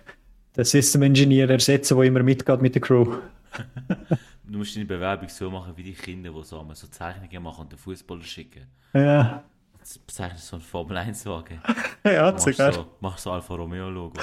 den 0.56 0.64
System 0.64 1.02
Engineer 1.02 1.48
ersetzen, 1.50 1.96
der 1.96 2.06
immer 2.06 2.22
mitgeht 2.22 2.60
mit 2.62 2.74
der 2.74 2.82
Crew. 2.82 3.16
Du 4.44 4.58
musst 4.58 4.76
deine 4.76 4.84
Bewerbung 4.84 5.30
so 5.30 5.50
machen 5.50 5.72
wie 5.76 5.82
die 5.82 5.94
Kinder, 5.94 6.30
die 6.30 6.44
so, 6.44 6.62
so 6.74 6.86
Zeichnungen 6.88 7.42
machen 7.42 7.62
und 7.62 7.72
den 7.72 7.78
Fußballer 7.78 8.22
schicken. 8.22 8.66
Ja, 8.92 9.42
Das 9.83 9.99
bezeichnet 9.99 10.39
so 10.41 10.57
einen 10.57 10.62
Formel 10.64 10.97
1 10.97 11.26
Wagen. 11.26 11.61
ja 12.05 12.30
Machst 12.30 12.45
sogar. 12.45 12.72
so, 12.72 12.87
machst 13.01 13.24
so 13.24 13.33
Alfa 13.33 13.55
Romeo 13.55 13.91
Logo. 13.91 14.20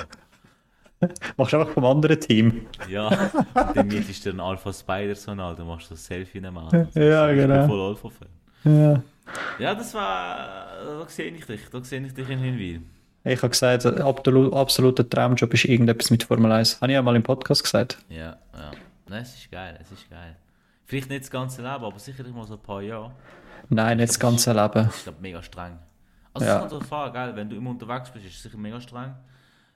Machst 1.38 1.53
einfach 1.53 1.70
vom 1.74 1.86
anderen 1.86 2.20
Team. 2.20 2.66
Ja, 2.89 3.10
dann 3.53 3.88
mietest 3.88 4.26
du 4.26 4.32
einen 4.32 4.39
Alpha 4.41 4.74
Spider 4.74 5.16
so 5.16 5.32
an, 5.32 5.38
dann 5.38 5.66
machst 5.68 5.89
du 5.91 5.95
so 5.95 5.99
ein 5.99 6.03
Selfie 6.03 6.38
in 6.39 6.43
dem 6.45 6.57
Auto. 6.57 6.88
Ja, 6.93 7.30
Ich 7.30 7.38
bin 7.38 7.47
genau. 7.49 7.68
voll 7.68 7.82
Alpha-Fan. 7.89 8.28
Ja. 8.66 9.03
Ja, 9.60 9.76
das 9.76 9.93
war. 9.93 10.68
Da 10.84 11.05
sehe 11.07 11.32
ich 11.32 11.45
dich. 11.45 11.62
Da 11.72 11.82
sehe 11.84 12.01
ich 12.05 12.14
dich 12.14 12.30
in 12.30 12.39
Hinwil. 12.39 12.82
Ich 13.24 13.38
habe 13.41 13.49
gesagt, 13.49 13.86
ein 13.86 13.95
absolu- 14.01 14.53
absoluter 14.53 15.07
Traumjob 15.07 15.53
ist 15.53 15.66
irgendetwas 15.66 16.10
mit 16.10 16.24
Formel 16.24 16.51
1. 16.51 16.82
Habe 16.82 16.91
ich 16.91 16.95
ja 16.95 17.01
mal 17.01 17.16
im 17.16 17.24
Podcast 17.24 17.64
gesagt. 17.64 17.97
Ja, 18.10 18.38
ja. 18.53 18.72
Nein, 19.07 19.22
es 19.22 19.36
ist 19.36 19.51
geil, 19.51 19.78
es 19.82 19.91
ist 19.91 20.10
geil. 20.10 20.36
Vielleicht 20.86 21.10
nicht 21.10 21.22
das 21.22 21.32
ganze 21.32 21.62
Leben, 21.62 21.84
aber 21.84 21.99
sicherlich 21.99 22.34
mal 22.34 22.45
so 22.47 22.55
ein 22.55 22.60
paar 22.62 22.82
Jahre. 22.82 23.12
Nein, 23.70 23.97
nicht 23.97 24.10
das 24.10 24.20
ganze 24.20 24.51
Leben. 24.53 24.74
Das 24.86 24.95
ist 24.97 25.03
glaub, 25.03 25.22
mega 25.22 25.43
streng. 25.43 25.78
Also 26.34 26.47
Ja. 26.47 26.55
es 26.55 26.60
kommt 26.70 26.89
darauf 26.89 26.93
an, 26.93 27.14
gell? 27.14 27.36
wenn 27.36 27.49
du 27.49 27.55
immer 27.57 27.72
unterwegs 27.72 28.10
bist, 28.12 28.26
ist 28.26 28.36
es 28.38 28.43
sicher 28.43 28.57
mega 28.57 28.80
streng. 28.80 29.14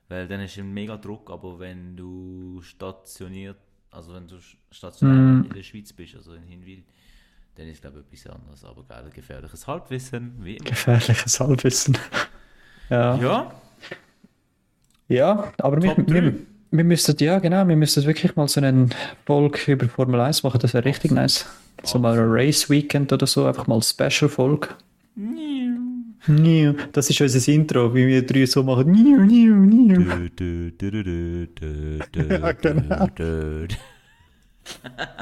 Weil 0.09 0.27
dann 0.27 0.39
du 0.45 0.61
einen 0.61 0.73
mega 0.73 0.97
Druck, 0.97 1.29
aber 1.31 1.59
wenn 1.59 1.95
du 1.95 2.61
stationiert, 2.61 3.57
also 3.91 4.13
wenn 4.13 4.27
du 4.27 4.35
stationär 4.71 5.15
Mhm. 5.15 5.45
in 5.45 5.53
der 5.53 5.63
Schweiz 5.63 5.91
bist, 5.93 6.15
also 6.15 6.33
in 6.33 6.43
Hinwil, 6.43 6.83
dann 7.55 7.67
ist 7.67 7.81
glaube 7.81 8.03
ich 8.11 8.19
etwas 8.21 8.35
anderes. 8.35 8.63
Aber 8.65 8.83
geil, 8.83 9.09
gefährliches 9.13 9.67
Halbwissen, 9.67 10.33
wie 10.43 10.57
immer. 10.57 10.69
Gefährliches 10.69 11.39
Halbwissen. 11.39 11.97
Ja. 12.89 13.15
Ja, 13.15 13.51
Ja, 15.07 15.51
aber 15.59 15.81
wir, 15.81 15.95
Top 15.95 16.09
wir, 16.11 16.33
wir 16.71 16.83
müssten, 16.83 17.15
ja 17.23 17.39
genau, 17.39 17.67
wir 17.67 17.75
müssten 17.75 18.03
wirklich 18.05 18.35
mal 18.35 18.47
so 18.47 18.59
einen 18.59 18.93
Folge 19.25 19.71
über 19.71 19.87
Formel 19.87 20.19
1 20.19 20.43
machen, 20.43 20.59
das 20.59 20.73
wäre 20.73 20.85
richtig 20.85 21.11
nice. 21.11 21.45
So 21.81 21.99
mal 21.99 22.17
ein 22.17 22.29
Race 22.29 22.69
Weekend 22.69 23.11
oder 23.11 23.25
so, 23.27 23.45
einfach 23.45 23.67
mal 23.67 23.81
Special 23.81 24.29
Folge. 24.29 24.69
Das 26.93 27.09
ist 27.09 27.19
unser 27.19 27.51
Intro, 27.51 27.93
wie 27.93 28.07
wir 28.07 28.25
drei 28.25 28.45
so 28.45 28.63
machen. 28.63 28.93
Ja, 32.13 32.51
genau. 32.53 33.07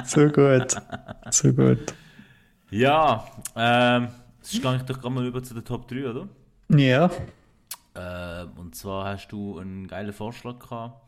So 0.05 0.27
gut. 0.29 0.75
So 1.31 1.53
gut. 1.53 1.93
Ja, 2.69 3.25
ähm, 3.55 4.07
gehe 4.49 4.75
ich 4.75 4.81
doch 4.83 4.99
gerade 4.99 5.09
mal 5.13 5.25
über 5.25 5.41
zu 5.43 5.53
den 5.53 5.65
Top 5.65 5.87
3, 5.87 6.09
oder? 6.09 6.27
Ja, 6.69 7.09
Ähm, 7.93 8.51
und 8.57 8.75
zwar 8.75 9.13
hast 9.13 9.27
du 9.29 9.59
einen 9.59 9.87
geilen 9.87 10.13
Vorschlag 10.13 10.59
gehabt. 10.59 11.01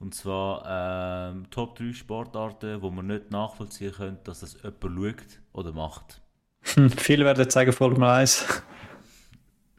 Und 0.00 0.14
zwar 0.14 1.32
ähm, 1.32 1.50
Top 1.50 1.76
3 1.76 1.92
Sportarten, 1.92 2.80
wo 2.82 2.90
man 2.90 3.08
nicht 3.08 3.30
nachvollziehen 3.30 3.92
könnte, 3.92 4.22
dass 4.24 4.40
das 4.40 4.56
jemand 4.62 4.82
schaut 4.82 5.40
oder 5.52 5.72
macht. 5.72 6.22
hm, 6.62 6.90
viele 6.90 7.24
werden 7.24 7.50
sagen 7.50 7.72
Formel 7.72 8.04
1. 8.04 8.62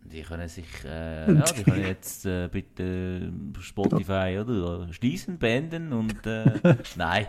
Die 0.03 0.21
können 0.23 0.49
sich, 0.49 0.65
äh, 0.85 1.31
ja, 1.33 1.43
die 1.43 1.63
können 1.63 1.85
jetzt 1.85 2.25
äh, 2.25 2.49
bitte 2.51 3.31
Spotify 3.61 4.39
oder 4.41 4.91
schließen, 4.91 5.37
beenden 5.37 5.93
und 5.93 6.25
äh, 6.25 6.51
nein. 6.95 7.27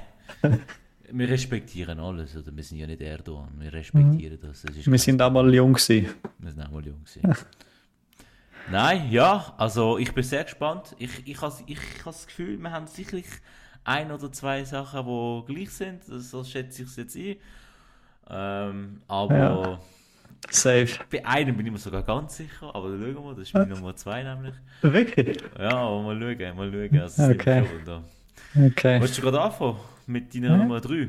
Wir 1.12 1.28
respektieren 1.28 2.00
alles, 2.00 2.36
oder? 2.36 2.54
Wir 2.54 2.62
sind 2.62 2.78
ja 2.78 2.86
nicht 2.86 3.02
Erdogan, 3.02 3.50
wir 3.58 3.72
respektieren 3.72 4.38
das. 4.40 4.62
das 4.62 4.76
ist 4.76 4.90
Wir 4.90 4.98
sind 4.98 5.20
auch 5.20 5.30
mal 5.30 5.52
jung 5.52 5.74
gewesen. 5.74 6.08
Wir 6.38 6.50
sind 6.50 6.62
auch 6.62 6.70
mal 6.70 6.84
jung 6.86 7.04
gewesen. 7.04 7.36
Nein, 8.70 9.10
ja, 9.10 9.54
also 9.58 9.98
ich 9.98 10.12
bin 10.12 10.22
sehr 10.24 10.44
gespannt. 10.44 10.94
Ich, 10.98 11.26
ich 11.26 11.40
habe 11.40 11.54
ich 11.66 11.78
has 12.04 12.04
das 12.04 12.26
Gefühl, 12.26 12.58
wir 12.58 12.70
haben 12.70 12.86
sicherlich 12.86 13.26
ein 13.84 14.10
oder 14.12 14.30
zwei 14.32 14.64
Sachen, 14.64 15.04
die 15.06 15.52
gleich 15.54 15.70
sind. 15.70 16.02
So 16.04 16.44
schätze 16.44 16.82
ich 16.82 16.88
es 16.88 16.96
jetzt 16.96 17.16
ein. 17.16 17.36
Ähm, 18.30 19.00
aber 19.08 19.34
Ja. 19.36 19.78
Safe. 20.50 20.88
bei 21.10 21.24
einem 21.26 21.56
bin 21.56 21.66
ich 21.66 21.72
mir 21.72 21.78
sogar 21.78 22.02
ganz 22.02 22.36
sicher. 22.36 22.74
Aber 22.74 22.88
schauen 22.90 23.14
wir 23.14 23.20
mal, 23.20 23.34
das 23.34 23.42
ist 23.48 23.54
meine 23.54 23.74
Nummer 23.74 23.94
zwei 23.96 24.22
nämlich. 24.22 24.54
Wirklich? 24.82 25.38
Ja, 25.58 25.72
aber 25.76 26.02
mal 26.02 26.18
schauen, 26.20 26.56
mal 26.56 26.72
schauen. 26.72 27.00
Also, 27.00 27.22
Okay. 27.24 27.60
liegt 27.60 27.70
schon 27.72 27.84
da. 27.84 28.02
Okay. 28.66 29.00
Willst 29.00 29.18
du 29.18 29.22
gerade 29.22 29.40
anfangen 29.40 29.76
mit 30.06 30.34
deiner 30.34 30.48
Ja. 30.50 30.56
Nummer 30.56 30.80
drei? 30.80 31.08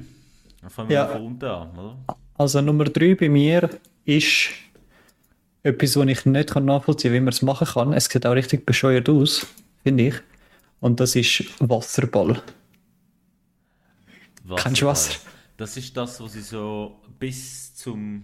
Dann 0.61 0.69
fangen 0.69 0.89
wir 0.89 0.95
Ja. 0.95 1.07
von 1.07 1.21
unten 1.25 1.45
an, 1.45 1.71
oder? 1.77 1.97
Also 2.37 2.61
Nummer 2.61 2.85
drei 2.85 3.15
bei 3.15 3.29
mir 3.29 3.69
ist 4.03 4.49
etwas, 5.63 5.95
was 5.95 6.07
ich 6.07 6.25
nicht 6.25 6.55
nachvollziehen 6.55 7.11
kann, 7.11 7.15
wie 7.15 7.23
man 7.25 7.29
es 7.29 7.41
machen 7.41 7.67
kann. 7.67 7.93
Es 7.93 8.05
sieht 8.05 8.25
auch 8.25 8.33
richtig 8.33 8.65
bescheuert 8.65 9.09
aus, 9.09 9.45
finde 9.83 10.07
ich. 10.07 10.15
Und 10.79 10.99
das 10.99 11.15
ist 11.15 11.43
Wasserball. 11.59 12.41
Kennst 14.57 14.81
du 14.81 14.87
Wasser? 14.87 15.13
Das 15.57 15.77
ist 15.77 15.95
das, 15.95 16.19
wo 16.19 16.27
sie 16.27 16.41
so 16.41 16.99
bis 17.19 17.75
zum, 17.75 18.23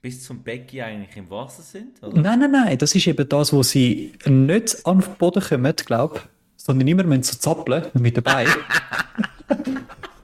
bis 0.00 0.24
zum 0.24 0.42
Becken 0.42 0.80
eigentlich 0.80 1.16
im 1.16 1.28
Wasser 1.28 1.62
sind, 1.62 2.02
oder? 2.02 2.18
Nein, 2.18 2.38
nein, 2.38 2.50
nein, 2.50 2.78
das 2.78 2.94
ist 2.94 3.06
eben 3.06 3.28
das, 3.28 3.52
wo 3.52 3.62
sie 3.62 4.14
nicht 4.24 4.86
an 4.86 5.00
den 5.00 5.14
Boden 5.18 5.42
kommen, 5.42 5.74
glaube 5.76 6.16
ich, 6.16 6.22
sondern 6.56 6.88
immer 6.88 7.02
müssen 7.02 7.24
so 7.24 7.36
zappeln 7.36 7.84
mit 7.94 8.16
dabei. 8.16 8.46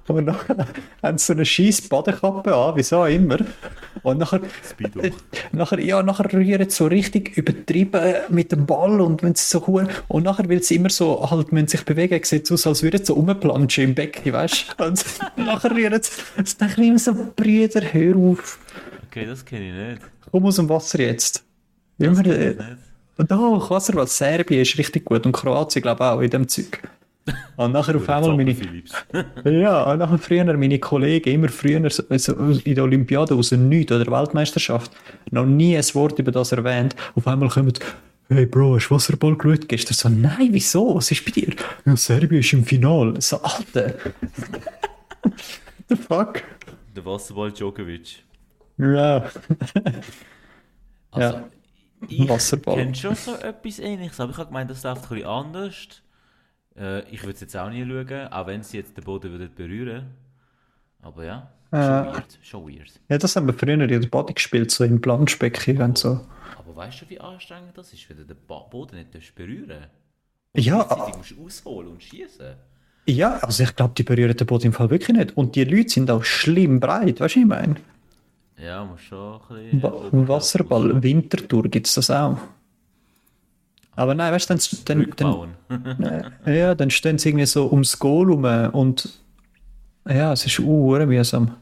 Und 0.08 0.24
nachher 0.26 0.66
haben 1.02 1.18
sie 1.18 1.24
so 1.26 1.32
eine 1.32 1.44
scheiß 1.44 1.82
Badekappe 1.88 2.54
an, 2.54 2.74
wieso 2.76 2.98
auch 2.98 3.06
immer. 3.06 3.38
Und 4.02 4.18
nachher, 4.18 4.40
äh, 5.02 5.10
nachher, 5.52 5.80
ja, 5.80 6.02
nachher 6.02 6.32
rühren 6.32 6.68
sie 6.70 6.76
so 6.76 6.86
richtig 6.86 7.36
übertrieben 7.36 8.14
mit 8.28 8.52
dem 8.52 8.66
Ball 8.66 9.00
und 9.00 9.22
wenn 9.22 9.34
sie 9.34 9.44
so 9.46 9.66
hu- 9.66 9.82
und 10.08 10.22
nachher 10.24 10.48
will 10.48 10.62
sie 10.62 10.76
immer 10.76 10.90
so 10.90 11.28
halt 11.30 11.52
müssen 11.52 11.68
sich 11.68 11.84
bewegen, 11.84 12.20
sieht 12.22 12.50
aus, 12.52 12.66
als 12.66 12.82
würden 12.82 12.98
sie 12.98 13.06
so 13.06 13.14
rumplanschen 13.14 13.84
im 13.84 13.94
Becken, 13.94 14.32
weißt 14.32 14.74
du? 14.78 14.84
Und 14.84 15.04
nachher 15.36 15.70
rühren 15.72 16.00
sie, 16.02 16.10
das 16.36 16.56
denke 16.56 16.82
ich 16.82 16.88
immer 16.88 16.98
so, 16.98 17.14
Brüder, 17.34 17.82
hör 17.92 18.16
auf, 18.16 18.58
Okay, 19.08 19.26
das 19.26 19.44
kenne 19.44 19.68
ich 19.68 19.98
nicht. 19.98 20.10
komm 20.30 20.44
aus 20.46 20.56
dem 20.56 20.68
Wasser 20.68 21.00
jetzt. 21.00 21.42
Das 21.98 22.08
Immer, 22.08 22.22
kenn 22.22 22.32
äh, 22.32 22.50
ich 22.52 22.56
nicht. 22.58 23.30
doch, 23.30 23.70
Wasserball, 23.70 24.06
Serbien 24.06 24.60
ist 24.62 24.76
richtig 24.78 25.04
gut 25.06 25.24
und 25.26 25.32
Kroatien 25.32 25.82
glaube 25.82 26.04
ich 26.04 26.10
auch 26.10 26.20
in 26.20 26.30
dem 26.30 26.48
Zeug. 26.48 26.80
Und 27.56 27.72
nachher 27.72 27.96
auf 27.96 28.08
einmal 28.08 28.36
meine, 28.36 28.54
ja, 29.44 29.82
und 29.90 29.98
nachher 29.98 30.18
früher 30.18 30.44
meine 30.44 30.78
Kollegen, 30.78 31.30
immer 31.30 31.48
früher 31.48 31.78
in 31.78 32.74
der 32.74 32.84
Olympiade 32.84 33.34
aus 33.34 33.48
dem 33.48 33.68
Nichts 33.68 33.92
oder 33.92 34.06
Weltmeisterschaft, 34.10 34.92
noch 35.30 35.46
nie 35.46 35.76
ein 35.76 35.84
Wort 35.94 36.18
über 36.18 36.30
das 36.30 36.52
erwähnt. 36.52 36.94
Auf 37.14 37.26
einmal 37.26 37.48
kommen 37.48 37.72
hey 38.28 38.46
Bro, 38.46 38.76
hast 38.76 38.88
du 38.88 38.94
Wasserball 38.94 39.36
geschaut 39.36 39.68
gestern? 39.68 39.94
So, 39.94 40.08
nein, 40.08 40.48
wieso? 40.50 40.96
Was 40.96 41.10
ist 41.10 41.24
bei 41.24 41.30
dir? 41.30 41.54
Ja, 41.84 41.96
Serbien 41.96 42.40
ist 42.40 42.52
im 42.52 42.64
Finale. 42.64 43.20
So, 43.20 43.40
Alter. 43.42 43.94
the 45.88 45.96
fuck? 45.96 46.42
Der 46.94 47.04
Wasserball 47.04 47.52
Djokovic. 47.52 48.22
Ja. 48.78 49.30
Also, 51.10 51.38
Ja. 51.38 51.44
ich 52.08 52.62
kenne 52.62 52.94
schon 52.94 53.14
so 53.14 53.34
etwas 53.36 53.78
ähnliches, 53.78 54.20
aber 54.20 54.32
ich 54.32 54.38
habe 54.38 54.48
gemeint, 54.48 54.70
das 54.70 54.82
läuft 54.82 55.04
ein 55.04 55.08
bisschen 55.08 55.28
anders. 55.28 56.02
Äh, 56.78 57.00
ich 57.10 57.22
würde 57.22 57.34
es 57.34 57.40
jetzt 57.40 57.56
auch 57.56 57.70
nie 57.70 57.84
schauen, 57.86 58.32
auch 58.32 58.46
wenn 58.46 58.62
sie 58.62 58.76
jetzt 58.78 58.96
den 58.96 59.04
Boden 59.04 59.30
würden 59.32 59.50
berühren 59.54 60.06
Aber 61.02 61.24
ja, 61.24 61.50
schon 61.72 61.80
Äh. 61.80 62.12
weird, 62.14 62.38
schon 62.42 62.68
weird. 62.68 62.92
ja, 63.08 63.18
das 63.18 63.36
haben 63.36 63.46
wir 63.46 63.54
früher 63.54 63.74
in 63.74 63.88
der 63.88 63.98
Body 64.08 64.34
gespielt, 64.34 64.70
so 64.70 64.84
im 64.84 65.00
Planschbecken 65.00 65.80
und 65.82 65.98
so. 65.98 66.20
Aber 66.58 66.76
weißt 66.76 67.02
du, 67.02 67.10
wie 67.10 67.20
anstrengend 67.20 67.76
das 67.76 67.92
ist, 67.92 68.08
wenn 68.10 68.18
du 68.18 68.24
den 68.24 68.36
Boden 68.46 68.96
nicht 68.96 69.34
berühren 69.34 69.86
Ja, 70.54 70.82
Gleichzeitig 70.82 71.16
musst 71.16 71.30
du 71.32 71.46
ausholen 71.46 71.88
und 71.92 72.02
schießen. 72.02 72.54
Ja, 73.08 73.38
also 73.38 73.62
ich 73.62 73.76
glaube, 73.76 73.94
die 73.96 74.02
berühren 74.02 74.36
den 74.36 74.46
Boden 74.46 74.66
im 74.66 74.72
Fall 74.72 74.90
wirklich 74.90 75.16
nicht. 75.16 75.36
Und 75.36 75.54
die 75.54 75.62
Leute 75.64 75.88
sind 75.90 76.10
auch 76.10 76.24
schlimm 76.24 76.80
breit, 76.80 77.20
weißt 77.20 77.20
du, 77.20 77.24
was 77.24 77.36
ich 77.36 77.46
meine? 77.46 77.76
Ja, 78.58 78.84
musst 78.84 79.04
schon 79.04 79.40
ein 79.50 79.80
bisschen. 79.80 79.82
Wa- 79.82 80.28
Wasserball, 80.28 81.02
Wintertour 81.02 81.64
gibt 81.68 81.86
es 81.86 81.94
das 81.94 82.10
auch. 82.10 82.38
Aber 83.96 84.14
nein, 84.14 84.32
weißt 84.32 84.50
du, 84.50 84.54
dann, 84.84 85.10
dann, 85.16 85.56
dann, 85.98 86.32
ja, 86.54 86.74
dann 86.74 86.90
stehen 86.90 87.18
sie 87.18 87.30
irgendwie 87.30 87.46
so 87.46 87.70
ums 87.70 87.98
Goal 87.98 88.30
rum 88.30 88.44
und 88.74 89.08
ja, 90.08 90.32
es 90.32 90.44
ist 90.46 90.58
uh, 90.60 90.98
mühsam. 91.06 91.56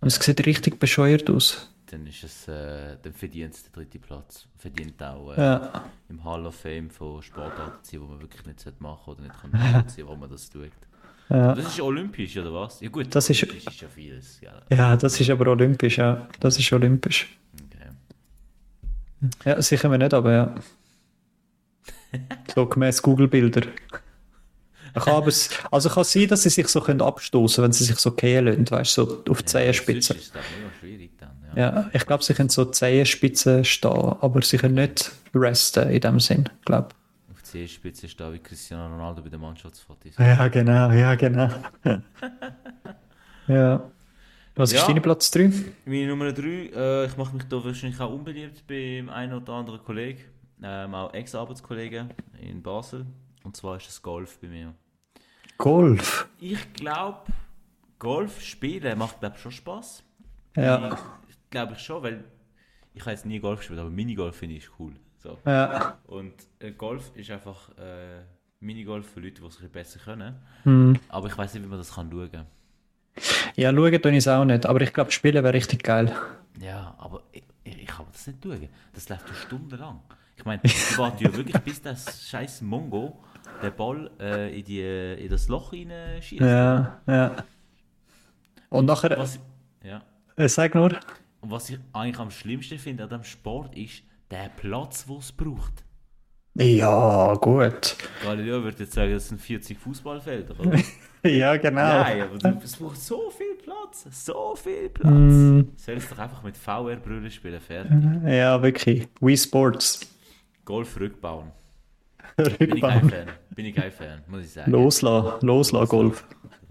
Und 0.00 0.08
es 0.08 0.14
sieht 0.16 0.44
richtig 0.46 0.78
bescheuert 0.80 1.28
aus. 1.30 1.68
dann 1.86 2.06
ist 2.06 2.24
es, 2.24 2.48
äh, 2.48 2.96
dann 3.02 3.12
verdient 3.12 3.54
es 3.54 3.64
den 3.64 3.72
dritten 3.72 4.00
Platz. 4.00 4.46
Verdient 4.56 5.02
auch 5.02 5.32
äh, 5.36 5.40
Ja, 5.40 5.84
im 6.08 6.24
Hall 6.24 6.46
of 6.46 6.54
Fame 6.54 6.88
von 6.90 7.20
Sportarten 7.22 7.82
zu 7.82 7.90
sein, 7.90 8.00
die 8.00 8.06
man 8.12 8.20
wirklich 8.20 8.46
nicht 8.46 8.60
sollte 8.60 8.82
machen 8.82 9.10
oder 9.12 9.22
nicht 9.22 9.40
kann 9.40 9.50
nachvollziehen, 9.50 10.06
warum 10.06 10.20
man 10.20 10.30
das 10.30 10.48
tut. 10.48 10.70
ja. 11.28 11.54
Das 11.54 11.66
ist 11.66 11.80
olympisch, 11.80 12.36
oder 12.38 12.52
was? 12.54 12.80
Ja 12.80 12.88
gut, 12.88 13.14
Das 13.14 13.28
ist- 13.30 13.42
ist 13.42 13.80
ja 13.80 13.88
vieles. 13.88 14.40
Ja. 14.40 14.52
ja, 14.74 14.96
das 14.96 15.20
ist 15.20 15.28
aber 15.30 15.48
olympisch, 15.50 15.98
ja. 15.98 16.26
Das 16.40 16.58
ist 16.58 16.72
olympisch. 16.72 17.36
Okay. 17.54 17.88
Ja, 19.44 19.60
sicher 19.62 19.88
mir 19.88 19.98
nicht, 19.98 20.14
aber 20.14 20.32
ja. 20.32 20.54
So 22.54 22.66
gemäß 22.66 23.00
Google-Bilder. 23.02 23.62
Kann 24.94 25.14
aber, 25.14 25.32
also 25.70 25.88
kann 25.88 26.04
sein, 26.04 26.28
dass 26.28 26.42
sie 26.42 26.50
sich 26.50 26.68
so 26.68 26.80
können 26.82 27.00
abstoßen, 27.00 27.64
wenn 27.64 27.72
sie 27.72 27.84
sich 27.84 27.96
so 27.98 28.12
gehen 28.12 28.44
lassen, 28.44 28.70
weißt 28.70 28.98
du, 28.98 29.04
so 29.06 29.24
auf 29.30 29.38
die 29.40 29.46
Zehenspitzen. 29.46 30.16
Ist 30.16 30.34
ich 30.34 30.60
immer 30.60 30.70
schwierig 30.78 31.12
dann. 31.18 31.30
Ja. 31.56 31.74
Ja, 31.82 31.90
ich 31.94 32.04
glaube, 32.06 32.22
sie 32.22 32.34
können 32.34 32.50
so 32.50 32.66
Zehenspitzen 32.66 33.64
stehen, 33.64 33.90
aber 33.90 34.42
sie 34.42 34.58
können 34.58 34.74
nicht 34.74 35.10
resten 35.34 35.88
in 35.88 36.00
dem 36.00 36.20
Sinn, 36.20 36.46
glaube 36.66 36.88
Auf 37.30 37.38
die 37.40 37.44
Zehenspitze 37.44 38.06
steht 38.06 38.32
wie 38.34 38.38
Cristiano 38.38 38.94
Ronaldo 38.94 39.22
bei 39.22 39.30
den 39.30 39.40
Mannschaftsfotos. 39.40 40.12
Ja, 40.18 40.48
genau, 40.48 40.90
ja, 40.90 41.14
genau. 41.14 41.48
ja. 43.48 43.82
Was 44.54 44.72
ist 44.72 44.80
Ja. 44.80 44.86
deine 44.86 45.00
Platz 45.00 45.30
3? 45.30 45.50
Meine 45.86 46.08
Nummer 46.08 46.30
3, 46.32 46.42
äh, 46.74 47.06
ich 47.06 47.16
mache 47.16 47.34
mich 47.34 47.44
da 47.48 47.64
wahrscheinlich 47.64 47.98
auch 48.00 48.12
unbeliebt 48.12 48.66
beim 48.66 49.08
einen 49.08 49.32
oder 49.32 49.54
anderen 49.54 49.82
Kollegen, 49.82 50.20
ähm, 50.62 50.94
auch 50.94 51.12
Ex-Arbeitskollegen 51.12 52.10
in 52.40 52.62
Basel. 52.62 53.06
Und 53.44 53.56
zwar 53.56 53.76
ist 53.76 53.88
es 53.88 54.02
Golf 54.02 54.38
bei 54.40 54.48
mir. 54.48 54.74
Golf. 55.58 56.28
Ich 56.40 56.72
glaube, 56.72 57.32
Golf 57.98 58.40
spielen 58.40 58.98
macht 58.98 59.20
glaube 59.20 59.36
schon 59.36 59.52
Spaß. 59.52 60.04
Ja. 60.56 60.98
Glaube 61.50 61.74
ich 61.74 61.78
schon, 61.80 62.02
weil 62.02 62.24
ich 62.94 63.00
habe 63.02 63.12
jetzt 63.12 63.26
nie 63.26 63.38
Golf 63.38 63.60
gespielt, 63.60 63.80
aber 63.80 63.90
Minigolf 63.90 64.36
finde 64.36 64.56
ich 64.56 64.68
cool. 64.78 64.94
So. 65.18 65.38
Ja. 65.46 65.98
Und 66.06 66.34
äh, 66.58 66.72
Golf 66.72 67.12
ist 67.14 67.30
einfach 67.30 67.70
äh, 67.78 68.22
Minigolf 68.60 69.08
für 69.08 69.20
Leute, 69.20 69.40
die 69.40 69.46
es 69.46 69.56
besser 69.70 70.00
können. 70.00 70.36
Hm. 70.64 70.98
Aber 71.08 71.28
ich 71.28 71.38
weiß 71.38 71.54
nicht, 71.54 71.62
wie 71.64 71.68
man 71.68 71.78
das 71.78 71.94
kann 71.94 72.10
schauen 72.10 72.30
kann. 72.30 72.46
Ja, 73.56 73.70
schauen 73.70 74.00
tue 74.00 74.10
ich 74.12 74.18
es 74.18 74.28
auch 74.28 74.44
nicht, 74.44 74.66
aber 74.66 74.80
ich 74.80 74.92
glaube, 74.92 75.10
spielen 75.10 75.44
wäre 75.44 75.54
richtig 75.54 75.82
geil. 75.82 76.14
Ja, 76.60 76.94
aber 76.98 77.22
ich, 77.32 77.44
ich, 77.64 77.82
ich 77.82 77.86
kann 77.86 78.06
das 78.10 78.26
nicht 78.26 78.42
schauen. 78.42 78.68
Das 78.94 79.08
läuft 79.08 79.28
ja 79.28 79.34
stundenlang. 79.34 80.00
Ich 80.42 80.46
meine, 80.46 80.60
die 80.64 80.98
warten 80.98 81.22
ja 81.22 81.32
wirklich, 81.36 81.56
bis 81.58 81.80
das 81.80 82.28
scheiß 82.28 82.62
Mongo 82.62 83.16
den 83.62 83.72
Ball 83.76 84.10
äh, 84.18 84.58
in, 84.58 84.64
die, 84.64 84.80
in 84.80 85.28
das 85.28 85.46
Loch 85.46 85.72
reinschießt. 85.72 86.40
Ja, 86.42 87.00
ja. 87.06 87.36
Und 88.68 88.86
nachher, 88.86 89.16
Was, 89.16 89.38
ja. 89.84 90.02
äh, 90.34 90.48
sag 90.48 90.74
nur, 90.74 90.90
Und 91.42 91.50
was 91.52 91.70
ich 91.70 91.78
eigentlich 91.92 92.18
am 92.18 92.32
schlimmsten 92.32 92.76
finde 92.80 93.04
an 93.04 93.10
diesem 93.10 93.22
Sport 93.22 93.76
ist 93.76 94.02
der 94.32 94.48
Platz, 94.56 95.04
wo 95.06 95.18
es 95.18 95.30
braucht. 95.30 95.84
ja, 96.54 97.34
gut. 97.34 97.96
Galileo 98.24 98.64
würde 98.64 98.82
jetzt 98.82 98.94
sagen, 98.94 99.12
das 99.12 99.28
sind 99.28 99.40
40 99.40 99.78
Fußballfelder, 99.78 100.58
oder? 100.58 100.76
Ja, 101.24 101.56
genau. 101.56 102.02
Nein, 102.02 102.22
aber 102.22 102.64
es 102.64 102.74
braucht 102.74 102.96
so 103.00 103.30
viel 103.30 103.54
Platz, 103.62 104.08
so 104.10 104.56
viel 104.56 104.88
Platz. 104.88 105.12
Mm. 105.14 105.60
Soll 105.76 105.94
es 105.94 106.08
doch 106.08 106.18
einfach 106.18 106.42
mit 106.42 106.56
VR-Brüllen 106.56 107.30
spielen, 107.30 107.60
fertig. 107.60 107.92
Ja, 108.26 108.60
wirklich. 108.60 109.06
Wii 109.20 109.36
Sports. 109.36 110.11
Golf 110.64 110.98
rückbauen. 110.98 111.52
Bin 112.58 112.76
ich 112.76 112.80
kein. 112.80 113.10
Fan. 113.10 113.26
Bin 113.50 113.66
ich 113.66 113.74
kein 113.74 113.92
Fan, 113.92 114.22
muss 114.28 114.42
ich 114.44 114.52
sagen. 114.52 114.70
Loslassen, 114.70 115.46
loslassen, 115.46 115.88
Golf. 115.88 116.24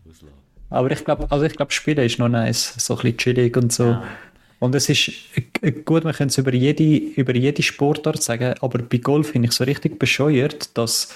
Loslassen. 0.05 0.33
Aber 0.69 0.91
ich 0.91 1.03
glaube, 1.03 1.27
also 1.29 1.45
ich 1.45 1.55
glaube, 1.55 1.71
Spielen 1.71 2.05
ist 2.05 2.17
noch 2.17 2.29
nice. 2.29 2.73
So 2.77 2.95
ein 2.95 3.01
bisschen 3.01 3.17
chillig 3.17 3.57
und 3.57 3.71
so. 3.73 3.83
Ja. 3.85 4.03
Und 4.59 4.75
es 4.75 4.89
ist 4.89 5.11
äh, 5.61 5.71
gut, 5.71 6.03
man 6.03 6.13
kann 6.13 6.27
es 6.27 6.37
über 6.37 6.53
jede, 6.53 6.83
über 6.83 7.35
jede 7.35 7.63
Sportart 7.63 8.21
sagen, 8.21 8.53
aber 8.61 8.79
bei 8.79 8.97
Golf 8.97 9.31
finde 9.31 9.47
ich 9.47 9.53
so 9.53 9.63
richtig 9.63 9.97
bescheuert, 9.99 10.77
dass, 10.77 11.15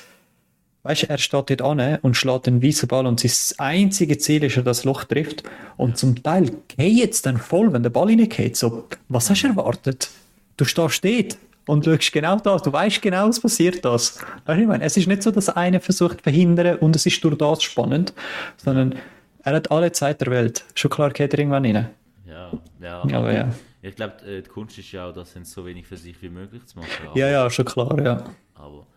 weißt 0.83 1.03
du, 1.03 1.09
er 1.09 1.17
steht 1.19 1.51
dort 1.51 1.61
an 1.61 1.99
und 2.01 2.17
schlägt 2.17 2.47
einen 2.47 2.63
weißen 2.63 2.87
Ball 2.87 3.05
und 3.05 3.19
sein 3.19 3.31
einzige 3.59 4.17
Ziel 4.17 4.43
ist, 4.43 4.57
dass 4.57 4.61
er 4.61 4.63
das 4.63 4.83
Loch 4.83 5.03
trifft. 5.03 5.43
Und 5.77 5.97
zum 5.97 6.21
Teil 6.21 6.51
geht 6.75 7.13
es 7.13 7.21
dann 7.21 7.37
voll, 7.37 7.71
wenn 7.71 7.83
der 7.83 7.91
Ball 7.91 8.07
reingeht. 8.07 8.57
So, 8.57 8.87
was 9.09 9.29
hast 9.29 9.43
du 9.43 9.47
erwartet? 9.47 10.09
Du 10.57 10.65
stehst 10.65 11.03
dort 11.05 11.37
und 11.67 11.85
schaust 11.85 12.11
genau 12.11 12.37
da, 12.37 12.57
du 12.57 12.71
weißt 12.71 13.01
genau, 13.01 13.27
was 13.27 13.39
passiert 13.39 13.83
das. 13.83 14.19
Weißt 14.45 14.57
du, 14.57 14.61
ich 14.61 14.67
meine, 14.67 14.83
es 14.83 14.97
ist 14.97 15.07
nicht 15.07 15.23
so, 15.23 15.31
dass 15.31 15.49
einer 15.49 15.79
versucht 15.79 16.17
zu 16.17 16.23
verhindern 16.23 16.77
und 16.77 16.95
es 16.95 17.05
ist 17.05 17.23
durch 17.23 17.37
das 17.37 17.63
spannend, 17.63 18.13
sondern 18.57 18.95
er 19.43 19.55
hat 19.55 19.71
alle 19.71 19.91
Zeit 19.91 20.21
der 20.21 20.31
Welt. 20.31 20.65
Schon 20.75 20.91
klar 20.91 21.11
geht 21.11 21.33
er 21.33 21.39
irgendwann 21.39 21.65
rein. 21.65 21.89
Ja, 22.27 22.51
ja. 22.81 23.01
Aber 23.01 23.33
ja. 23.33 23.49
Ich 23.81 23.95
glaube, 23.95 24.15
äh, 24.25 24.41
die 24.41 24.49
Kunst 24.49 24.77
ist 24.79 24.91
ja 24.91 25.07
auch, 25.07 25.13
das 25.13 25.33
so 25.43 25.65
wenig 25.65 25.85
für 25.85 25.97
sich 25.97 26.19
wie 26.21 26.29
möglich 26.29 26.65
zu 26.65 26.79
machen. 26.79 26.89
Aber, 27.07 27.17
Ja, 27.17 27.29
ja, 27.29 27.49
schon 27.49 27.65
klar, 27.65 28.01
ja. 28.03 28.23
aber 28.55 28.87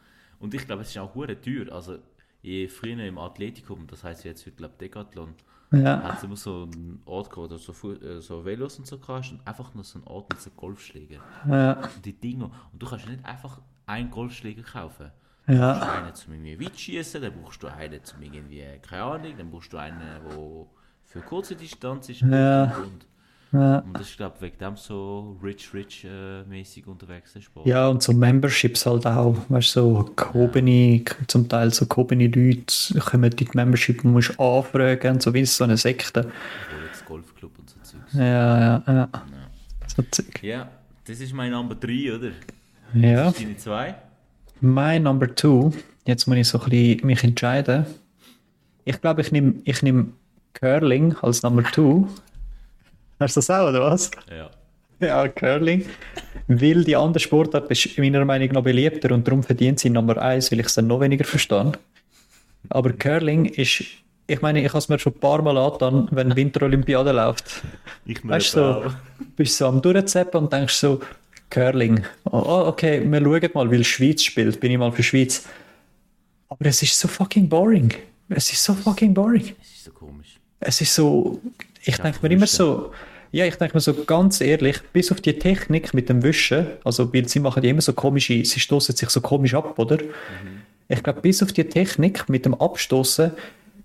und 0.40 0.54
ich 0.54 0.66
glaube, 0.66 0.82
es 0.82 0.88
ist 0.88 0.98
auch 0.98 1.14
hure 1.14 1.40
teuer. 1.40 1.72
Also, 1.72 1.98
je 2.42 2.68
früher 2.68 3.04
im 3.04 3.18
Athletikum, 3.18 3.86
das 3.86 4.04
heißt 4.04 4.24
jetzt 4.24 4.46
heute, 4.46 4.56
glaube 4.56 4.74
Decathlon, 4.80 5.34
Ja, 5.70 6.02
hat 6.02 6.18
es 6.18 6.24
immer 6.24 6.36
so 6.36 6.62
einen 6.62 7.02
Ort 7.04 7.30
gehabt, 7.30 7.50
wo 7.50 7.92
du 7.92 8.20
so, 8.20 8.44
Velos 8.44 8.78
und 8.78 8.86
so 8.86 8.98
kannst 8.98 9.32
und 9.32 9.46
einfach 9.46 9.74
nur 9.74 9.84
so 9.84 9.98
einen 9.98 10.06
Ort 10.08 10.30
mit 10.30 10.40
so 10.40 10.50
Golfschlägen. 10.50 11.20
ja, 11.46 11.72
Und 11.72 12.04
die 12.04 12.14
Dinger. 12.14 12.50
Und 12.72 12.82
du 12.82 12.86
kannst 12.86 13.04
ja 13.04 13.12
nicht 13.12 13.24
einfach 13.24 13.60
einen 13.86 14.10
Golfschläger 14.10 14.62
kaufen. 14.62 15.10
Du 15.46 15.54
ja, 15.54 15.74
brauchst 15.74 15.88
einen 15.90 16.14
zum 16.14 16.32
irgendwie 16.34 16.64
weit 16.64 16.78
schießen, 16.78 17.22
dann 17.22 17.32
brauchst 17.40 17.62
du 17.62 17.68
einen 17.68 18.02
zum 18.04 18.22
irgendwie, 18.22 18.64
keine 18.82 19.02
Ahnung, 19.02 19.34
dann 19.36 19.50
brauchst 19.50 19.72
du 19.72 19.78
einen, 19.78 19.98
der 19.98 20.66
für 21.04 21.20
kurze 21.20 21.56
Distanz 21.56 22.08
ist. 22.08 22.20
Ja. 22.20 22.64
Und, 22.76 23.06
ja. 23.52 23.78
und 23.78 23.94
das 23.94 24.10
ist, 24.10 24.16
glaube 24.16 24.34
ich, 24.36 24.42
wegen 24.42 24.58
dem 24.58 24.76
so 24.76 25.38
rich, 25.42 25.72
rich 25.72 26.04
äh, 26.04 26.42
mäßig 26.44 26.86
unterwegs 26.86 27.32
der 27.32 27.40
Sport. 27.40 27.66
Ja, 27.66 27.88
und 27.88 28.02
so 28.02 28.12
Memberships 28.12 28.84
halt 28.86 29.06
auch. 29.06 29.36
Weißt 29.48 29.76
du, 29.76 29.80
so 29.80 30.10
gehobene, 30.16 31.02
zum 31.26 31.48
Teil 31.48 31.72
so 31.72 31.86
gehobene 31.86 32.26
Leute 32.26 32.98
kommen 33.00 33.30
die 33.30 33.48
Membership 33.54 34.04
und 34.04 34.12
musst 34.12 34.38
anfragen, 34.38 35.12
und 35.14 35.22
so 35.22 35.32
wie 35.32 35.44
so 35.44 35.64
eine 35.64 35.76
Sekte. 35.76 36.30
Rolex 36.74 37.04
Golfclub 37.04 37.58
und 37.58 37.70
so 37.70 37.76
Zeugs. 37.82 38.12
Ja, 38.14 38.58
ja, 38.60 38.82
ja. 38.86 39.08
So 39.86 40.02
Zeug. 40.10 40.42
Ja, 40.42 40.68
das 41.06 41.20
ist 41.20 41.32
mein 41.32 41.50
Number 41.50 41.74
3, 41.74 42.14
oder? 42.14 42.30
Ja. 42.94 43.24
Das 43.24 43.34
ist 43.34 43.42
deine 43.42 43.56
2? 43.56 43.94
Mein 44.60 45.04
Number 45.04 45.34
Two, 45.34 45.72
jetzt 46.04 46.26
muss 46.26 46.36
ich 46.36 46.48
so 46.48 46.60
ein 46.60 46.70
bisschen 46.70 47.06
mich 47.06 47.22
entscheiden. 47.22 47.86
Ich 48.84 49.00
glaube, 49.00 49.20
ich 49.20 49.30
nehme 49.30 49.54
ich 49.64 49.82
nehm 49.82 50.14
Curling 50.54 51.14
als 51.22 51.42
Number 51.42 51.62
Two. 51.62 52.08
Hast 53.20 53.36
du 53.36 53.38
das 53.40 53.50
auch, 53.50 53.68
oder 53.68 53.80
was? 53.82 54.10
Ja. 54.30 54.50
Ja, 55.00 55.28
Curling. 55.28 55.84
Weil 56.48 56.82
die 56.84 56.96
andere 56.96 57.20
Sportart 57.20 57.70
ist 57.70 57.96
meiner 57.98 58.24
Meinung 58.24 58.48
nach 58.48 58.62
beliebter 58.62 59.12
und 59.14 59.26
darum 59.26 59.42
verdient 59.42 59.78
sie 59.78 59.90
Nummer 59.90 60.16
eins, 60.20 60.50
weil 60.50 60.60
ich 60.60 60.66
es 60.66 60.74
dann 60.74 60.86
noch 60.88 61.00
weniger 61.00 61.24
verstehe. 61.24 61.72
Aber 62.70 62.92
Curling 62.92 63.44
ist, 63.46 63.84
ich 64.26 64.42
meine, 64.42 64.60
ich 64.60 64.68
habe 64.68 64.78
es 64.78 64.88
mir 64.88 64.98
schon 64.98 65.12
ein 65.14 65.20
paar 65.20 65.40
Mal 65.42 65.56
angetan, 65.56 66.08
wenn 66.10 66.34
Winterolympiade 66.34 67.12
läuft. 67.12 67.62
Ich 68.06 68.26
Weißt 68.26 68.56
du, 68.56 68.58
so, 68.58 68.92
bist 69.36 69.56
so 69.56 69.66
am 69.68 69.80
Durchzappen 69.80 70.44
und 70.44 70.52
denkst 70.52 70.74
so, 70.74 71.00
Curling. 71.50 72.02
Oh, 72.24 72.42
oh, 72.44 72.64
okay, 72.66 73.00
wir 73.04 73.20
schauen 73.20 73.50
mal, 73.54 73.70
weil 73.70 73.84
Schweiz 73.84 74.22
spielt, 74.22 74.58
bin 74.60 74.72
ich 74.72 74.78
mal 74.78 74.92
für 74.92 75.02
Schweiz. 75.02 75.46
Aber 76.48 76.66
es 76.66 76.82
ist 76.82 76.98
so 76.98 77.08
fucking 77.08 77.48
boring. 77.48 77.92
Es 78.30 78.52
ist 78.52 78.64
so 78.64 78.74
fucking 78.74 79.14
boring. 79.14 79.54
Es 79.62 79.68
ist 79.76 79.84
so 79.84 79.90
komisch. 79.92 80.38
Es 80.60 80.80
ist 80.80 80.94
so, 80.94 81.40
ich 81.84 81.96
Ja, 81.96 82.04
denke 82.04 82.18
mir 82.22 82.34
immer 82.34 82.46
so, 82.46 82.92
ja, 83.30 83.44
ich 83.44 83.56
denke 83.56 83.76
mir 83.76 83.80
so 83.80 83.94
ganz 83.94 84.40
ehrlich, 84.40 84.80
bis 84.92 85.12
auf 85.12 85.20
die 85.20 85.38
Technik 85.38 85.92
mit 85.92 86.08
dem 86.08 86.22
Wischen, 86.22 86.66
also 86.84 87.12
weil 87.12 87.28
sie 87.28 87.40
machen 87.40 87.62
ja 87.62 87.70
immer 87.70 87.80
so 87.80 87.92
komische, 87.92 88.44
sie 88.44 88.60
stoßen 88.60 88.94
sich 88.94 89.10
so 89.10 89.20
komisch 89.20 89.54
ab, 89.54 89.78
oder? 89.78 89.98
Ich 90.88 91.02
glaube, 91.02 91.20
bis 91.20 91.42
auf 91.42 91.52
die 91.52 91.64
Technik 91.64 92.28
mit 92.28 92.46
dem 92.46 92.54
Abstoßen 92.54 93.32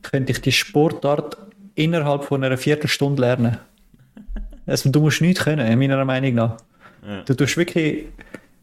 könnte 0.02 0.32
ich 0.32 0.42
die 0.42 0.52
Sportart 0.52 1.38
innerhalb 1.76 2.24
von 2.24 2.44
einer 2.44 2.58
Viertelstunde 2.58 3.22
lernen. 3.22 3.58
Also, 4.66 4.90
du 4.90 5.02
musst 5.02 5.20
nichts 5.20 5.44
können, 5.44 5.78
meiner 5.78 6.06
Meinung 6.06 6.36
nach. 6.36 6.58
Ja. 7.06 7.24
Du 7.24 7.34
tust 7.34 7.58
wirklich, 7.58 8.06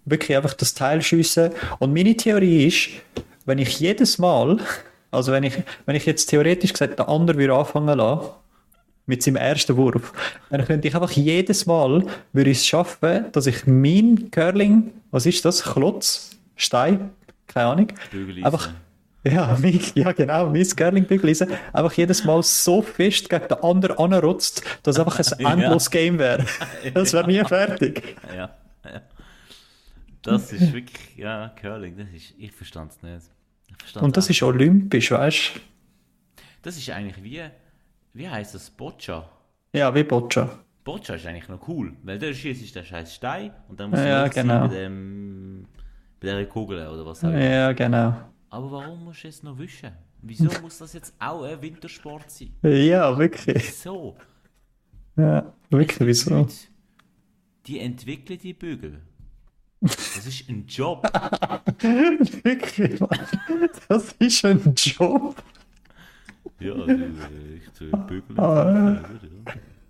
wirklich 0.06 0.34
einfach 0.34 0.54
das 0.54 0.72
Teil 0.72 1.02
schiessen. 1.02 1.50
Und 1.78 1.92
meine 1.92 2.16
Theorie 2.16 2.68
ist, 2.68 2.88
wenn 3.44 3.58
ich 3.58 3.78
jedes 3.80 4.18
Mal, 4.18 4.58
also 5.10 5.30
wenn 5.30 5.42
ich, 5.42 5.54
wenn 5.84 5.96
ich 5.96 6.06
jetzt 6.06 6.26
theoretisch 6.26 6.72
gesagt 6.72 6.98
der 6.98 7.10
andere 7.10 7.36
würde 7.36 7.54
anfangen 7.54 7.98
lassen, 7.98 8.30
mit 9.10 9.22
seinem 9.22 9.36
ersten 9.36 9.76
Wurf, 9.76 10.12
dann 10.48 10.64
könnte 10.64 10.88
ich 10.88 10.94
einfach 10.94 11.10
jedes 11.10 11.66
Mal 11.66 12.04
würde 12.32 12.50
ich 12.50 12.58
es 12.58 12.66
schaffen, 12.66 13.26
dass 13.32 13.46
ich 13.46 13.66
mein 13.66 14.30
Curling, 14.30 14.92
was 15.10 15.26
ist 15.26 15.44
das, 15.44 15.62
Klotz, 15.62 16.38
Stein, 16.56 17.10
keine 17.46 17.66
Ahnung, 17.66 17.88
Bügeleisen. 18.10 18.44
einfach 18.44 18.70
ja, 19.24 19.54
mein, 19.60 19.78
ja 19.94 20.12
genau, 20.12 20.48
mein 20.48 20.66
Curling-Bügeleisen 20.66 21.48
einfach 21.74 21.92
jedes 21.92 22.24
Mal 22.24 22.42
so 22.42 22.80
fest 22.80 23.28
gegen 23.28 23.48
den 23.48 23.58
anderen 23.62 23.98
anrotzt, 23.98 24.62
dass 24.82 24.98
einfach 24.98 25.18
ein 25.18 25.26
Ja. 25.40 25.52
endloses 25.52 25.90
Game 25.90 26.18
wäre. 26.18 26.46
Das 26.94 27.12
wäre 27.12 27.26
nie 27.26 27.44
fertig. 27.44 28.16
Ja, 28.34 28.56
ja. 28.84 29.02
Das 30.22 30.52
ist 30.52 30.72
wirklich, 30.72 31.16
ja, 31.16 31.52
Curling, 31.60 31.96
das 31.98 32.08
ist, 32.14 32.34
ich 32.38 32.52
verstand 32.52 32.92
es 32.92 33.02
nicht. 33.02 34.02
Und 34.02 34.16
das 34.16 34.26
auch. 34.26 34.30
ist 34.30 34.42
olympisch, 34.42 35.10
weißt 35.10 35.52
du? 35.56 35.60
das 36.62 36.76
ist 36.76 36.88
eigentlich 36.90 37.22
wie, 37.22 37.42
wie 38.12 38.28
heißt 38.28 38.54
das, 38.54 38.70
Boccia? 38.70 39.28
Ja, 39.72 39.94
wie 39.94 40.04
Boccia. 40.04 40.48
Boccia 40.84 41.14
ist 41.14 41.26
eigentlich 41.26 41.48
noch 41.48 41.66
cool, 41.68 41.94
weil 42.02 42.18
der 42.18 42.34
schießt 42.34 42.62
ist 42.62 42.74
der 42.74 42.84
scheiß 42.84 43.14
Stein 43.14 43.52
und 43.68 43.78
dann 43.78 43.90
muss 43.90 44.00
Ja, 44.00 44.26
genau. 44.28 44.66
bei 44.66 44.74
dem, 44.74 45.66
bei 46.20 46.26
der 46.28 46.46
Kugel 46.48 46.86
oder 46.88 47.04
was 47.06 47.22
auch 47.22 47.28
immer. 47.28 47.38
Ja, 47.44 47.72
genau. 47.72 48.14
Aber 48.48 48.70
warum 48.70 49.04
musst 49.04 49.22
du 49.22 49.28
jetzt 49.28 49.44
noch 49.44 49.58
wischen? 49.58 49.92
Wieso 50.22 50.48
muss 50.62 50.78
das 50.78 50.92
jetzt 50.92 51.14
auch 51.18 51.42
ein 51.44 51.60
Wintersport 51.62 52.30
sein? 52.30 52.52
Ja, 52.62 53.16
wirklich. 53.16 53.56
Wieso? 53.68 54.16
Ja, 55.16 55.52
wirklich, 55.70 56.06
wieso? 56.08 56.30
Leute, 56.34 56.54
Die 57.66 57.78
entwickeln 57.80 58.38
die 58.38 58.54
Bügel. 58.54 59.02
Das 59.82 60.26
ist 60.26 60.48
ein 60.48 60.66
Job. 60.66 61.02
wirklich, 62.42 63.00
Mann. 63.00 63.18
Das 63.88 64.12
ist 64.18 64.44
ein 64.44 64.74
Job. 64.76 65.42
Ja, 66.60 66.72
also, 66.74 66.90
äh, 66.90 67.56
ich 67.56 67.68
tue 67.70 67.88
Bügel. 68.06 68.38
Ah, 68.38 69.00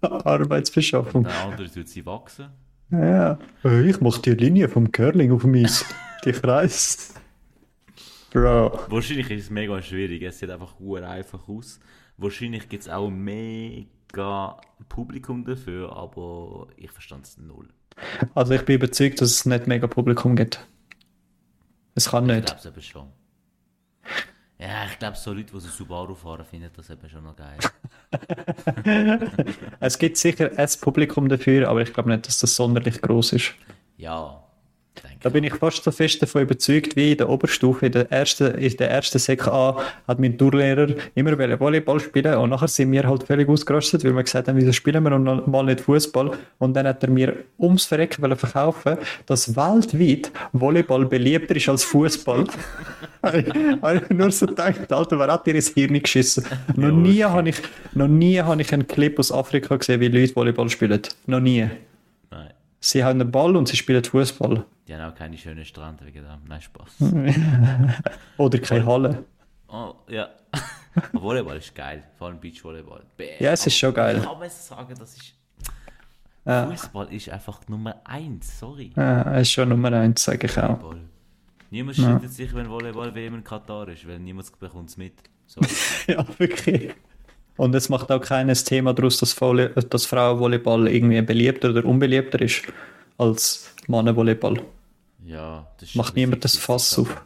ja. 0.02 0.10
Arbeitsbeschaffung. 0.24 1.24
Der 1.24 1.44
andere 1.44 1.70
tut 1.70 1.88
sie 1.88 2.06
wachsen. 2.06 2.48
Ja. 2.90 3.38
Äh, 3.64 3.88
Ich 3.90 4.00
mache 4.00 4.22
die 4.22 4.30
Linie 4.30 4.68
vom 4.68 4.90
Curling 4.92 5.32
auf 5.32 5.42
dem 5.42 5.54
Eis. 5.54 5.84
Die 6.24 6.32
Kreis. 6.32 7.14
Bro. 8.32 8.78
Wahrscheinlich 8.88 9.30
ist 9.30 9.44
es 9.44 9.50
mega 9.50 9.80
schwierig. 9.82 10.22
Es 10.22 10.38
sieht 10.38 10.50
einfach 10.50 10.78
ur 10.78 11.02
einfach 11.02 11.48
aus. 11.48 11.80
Wahrscheinlich 12.16 12.68
gibt 12.68 12.82
es 12.82 12.88
auch 12.88 13.08
mega 13.10 14.60
Publikum 14.88 15.44
dafür, 15.44 15.96
aber 15.96 16.68
ich 16.76 16.90
verstand 16.90 17.24
es 17.26 17.38
null. 17.38 17.68
Also 18.34 18.52
ich 18.54 18.62
bin 18.64 18.76
überzeugt, 18.76 19.20
dass 19.20 19.30
es 19.30 19.46
nicht 19.46 19.66
mega 19.66 19.86
Publikum 19.86 20.36
gibt. 20.36 20.66
Es 21.94 22.10
kann 22.10 22.28
Ich 22.28 22.36
nicht. 22.36 22.46
glaube 22.46 22.60
es 22.60 22.66
eben 22.66 22.82
schon. 22.82 23.06
Ja, 24.61 24.84
ich 24.84 24.98
glaube, 24.98 25.16
so 25.16 25.32
Leute, 25.32 25.52
die 25.54 25.61
so 25.61 25.68
Subaru 25.68 26.14
fahren, 26.14 26.44
finden 26.44 26.70
das 26.76 26.90
eben 26.90 27.08
schon 27.08 27.24
noch 27.24 27.34
geil. 27.34 27.58
Es 29.80 29.98
gibt 29.98 30.18
sicher 30.18 30.50
ein 30.54 30.68
Publikum 30.80 31.28
dafür, 31.28 31.68
aber 31.68 31.80
ich 31.80 31.92
glaube 31.94 32.11
nicht, 32.11 32.26
dass 32.26 32.40
das 32.40 32.56
sonderlich 32.56 33.00
groß 33.00 33.32
ist. 33.34 33.54
Ja, 33.96 34.42
denke 35.03 35.18
Da 35.20 35.28
bin 35.28 35.44
ich 35.44 35.55
fast 35.55 35.84
so 35.84 35.90
fest 35.90 36.22
davon 36.22 36.42
überzeugt, 36.42 36.96
wie 36.96 37.12
in 37.12 37.18
der 37.18 37.28
Oberstufe, 37.28 37.86
in 37.86 37.92
der 37.92 38.11
ersten, 38.11 38.55
in 38.55 38.76
der 38.76 38.90
ersten 38.90 39.18
Sek 39.18 39.46
hat 39.46 40.18
mein 40.18 40.36
Tourlehrer 40.38 40.88
immer 41.14 41.38
Volleyball 41.61 42.01
spielen 42.01 42.34
und 42.34 42.51
nachher 42.51 42.68
sind 42.68 42.92
wir 42.92 43.05
halt 43.05 43.24
völlig 43.24 43.48
ausgerastet, 43.48 44.05
weil 44.05 44.14
wir 44.14 44.22
gesagt 44.22 44.48
haben, 44.48 44.57
wieso 44.57 44.72
spielen 44.72 45.03
wir 45.03 45.11
noch 45.18 45.46
mal 45.46 45.64
nicht 45.64 45.80
Fußball? 45.80 46.32
Und 46.59 46.74
dann 46.74 46.86
hat 46.86 47.03
er 47.03 47.11
mir 47.11 47.34
ums 47.59 47.84
Verrecken 47.86 48.22
wollen 48.22 48.36
verkaufen, 48.36 48.98
dass 49.26 49.57
weltweit 49.57 50.30
Volleyball 50.53 51.07
beliebter 51.07 51.57
ist 51.57 51.68
als 51.68 51.84
Fußball. 51.84 52.44
habe 53.22 54.03
ich 54.09 54.11
nur 54.11 54.30
so 54.30 54.46
gedacht, 54.46 54.92
Alter, 54.92 55.18
wer 55.18 55.32
hat 55.32 55.46
dir 55.46 55.55
ins 55.55 55.68
Hirn 55.68 56.01
geschissen? 56.01 56.44
Noch 56.76 56.90
nie 56.90 57.22
habe 57.22 57.48
ich, 57.48 57.57
noch 57.94 58.09
nie 58.09 58.40
habe 58.40 58.62
ich 58.62 58.72
einen 58.72 58.86
Clip 58.86 59.18
aus 59.18 59.32
Afrika 59.32 59.76
gesehen, 59.76 60.01
wie 60.01 60.09
Leute 60.09 60.34
Volleyball 60.34 60.68
spielen. 60.68 61.03
Noch 61.26 61.40
nie. 61.40 61.68
Sie 62.80 63.04
haben 63.04 63.20
einen 63.20 63.30
Ball 63.30 63.56
und 63.56 63.68
sie 63.68 63.76
spielen 63.76 64.02
Fußball. 64.02 64.64
die 64.88 64.94
haben 64.94 65.12
auch 65.12 65.14
keine 65.14 65.36
schönen 65.36 65.64
Strände 65.64 66.04
wegen 66.06 66.24
dem. 66.24 66.40
Nein, 66.48 66.60
Spaß. 66.62 66.96
Oder 68.38 68.58
keine 68.58 68.86
Halle. 68.86 69.24
Oh, 69.68 69.94
ja. 70.08 70.28
Volleyball 71.12 71.58
ist 71.58 71.74
geil, 71.74 72.02
vor 72.18 72.28
allem 72.28 72.40
Beachvolleyball. 72.40 73.02
Bäh. 73.16 73.36
Ja, 73.38 73.52
es 73.52 73.66
ist 73.66 73.76
schon 73.76 73.94
geil. 73.94 74.16
Ich 74.18 74.24
kann 74.24 74.38
mir 74.38 74.50
sagen, 74.50 74.94
das 74.98 75.14
ist. 75.16 75.34
Ja. 76.44 76.66
Fußball 76.68 77.12
ist 77.12 77.28
einfach 77.28 77.60
Nummer 77.68 78.00
eins, 78.04 78.58
sorry. 78.58 78.92
Ja, 78.96 79.22
er 79.22 79.40
ist 79.42 79.52
schon 79.52 79.68
Nummer 79.68 79.92
eins, 79.92 80.24
sage 80.24 80.46
ich 80.46 80.58
auch. 80.58 80.80
Volleyball. 80.82 81.00
Niemand 81.70 81.96
streitet 81.98 82.32
sich, 82.32 82.52
wenn 82.54 82.68
Volleyball 82.68 83.14
WM 83.14 83.36
in 83.36 83.44
Katar 83.44 83.86
ist, 83.88 84.08
weil 84.08 84.18
niemand 84.18 84.58
bekommt 84.58 84.88
es 84.88 84.96
mit. 84.96 85.14
Ja, 86.06 86.24
wirklich. 86.38 86.94
Und 87.61 87.74
es 87.74 87.90
macht 87.90 88.11
auch 88.11 88.22
keines 88.22 88.64
Thema 88.64 88.94
daraus, 88.94 89.18
dass, 89.18 89.38
Volley 89.38 89.68
dass 89.90 90.06
Frauenvolleyball 90.06 90.88
irgendwie 90.88 91.20
beliebter 91.20 91.68
oder 91.68 91.84
unbeliebter 91.84 92.40
ist 92.40 92.62
als 93.18 93.70
Mannenvolleyball. 93.86 94.62
ja, 95.26 95.66
das 95.78 95.94
Macht 95.94 96.16
niemand 96.16 96.42
das 96.42 96.56
Fass 96.56 96.98
auf. 96.98 97.20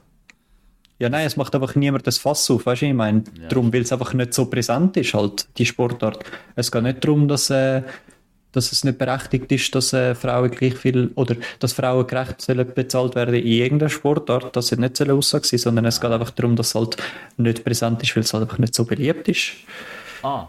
Ja, 0.99 1.09
nein, 1.09 1.24
es 1.24 1.37
macht 1.37 1.55
einfach 1.55 1.76
niemand 1.76 2.05
das 2.09 2.18
Fass 2.18 2.51
auf, 2.51 2.66
weißt 2.66 2.82
du, 2.82 2.87
ich 2.87 2.95
meine, 2.95 3.22
Ja. 3.41 3.47
darum, 3.49 3.72
weil 3.72 3.82
es 3.82 3.93
einfach 3.93 4.12
nicht 4.12 4.35
so 4.35 4.47
präsent 4.47 4.97
ist, 4.97 5.14
halt, 5.14 5.47
die 5.57 5.66
Sportart. 5.66 6.24
Es 6.57 6.72
geht 6.72 6.82
nicht 6.82 7.05
darum, 7.05 7.28
dass, 7.28 7.51
äh, 7.51 7.82
dass 8.51 8.72
es 8.72 8.82
nicht 8.82 8.99
berechtigt 8.99 9.53
ist, 9.53 9.72
dass 9.76 9.93
äh, 9.93 10.16
Frauen 10.16 10.51
gleich 10.51 10.74
viel, 10.74 11.12
oder 11.14 11.37
dass 11.61 11.74
Frauen 11.74 12.09
gerecht 12.09 12.41
sollen 12.41 12.66
bezahlt 12.74 13.14
werden 13.14 13.37
in 13.37 13.47
irgendeiner 13.47 13.89
Sportart, 13.89 14.57
dass 14.57 14.66
sie 14.66 14.80
nicht 14.80 14.97
sollen 14.97 15.12
Aussage 15.12 15.47
sein, 15.47 15.61
sondern 15.61 15.85
es 15.85 16.01
geht 16.01 16.11
einfach 16.11 16.30
darum, 16.30 16.57
dass 16.57 16.70
es 16.70 16.74
halt 16.74 16.97
nicht 17.37 17.62
präsent 17.64 18.03
ist, 18.03 18.16
weil 18.16 18.24
es 18.24 18.35
halt 18.35 18.43
einfach 18.43 18.59
nicht 18.59 18.74
so 18.74 18.85
beliebt 18.85 19.28
ist. 19.28 19.53
Ah, 20.25 20.49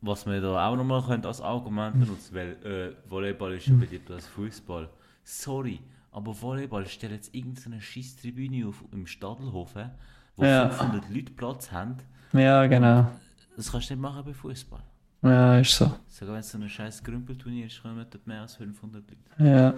was 0.00 0.24
wir 0.26 0.40
da 0.40 0.66
auch 0.68 0.76
nochmal 0.76 1.02
können 1.02 1.24
als 1.26 1.40
Argument 1.40 1.98
benutzen, 2.00 2.34
weil 2.34 2.52
äh, 2.64 3.10
Volleyball 3.10 3.52
ist 3.54 3.66
ja 3.66 3.74
beliebter 3.74 4.14
als 4.14 4.26
Fußball. 4.28 4.88
Sorry, 5.24 5.80
aber 6.10 6.40
Volleyball 6.40 6.86
stellt 6.86 7.12
jetzt 7.12 7.34
irgendeine 7.34 7.80
Schießtribüne 7.80 8.66
auf 8.66 8.82
im 8.92 9.06
Stadelhofen, 9.06 9.90
wo 10.36 10.44
Ja. 10.44 10.70
500 10.70 11.10
Leute 11.10 11.32
Platz 11.32 11.70
haben. 11.70 11.96
Ja, 12.32 12.66
genau. 12.66 13.10
Das 13.56 13.70
kannst 13.70 13.90
du 13.90 13.94
nicht 13.94 14.00
machen 14.02 14.24
bei 14.24 14.32
Fußball. 14.32 14.80
Ja, 15.22 15.58
ist 15.58 15.72
so. 15.76 15.92
Sogar 16.08 16.34
wenn 16.34 16.40
es 16.40 16.50
so 16.50 16.56
ein 16.56 16.66
scheiß 16.68 17.04
Grümpelturnier 17.04 17.66
ist, 17.66 17.82
kommen 17.82 18.06
dort 18.10 18.26
mehr 18.26 18.40
als 18.40 18.56
500 18.56 19.04
Leute. 19.06 19.50
Ja. 19.50 19.74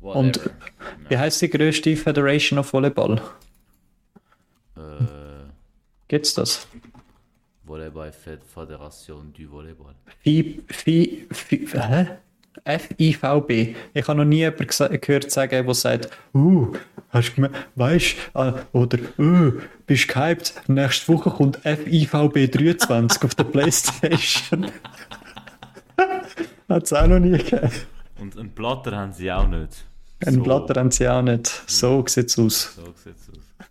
Und 0.00 0.36
Whatever. 0.36 0.50
wie 1.08 1.16
heißt 1.18 1.40
die 1.40 1.48
größte 1.48 1.96
Federation 1.96 2.58
of 2.58 2.70
Volleyball? 2.72 3.20
Äh, 4.76 4.80
Gibt's 6.06 6.34
das? 6.34 6.68
Volleyball 7.68 8.10
Fed- 8.12 8.42
Föderation 8.52 9.32
du 9.36 9.50
Volleyball. 9.50 9.94
FIVB. 12.66 13.76
Ich 13.94 14.08
habe 14.08 14.18
noch 14.18 14.24
nie 14.24 14.38
jemanden 14.38 15.00
gehört 15.00 15.30
sagen, 15.30 15.64
der 15.64 15.74
sagt, 15.74 16.08
uh, 16.34 16.72
hast 17.10 17.34
du 17.36 17.42
weißt 17.76 18.16
äh, 18.34 18.52
oder 18.72 18.98
uh, 19.18 19.52
bist 19.86 20.08
gehypt, 20.08 20.54
nächste 20.66 21.08
Woche 21.12 21.30
kommt 21.30 21.58
FIVB 21.58 22.50
23 22.50 23.22
auf 23.22 23.34
der 23.34 23.44
Playstation. 23.44 24.66
Hat 26.68 26.82
es 26.84 26.92
auch 26.92 27.06
noch 27.06 27.18
nie 27.20 27.38
gegeben. 27.38 27.70
Und 28.20 28.36
einen 28.36 28.50
Platter 28.50 28.96
haben 28.96 29.12
sie 29.12 29.30
auch 29.30 29.46
nicht. 29.48 29.84
Einen 30.26 30.36
So. 30.36 30.42
Blatter 30.42 30.80
haben 30.80 30.90
sie 30.90 31.08
auch 31.08 31.22
nicht. 31.22 31.46
So 31.66 32.04
sieht 32.06 32.26
es 32.26 32.38
aus. 32.38 32.74
So 32.74 32.82
sieht's 33.02 33.28
aus. 33.30 33.66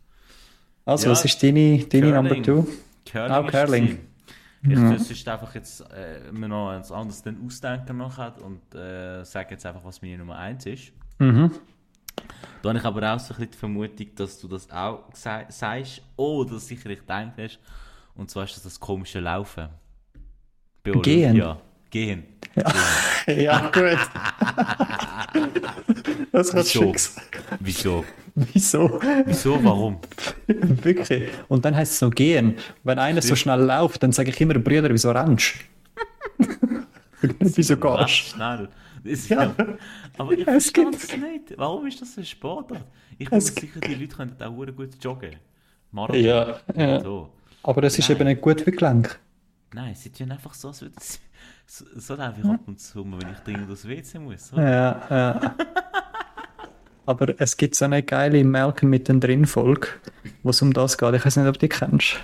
Also, 0.85 1.05
Ja, 1.07 1.11
was 1.11 1.25
ist 1.25 1.43
deine, 1.43 1.79
deine 1.79 2.11
Curling. 2.11 2.13
Number 2.13 2.41
two? 2.41 2.67
Curling 3.11 3.31
Auch 3.31 3.45
ist 3.45 3.51
Curling. 3.51 3.99
Ich 4.63 4.69
Ja. 4.69 4.91
ja. 4.91 4.97
sonst 4.97 5.27
einfach 5.27 5.55
jetzt 5.55 5.81
äh, 5.91 6.31
mir 6.31 6.47
noch 6.47 6.69
eins 6.69 6.91
anderes 6.91 7.21
dann 7.21 7.37
ausdenken 7.45 7.97
nachher 7.97 8.33
und 8.43 8.75
äh, 8.75 9.23
sage 9.23 9.51
jetzt 9.51 9.65
einfach, 9.65 9.83
was 9.83 10.01
meine 10.01 10.17
Nummer 10.17 10.37
1 10.37 10.65
ist. 10.65 10.91
Mhm. 11.19 11.51
Da 12.61 12.69
habe 12.69 12.79
ich 12.79 12.85
aber 12.85 13.13
auch 13.13 13.19
so 13.19 13.33
ein 13.33 13.37
bisschen 13.37 13.51
die 13.51 13.57
Vermutung, 13.57 14.07
dass 14.15 14.39
du 14.39 14.47
das 14.47 14.69
auch 14.71 15.03
sagst 15.13 16.01
oder 16.15 16.59
sicherlich 16.59 16.99
gedacht 16.99 17.33
hast. 17.37 17.59
Und 18.15 18.31
zwar 18.31 18.45
ist 18.45 18.55
das 18.55 18.63
das 18.63 18.79
komische 18.79 19.19
Laufen. 19.19 19.69
Bei 20.83 20.91
Gehen? 20.91 21.35
Gehen. 21.89 22.23
Ja, 23.27 23.69
gut. 23.73 23.83
das 26.31 26.51
du 26.51 26.57
Wieso? 26.57 26.81
fix. 26.81 27.15
Wieso? 27.59 28.05
Wieso? 28.35 29.01
Wieso? 29.25 29.63
Warum? 29.63 29.97
Wirklich. 30.47 31.29
Und 31.49 31.65
dann 31.65 31.75
heißt 31.75 31.93
es 31.93 32.01
noch 32.01 32.11
gehen. 32.11 32.55
Wenn 32.83 32.99
einer 32.99 33.21
so 33.21 33.35
schnell 33.35 33.59
läuft, 33.59 34.01
dann 34.01 34.13
sage 34.13 34.29
ich 34.29 34.39
immer, 34.39 34.53
Brüder, 34.53 34.89
wieso 34.89 35.11
rennst 35.11 35.55
du? 36.39 36.47
wieso 37.39 37.75
gehst 37.75 38.09
schnell. 38.11 38.69
Das, 39.03 39.27
Ja. 39.27 39.53
Aber 40.17 40.31
ich 40.31 40.47
Es 40.47 40.69
verstehe 40.71 40.89
es 40.89 41.17
nicht. 41.17 41.57
Warum 41.57 41.85
ist 41.87 42.01
das 42.01 42.17
ein 42.17 42.25
Sportart? 42.25 42.85
Ich 43.17 43.29
bin 43.29 43.41
sicher, 43.41 43.79
die 43.81 43.95
Leute 43.95 44.15
können 44.15 44.35
auch 44.41 44.55
gut 44.75 44.89
joggen. 45.01 45.35
Marathon. 45.91 46.23
Ja, 46.23 46.59
ja. 46.75 46.99
So. 47.01 47.29
Aber 47.63 47.81
das 47.81 47.99
ist 47.99 48.07
Nein. 48.09 48.17
eben 48.17 48.27
nicht 48.29 48.41
gut 48.41 48.61
für 48.61 48.71
Gelenk. 48.71 49.19
Nein, 49.73 49.95
sieht 49.95 50.19
ja 50.19 50.25
einfach 50.27 50.53
so 50.53 50.69
aus, 50.69 50.81
wie 50.81 50.89
das. 50.89 51.19
So, 51.65 51.85
so 51.95 52.15
laufe 52.15 52.39
ich 52.41 52.45
ab 52.47 52.61
und 52.65 52.79
zu, 52.79 53.03
wenn 53.05 53.31
ich 53.31 53.39
dringend 53.39 53.69
aufs 53.69 53.87
WC 53.87 54.19
muss. 54.19 54.47
So. 54.47 54.57
Ja, 54.57 55.01
ja. 55.09 55.55
Aber 57.05 57.39
es 57.39 57.57
gibt 57.57 57.75
so 57.75 57.85
eine 57.85 58.03
geile 58.03 58.43
Malcolm 58.43 58.89
mittendrin 58.89 59.45
Folge, 59.45 59.87
wo 60.43 60.49
es 60.49 60.61
um 60.61 60.73
das 60.73 60.97
geht. 60.97 61.13
Ich 61.13 61.25
weiß 61.25 61.37
nicht, 61.37 61.47
ob 61.47 61.53
du 61.53 61.59
die 61.59 61.69
kennst. 61.69 62.17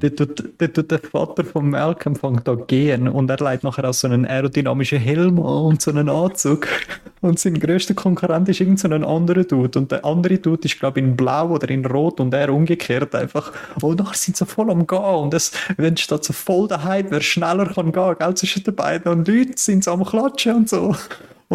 Dort 0.00 0.74
tut 0.74 0.90
der 0.90 0.98
Vater 0.98 1.44
von 1.44 1.70
Malcolm 1.70 2.16
fängt 2.16 2.48
an 2.48 2.66
gehen 2.66 3.08
und 3.08 3.30
er 3.30 3.38
leitet 3.38 3.64
nachher 3.64 3.88
auch 3.88 3.94
so 3.94 4.06
einen 4.06 4.26
aerodynamischen 4.26 4.98
Helm 4.98 5.38
an 5.38 5.64
und 5.64 5.82
so 5.82 5.90
einen 5.90 6.08
Anzug. 6.08 6.68
Und 7.20 7.38
sein 7.38 7.58
grösster 7.58 7.94
Konkurrent 7.94 8.50
ist 8.50 8.60
irgend 8.60 8.78
so 8.80 8.86
anderer 8.86 9.44
Dude. 9.44 9.78
Und 9.78 9.90
der 9.90 10.04
andere 10.04 10.36
Dude 10.36 10.66
ist, 10.66 10.78
glaube 10.78 11.00
ich, 11.00 11.06
in 11.06 11.16
Blau 11.16 11.52
oder 11.52 11.70
in 11.70 11.86
Rot 11.86 12.20
und 12.20 12.34
er 12.34 12.52
umgekehrt 12.52 13.14
einfach. 13.14 13.50
Und 13.80 13.98
nachher 13.98 14.14
sind 14.14 14.36
sie 14.36 14.44
voll 14.44 14.70
am 14.70 14.86
Gehen. 14.86 14.98
Und 14.98 15.32
es, 15.32 15.50
statt 15.96 16.22
so 16.22 16.34
voll 16.34 16.68
der 16.68 16.84
Hype, 16.84 17.10
wer 17.10 17.22
schneller 17.22 17.64
kann 17.64 17.92
gehen, 17.92 18.16
gell, 18.18 18.34
zwischen 18.34 18.62
den 18.64 18.74
beiden. 18.74 19.10
Und 19.10 19.26
Leute 19.26 19.54
sind 19.56 19.84
so 19.84 19.92
am 19.92 20.04
Klatschen 20.04 20.54
und 20.54 20.68
so. 20.68 20.94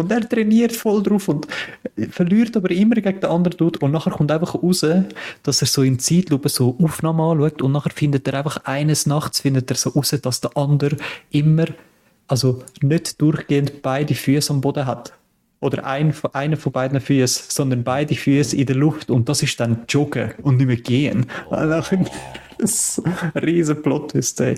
Und 0.00 0.10
er 0.12 0.28
trainiert 0.28 0.72
voll 0.72 1.02
drauf 1.02 1.28
und 1.28 1.46
verliert 2.10 2.56
aber 2.56 2.70
immer 2.70 2.96
gegen 2.96 3.20
den 3.20 3.30
anderen 3.30 3.56
Dude. 3.56 3.78
Und 3.80 3.92
nachher 3.92 4.10
kommt 4.12 4.30
einfach 4.32 4.54
raus, 4.54 4.84
dass 5.42 5.60
er 5.62 5.66
so 5.66 5.82
in 5.82 5.98
Zeitlupe 5.98 6.48
so 6.48 6.76
Aufnahmen 6.82 7.20
anschaut 7.20 7.62
und 7.62 7.72
nachher 7.72 7.90
findet 7.90 8.26
er 8.28 8.34
einfach 8.34 8.64
eines 8.64 9.06
Nachts 9.06 9.40
findet 9.40 9.70
er 9.70 9.76
so 9.76 9.90
raus, 9.90 10.14
dass 10.22 10.40
der 10.40 10.56
andere 10.56 10.96
immer, 11.30 11.66
also 12.26 12.62
nicht 12.82 13.20
durchgehend 13.20 13.82
beide 13.82 14.14
Füße 14.14 14.52
am 14.52 14.60
Boden 14.60 14.86
hat. 14.86 15.12
Oder 15.62 15.84
ein, 15.84 16.14
einer 16.32 16.56
von 16.56 16.72
beiden 16.72 16.98
Füßen, 17.00 17.44
sondern 17.50 17.84
beide 17.84 18.14
Füße 18.14 18.56
in 18.56 18.64
der 18.66 18.76
Luft. 18.76 19.10
Und 19.10 19.28
das 19.28 19.42
ist 19.42 19.60
dann 19.60 19.82
Joggen 19.88 20.32
und 20.42 20.56
nicht 20.56 20.66
mehr 20.66 20.76
gehen. 20.76 21.26
Nachher- 21.50 22.06
Das 22.56 22.98
ist 22.98 23.02
riesen 23.42 23.82
plot 23.82 24.10
twist 24.12 24.40
ey. 24.40 24.54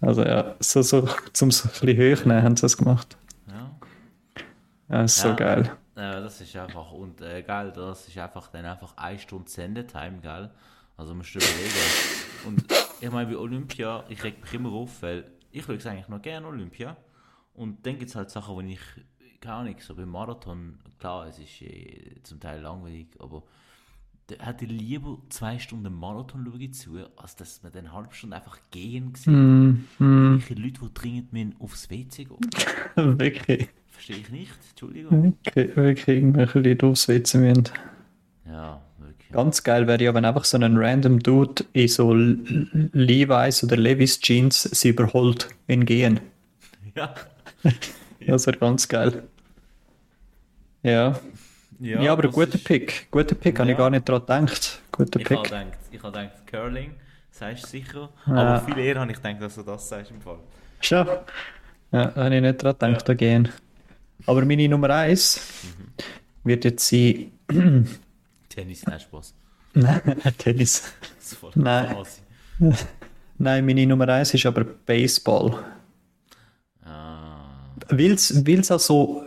Also 0.00 0.22
ja, 0.22 0.54
so, 0.60 0.82
so 0.82 1.08
zum 1.32 1.50
so 1.50 1.68
ein 1.68 1.86
bisschen 1.86 2.12
hochnehmen 2.16 2.42
haben 2.42 2.56
sie 2.56 2.62
das 2.62 2.76
gemacht. 2.76 3.16
Ja. 4.88 4.96
Ja, 4.96 5.02
ist 5.04 5.20
so 5.20 5.28
Ja. 5.28 5.34
geil. 5.34 5.78
Ja, 5.96 6.20
das 6.20 6.40
ist 6.40 6.56
einfach, 6.56 6.92
und 6.92 7.20
äh, 7.20 7.42
geil, 7.42 7.72
das 7.72 8.08
ist 8.08 8.18
einfach 8.18 8.48
dann 8.48 8.64
einfach 8.64 8.96
eine 8.96 9.18
Stunde 9.18 9.48
Sendetime, 9.50 10.20
gell? 10.20 10.50
Also 10.96 11.14
musst 11.14 11.34
du 11.34 11.38
überlegen. 11.38 11.84
Und 12.46 12.64
ich 13.00 13.10
meine, 13.10 13.30
bei 13.30 13.36
Olympia, 13.38 14.04
ich 14.08 14.22
reg 14.24 14.40
mich 14.42 14.52
immer 14.54 14.72
auf, 14.72 15.02
weil 15.02 15.30
ich 15.50 15.64
schaue 15.64 15.74
eigentlich 15.86 16.08
noch 16.08 16.20
gerne 16.22 16.46
Olympia. 16.46 16.96
Und 17.54 17.86
dann 17.86 17.98
gibt 17.98 18.10
es 18.10 18.16
halt 18.16 18.30
Sachen, 18.30 18.54
wo 18.54 18.60
ich, 18.60 18.80
keine 19.40 19.54
Ahnung, 19.56 19.76
so 19.80 19.94
beim 19.94 20.08
Marathon, 20.10 20.80
klar, 20.98 21.26
es 21.28 21.38
ist 21.38 21.62
äh, 21.62 22.20
zum 22.24 22.40
Teil 22.40 22.60
langweilig, 22.60 23.08
aber 23.20 23.44
da 24.26 24.44
hätte 24.46 24.64
ich 24.64 24.70
lieber 24.72 25.18
zwei 25.28 25.58
Stunden 25.58 25.92
Marathon 25.94 26.44
schauen 26.50 26.72
zu, 26.72 26.98
als 27.16 27.36
dass 27.36 27.62
wir 27.62 27.70
dann 27.70 27.86
eine 27.86 27.92
halbe 27.94 28.14
Stunde 28.14 28.36
einfach 28.36 28.58
gehen 28.70 29.14
sieht. 29.14 29.28
Mm, 29.28 29.88
mm, 29.98 30.42
Leute, 30.48 30.80
die 30.80 30.94
dringend 30.94 31.32
müssen 31.32 31.56
aufs 31.60 31.90
WC 31.90 32.24
gehen. 32.24 32.50
wirklich, 32.96 33.68
Verstehe 34.04 34.16
ich 34.18 34.28
nicht, 34.30 34.52
Entschuldigung. 34.70 35.34
wirklich, 35.44 35.76
wirklich 35.76 36.08
irgendwelche 36.18 36.58
Leute 36.60 36.86
aufs 36.86 37.08
WC 37.08 37.38
müssen. 37.38 37.64
Ja, 38.46 38.82
wirklich. 38.98 39.30
Ganz 39.32 39.62
geil 39.62 39.86
wäre 39.86 40.02
ja, 40.02 40.12
wenn 40.12 40.26
einfach 40.26 40.44
so 40.44 40.58
ein 40.58 40.76
random 40.76 41.20
Dude 41.20 41.64
in 41.72 41.88
so 41.88 42.12
Levi's 42.12 43.64
oder 43.64 43.76
Levi's 43.78 44.20
Jeans 44.20 44.62
sie 44.64 44.90
überholt 44.90 45.48
in 45.66 45.84
Gehen. 45.86 46.20
Ja. 46.96 47.12
Das 48.26 48.46
wäre 48.46 48.56
ganz 48.58 48.86
geil. 48.86 49.24
Ja. 50.82 51.18
Ja, 51.80 52.12
aber 52.12 52.22
ein 52.24 52.26
das 52.28 52.34
guter 52.34 52.54
ist- 52.54 52.64
Pick. 52.64 53.08
Guter 53.10 53.34
Pick, 53.34 53.58
habe 53.58 53.70
ich 53.70 53.72
Ja. 53.72 53.78
gar 53.78 53.90
nicht 53.90 54.08
daran 54.08 54.46
gedacht. 54.46 54.80
Guter 54.92 55.18
Ich 55.18 55.26
habe 55.30 55.34
Pick. 55.42 55.50
gedacht, 55.50 55.78
ich 55.90 56.02
habe 56.02 56.12
gedacht, 56.12 56.46
Curling, 56.46 56.90
sagst 57.30 57.64
du 57.64 57.68
sicher. 57.68 58.10
Ja. 58.26 58.32
Aber 58.34 58.60
viel 58.66 58.78
eher 58.78 59.00
habe 59.00 59.10
ich 59.10 59.16
gedacht, 59.16 59.40
dass 59.42 59.54
du 59.56 59.62
das 59.62 59.88
sagst 59.88 60.10
im 60.12 60.20
Fall. 60.20 60.38
Schon. 60.82 61.06
Ja, 61.90 62.14
habe 62.14 62.34
ich 62.36 62.42
nicht 62.42 62.62
daran 62.62 62.78
gedacht, 62.92 63.08
da 63.08 63.14
gehen. 63.14 63.48
Aber 64.26 64.44
meine 64.44 64.68
Nummer 64.68 64.90
eins 64.90 65.40
wird 66.44 66.64
jetzt 66.64 66.88
sein. 66.88 67.30
Tennis, 68.48 68.84
nein, 68.86 69.00
Spaß. 69.00 69.34
Nein, 69.74 70.00
Tennis. 70.38 70.82
Das 71.16 71.32
ist 71.32 71.34
voll 71.38 71.50
Nein. 71.54 71.96
Nein, 73.38 73.66
meine 73.66 73.86
Nummer 73.86 74.08
eins 74.08 74.32
ist 74.32 74.46
aber 74.46 74.64
Baseball. 74.64 75.58
Ah, 76.84 77.74
Weil 77.88 78.12
es 78.12 78.70
auch 78.70 78.78
so 78.80 79.24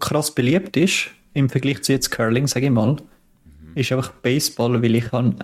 krass 0.00 0.34
beliebt 0.34 0.76
ist, 0.76 1.10
im 1.34 1.48
Vergleich 1.48 1.82
zu 1.82 1.92
jetzt 1.92 2.10
Curling, 2.10 2.46
sage 2.46 2.66
ich 2.66 2.72
mal, 2.72 2.96
ist 3.74 3.92
einfach 3.92 4.10
Baseball, 4.12 4.82
weil 4.82 4.94
ich 4.94 5.06
kann, 5.10 5.36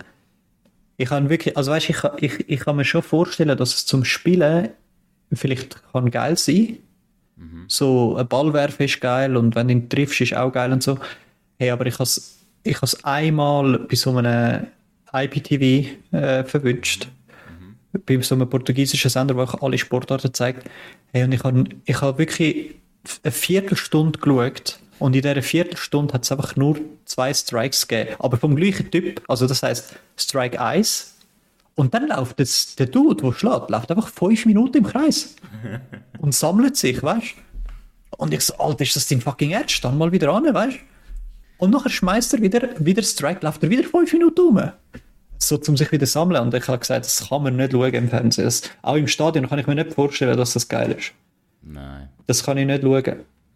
ich 0.97 1.09
kann 1.09 1.29
wirklich, 1.29 1.55
also 1.57 1.71
weißt, 1.71 1.89
ich, 1.89 1.95
kann- 1.97 2.17
ich, 2.19 2.49
ich 2.49 2.59
kann 2.61 2.75
mir 2.75 2.85
schon 2.85 3.01
vorstellen, 3.03 3.57
dass 3.57 3.73
es 3.73 3.85
zum 3.85 4.03
Spielen 4.05 4.69
vielleicht 5.31 5.81
kann 5.91 6.11
geil 6.11 6.37
sein. 6.37 6.77
So 7.67 8.15
ein 8.17 8.27
Ball 8.27 8.53
werfen 8.53 8.83
ist 8.83 9.01
geil 9.01 9.37
und 9.37 9.55
wenn 9.55 9.67
du 9.67 9.73
ihn 9.73 9.89
triffst, 9.89 10.21
ist 10.21 10.35
auch 10.35 10.51
geil 10.51 10.71
und 10.71 10.83
so. 10.83 10.97
Hey, 11.57 11.71
aber 11.71 11.85
ich 11.85 11.95
habe 11.95 12.03
es 12.03 12.37
ich 12.63 12.79
has 12.81 13.03
einmal 13.03 13.79
bei 13.79 13.95
so 13.95 14.15
einem 14.15 14.67
IPTV 15.13 15.89
äh, 16.11 16.43
verwünscht 16.43 17.07
bei 18.05 18.21
so 18.21 18.35
einem 18.35 18.49
portugiesischen 18.49 19.09
Sender, 19.09 19.35
wo 19.35 19.43
ich 19.43 19.53
alle 19.61 19.77
Sportarten 19.77 20.33
zeigt. 20.33 20.69
Hey, 21.11 21.23
und 21.23 21.33
ich 21.33 21.43
habe 21.43 21.65
ich 21.85 22.01
hab 22.01 22.17
wirklich 22.17 22.75
eine 23.23 23.31
Viertelstunde 23.31 24.19
geschaut 24.19 24.79
und 24.99 25.15
in 25.15 25.21
dieser 25.21 25.41
Viertelstunde 25.41 26.13
hat 26.13 26.23
es 26.23 26.31
einfach 26.31 26.55
nur 26.55 26.79
zwei 27.05 27.33
Strikes 27.33 27.87
gegeben. 27.87 28.15
Aber 28.19 28.37
vom 28.37 28.55
gleichen 28.55 28.89
Typ, 28.91 29.21
also 29.27 29.47
das 29.47 29.63
heißt 29.63 29.95
Strike 30.17 30.61
1 30.61 31.15
und 31.75 31.93
dann 31.93 32.07
läuft 32.07 32.39
das, 32.39 32.75
der 32.75 32.87
Dude, 32.87 33.23
der 33.23 33.33
schlägt, 33.33 33.69
läuft 33.69 33.91
einfach 33.91 34.07
fünf 34.09 34.45
Minuten 34.45 34.77
im 34.77 34.85
Kreis 34.85 35.35
und 36.19 36.33
sammelt 36.33 36.77
sich, 36.77 37.01
weißt 37.01 37.35
Und 38.17 38.33
ich 38.33 38.41
so, 38.41 38.55
Alter, 38.57 38.83
ist 38.83 38.95
das 38.95 39.07
dein 39.07 39.21
fucking 39.21 39.51
Ernst? 39.51 39.71
Stand 39.71 39.97
mal 39.97 40.11
wieder 40.11 40.31
an, 40.33 40.53
weißt 40.53 40.79
Und 41.57 41.71
nachher 41.71 41.89
schmeißt 41.89 42.33
er 42.33 42.41
wieder, 42.41 42.69
wieder 42.79 43.03
Strike, 43.03 43.45
läuft 43.45 43.63
er 43.63 43.69
wieder 43.69 43.83
fünf 43.83 44.11
Minuten 44.13 44.41
um 44.41 44.71
so 45.43 45.57
zum 45.57 45.77
sich 45.77 45.91
wieder 45.91 46.05
sammeln. 46.05 46.41
Und 46.41 46.53
ich 46.53 46.67
habe 46.67 46.79
gesagt, 46.79 47.05
das 47.05 47.27
kann 47.29 47.43
man 47.43 47.55
nicht 47.55 47.71
schauen 47.71 47.93
im 47.93 48.09
Fernsehen. 48.09 48.45
Das, 48.45 48.61
auch 48.81 48.95
im 48.95 49.07
Stadion 49.07 49.49
kann 49.49 49.59
ich 49.59 49.67
mir 49.67 49.75
nicht 49.75 49.93
vorstellen, 49.93 50.37
dass 50.37 50.53
das 50.53 50.67
geil 50.67 50.91
ist. 50.91 51.11
nein. 51.61 52.09
Das 52.27 52.43
kann 52.43 52.57
ich 52.57 52.65
nicht 52.65 52.83
schauen. 52.83 53.03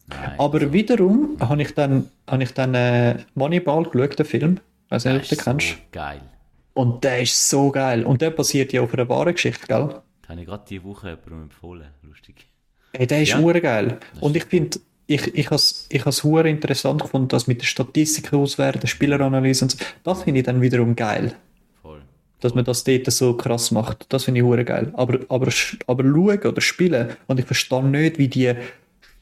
Nein. 0.07 0.33
Aber 0.37 0.73
wiederum 0.73 1.37
habe 1.39 1.61
ich 1.61 1.73
dann, 1.73 2.09
habe 2.27 2.43
ich 2.43 2.53
dann 2.53 2.73
äh, 2.75 3.17
Moneyball 3.35 3.83
geschaut, 3.83 4.19
den 4.19 4.25
Film. 4.25 4.59
Weiß 4.89 5.05
nicht, 5.05 5.15
ob 5.15 5.23
du 5.23 5.35
den 5.35 5.37
kennst. 5.37 5.67
so 5.69 5.75
geil. 5.91 6.21
Und 6.75 7.03
der 7.05 7.21
ist 7.21 7.49
so 7.49 7.71
geil. 7.71 8.05
Und 8.05 8.21
der 8.21 8.31
basiert 8.31 8.73
ja 8.73 8.81
auf 8.81 8.93
einer 8.93 9.07
wahren 9.09 9.33
Geschichte, 9.33 9.65
gell? 9.65 10.01
Das 10.21 10.29
habe 10.29 10.41
ich 10.41 10.45
gerade 10.45 10.65
diese 10.69 10.83
Woche 10.83 11.07
jemandem 11.09 11.43
empfohlen. 11.43 11.87
Lustig. 12.03 12.47
Hey, 12.93 13.07
der 13.07 13.21
ist 13.23 13.29
Ja. 13.29 13.39
geil. 13.53 13.97
Und 14.19 14.35
ich 14.35 14.43
finde, 14.43 14.79
ich, 15.07 15.33
ich 15.35 15.45
habe 15.45 15.55
es 15.55 15.87
ich 15.89 16.05
has 16.05 16.23
interessant 16.23 17.01
gefunden, 17.01 17.29
das 17.29 17.47
mit 17.47 17.61
der 17.61 17.65
Statistik 17.65 18.33
auswerten, 18.33 18.87
Spieleranalyse 18.87 19.65
und 19.65 19.71
so. 19.71 19.77
Das 20.03 20.23
finde 20.23 20.41
ich 20.41 20.45
dann 20.45 20.61
wiederum 20.61 20.95
geil. 20.95 21.33
Voll. 21.81 22.01
dass 22.41 22.53
man 22.53 22.65
das 22.65 22.83
dort 22.83 23.09
so 23.11 23.35
krass 23.37 23.71
macht. 23.71 24.05
Das 24.09 24.25
finde 24.25 24.41
ich 24.41 24.45
hure 24.45 24.65
geil. 24.65 24.91
Aber, 24.95 25.19
aber, 25.29 25.49
aber 25.87 26.03
schauen 26.03 26.39
oder 26.39 26.61
spielen, 26.61 27.09
und 27.27 27.39
ich 27.39 27.45
verstehe 27.45 27.83
nicht, 27.85 28.17
wie 28.17 28.27
die 28.27 28.53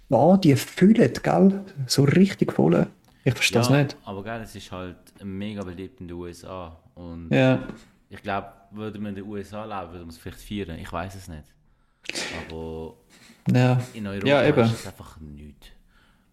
Stadien 0.08 0.58
füllen, 0.58 1.14
gell? 1.22 1.62
So 1.86 2.04
richtig 2.04 2.52
voll. 2.54 2.88
Ich 3.24 3.34
verstehe 3.34 3.60
das 3.62 3.70
nicht. 3.70 3.96
aber 4.06 4.24
geil, 4.24 4.42
es 4.42 4.56
ist 4.56 4.72
halt 4.72 4.98
mega 5.24 5.64
beliebt 5.64 6.02
in 6.02 6.08
den 6.08 6.18
USA. 6.18 6.78
Und 6.96 7.30
Ja. 7.32 7.64
ich 8.10 8.22
glaube, 8.22 8.48
würde 8.72 9.00
man 9.00 9.10
in 9.10 9.16
den 9.16 9.26
USA 9.26 9.64
leben, 9.66 9.92
würde 9.94 10.06
man 10.06 10.10
es 10.10 10.18
vielleicht 10.18 10.40
feiern. 10.42 10.78
Ich 10.80 10.92
weiß 10.92 11.16
es 11.16 11.28
nicht. 11.28 11.46
Aber 12.50 12.96
Ja. 13.54 13.82
in 13.94 14.08
Europa 14.08 14.28
Ja, 14.28 14.42
ist 14.42 14.74
es 14.74 14.88
einfach 14.88 15.20
nichts. 15.20 15.68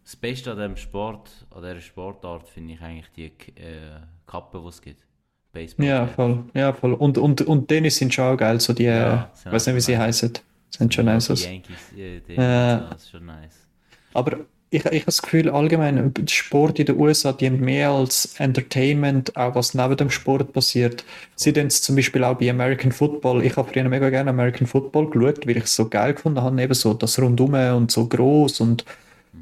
Das 0.04 0.16
Beste 0.16 0.50
an 0.52 0.58
dem 0.58 0.76
Sport, 0.76 1.30
an 1.50 1.62
dieser 1.62 1.80
Sportart, 1.80 2.48
finde 2.48 2.74
ich 2.74 2.80
eigentlich 2.80 3.10
die 3.16 3.26
äh, 3.60 4.00
Kappe, 4.26 4.60
die 4.60 4.68
es 4.68 4.82
gibt. 4.82 5.04
Baseball. 5.52 5.86
Ja, 5.86 6.06
voll. 6.06 6.44
Ja, 6.54 6.72
voll. 6.72 6.94
Und, 6.94 7.18
und, 7.18 7.42
und 7.42 7.66
Tennis 7.68 7.96
sind 7.96 8.12
schon 8.14 8.24
auch 8.24 8.36
geil, 8.36 8.60
so 8.60 8.72
die, 8.72 8.84
Ja, 8.84 9.30
äh, 9.44 9.52
weiß 9.52 9.66
nicht, 9.66 9.76
wie 9.76 9.80
sie 9.80 9.98
heißen. 9.98 10.32
Sind 10.70 10.94
schon 10.94 11.04
nice 11.06 11.26
Die. 11.28 11.44
Yankees, 11.44 11.76
die, 11.96 12.34
Ja. 12.34 12.78
das 12.90 13.02
ist 13.02 13.10
schon 13.10 13.26
nice. 13.26 13.66
Aber 14.14 14.38
ich, 14.72 14.84
ich 14.84 15.00
habe 15.00 15.02
das 15.06 15.20
Gefühl, 15.20 15.50
allgemein, 15.50 16.14
Sport 16.28 16.78
in 16.78 16.86
den 16.86 16.98
USA 16.98 17.32
dient 17.32 17.60
mehr 17.60 17.90
als 17.90 18.36
Entertainment, 18.38 19.36
auch 19.36 19.56
was 19.56 19.74
neben 19.74 19.96
dem 19.96 20.10
Sport 20.10 20.52
passiert. 20.52 21.04
Sie 21.34 21.52
tun 21.52 21.66
es 21.66 21.82
zum 21.82 21.96
Beispiel 21.96 22.22
auch 22.22 22.38
bei 22.38 22.48
American 22.48 22.92
Football. 22.92 23.44
Ich 23.44 23.56
habe 23.56 23.68
früher 23.68 23.88
mega 23.88 24.10
gerne 24.10 24.30
American 24.30 24.68
Football 24.68 25.10
geschaut, 25.10 25.44
weil 25.46 25.56
ich 25.56 25.64
es 25.64 25.74
so 25.74 25.88
geil 25.88 26.14
gefunden 26.14 26.40
habe, 26.40 26.62
eben 26.62 26.74
so 26.74 26.94
das 26.94 27.18
Rundum 27.18 27.54
und 27.54 27.90
so 27.90 28.06
groß 28.06 28.60
und 28.60 28.84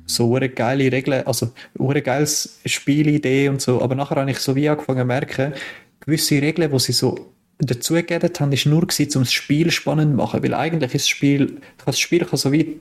so 0.07 0.35
eine 0.35 0.49
geile 0.49 0.91
Regeln, 0.91 1.27
also 1.27 1.51
eine 1.79 2.01
geiles 2.01 2.61
Spielidee 2.65 3.51
und 3.51 3.61
so. 3.61 3.83
Aber 3.83 3.95
nachher 3.95 4.17
habe 4.17 4.31
ich 4.31 4.39
so 4.39 4.57
wie 4.57 4.69
angefangen 4.69 5.01
zu 5.01 5.07
merken, 5.07 5.53
gewisse 6.01 6.41
Regeln, 6.41 6.71
die 6.71 6.79
sie 6.79 6.93
so 6.93 7.33
dazugegeben 7.59 8.31
haben, 8.39 8.53
ist 8.53 8.65
nur 8.65 8.87
gewesen, 8.87 9.19
um 9.19 9.25
das 9.25 9.33
Spiel 9.33 9.71
spannend 9.71 10.13
zu 10.13 10.17
machen. 10.17 10.43
Weil 10.43 10.55
eigentlich 10.55 10.95
ist 10.95 11.05
das 11.05 11.09
Spiel, 11.09 11.61
das 11.85 11.99
Spiel 11.99 12.25
kann 12.25 12.39
so 12.39 12.51
wie 12.51 12.79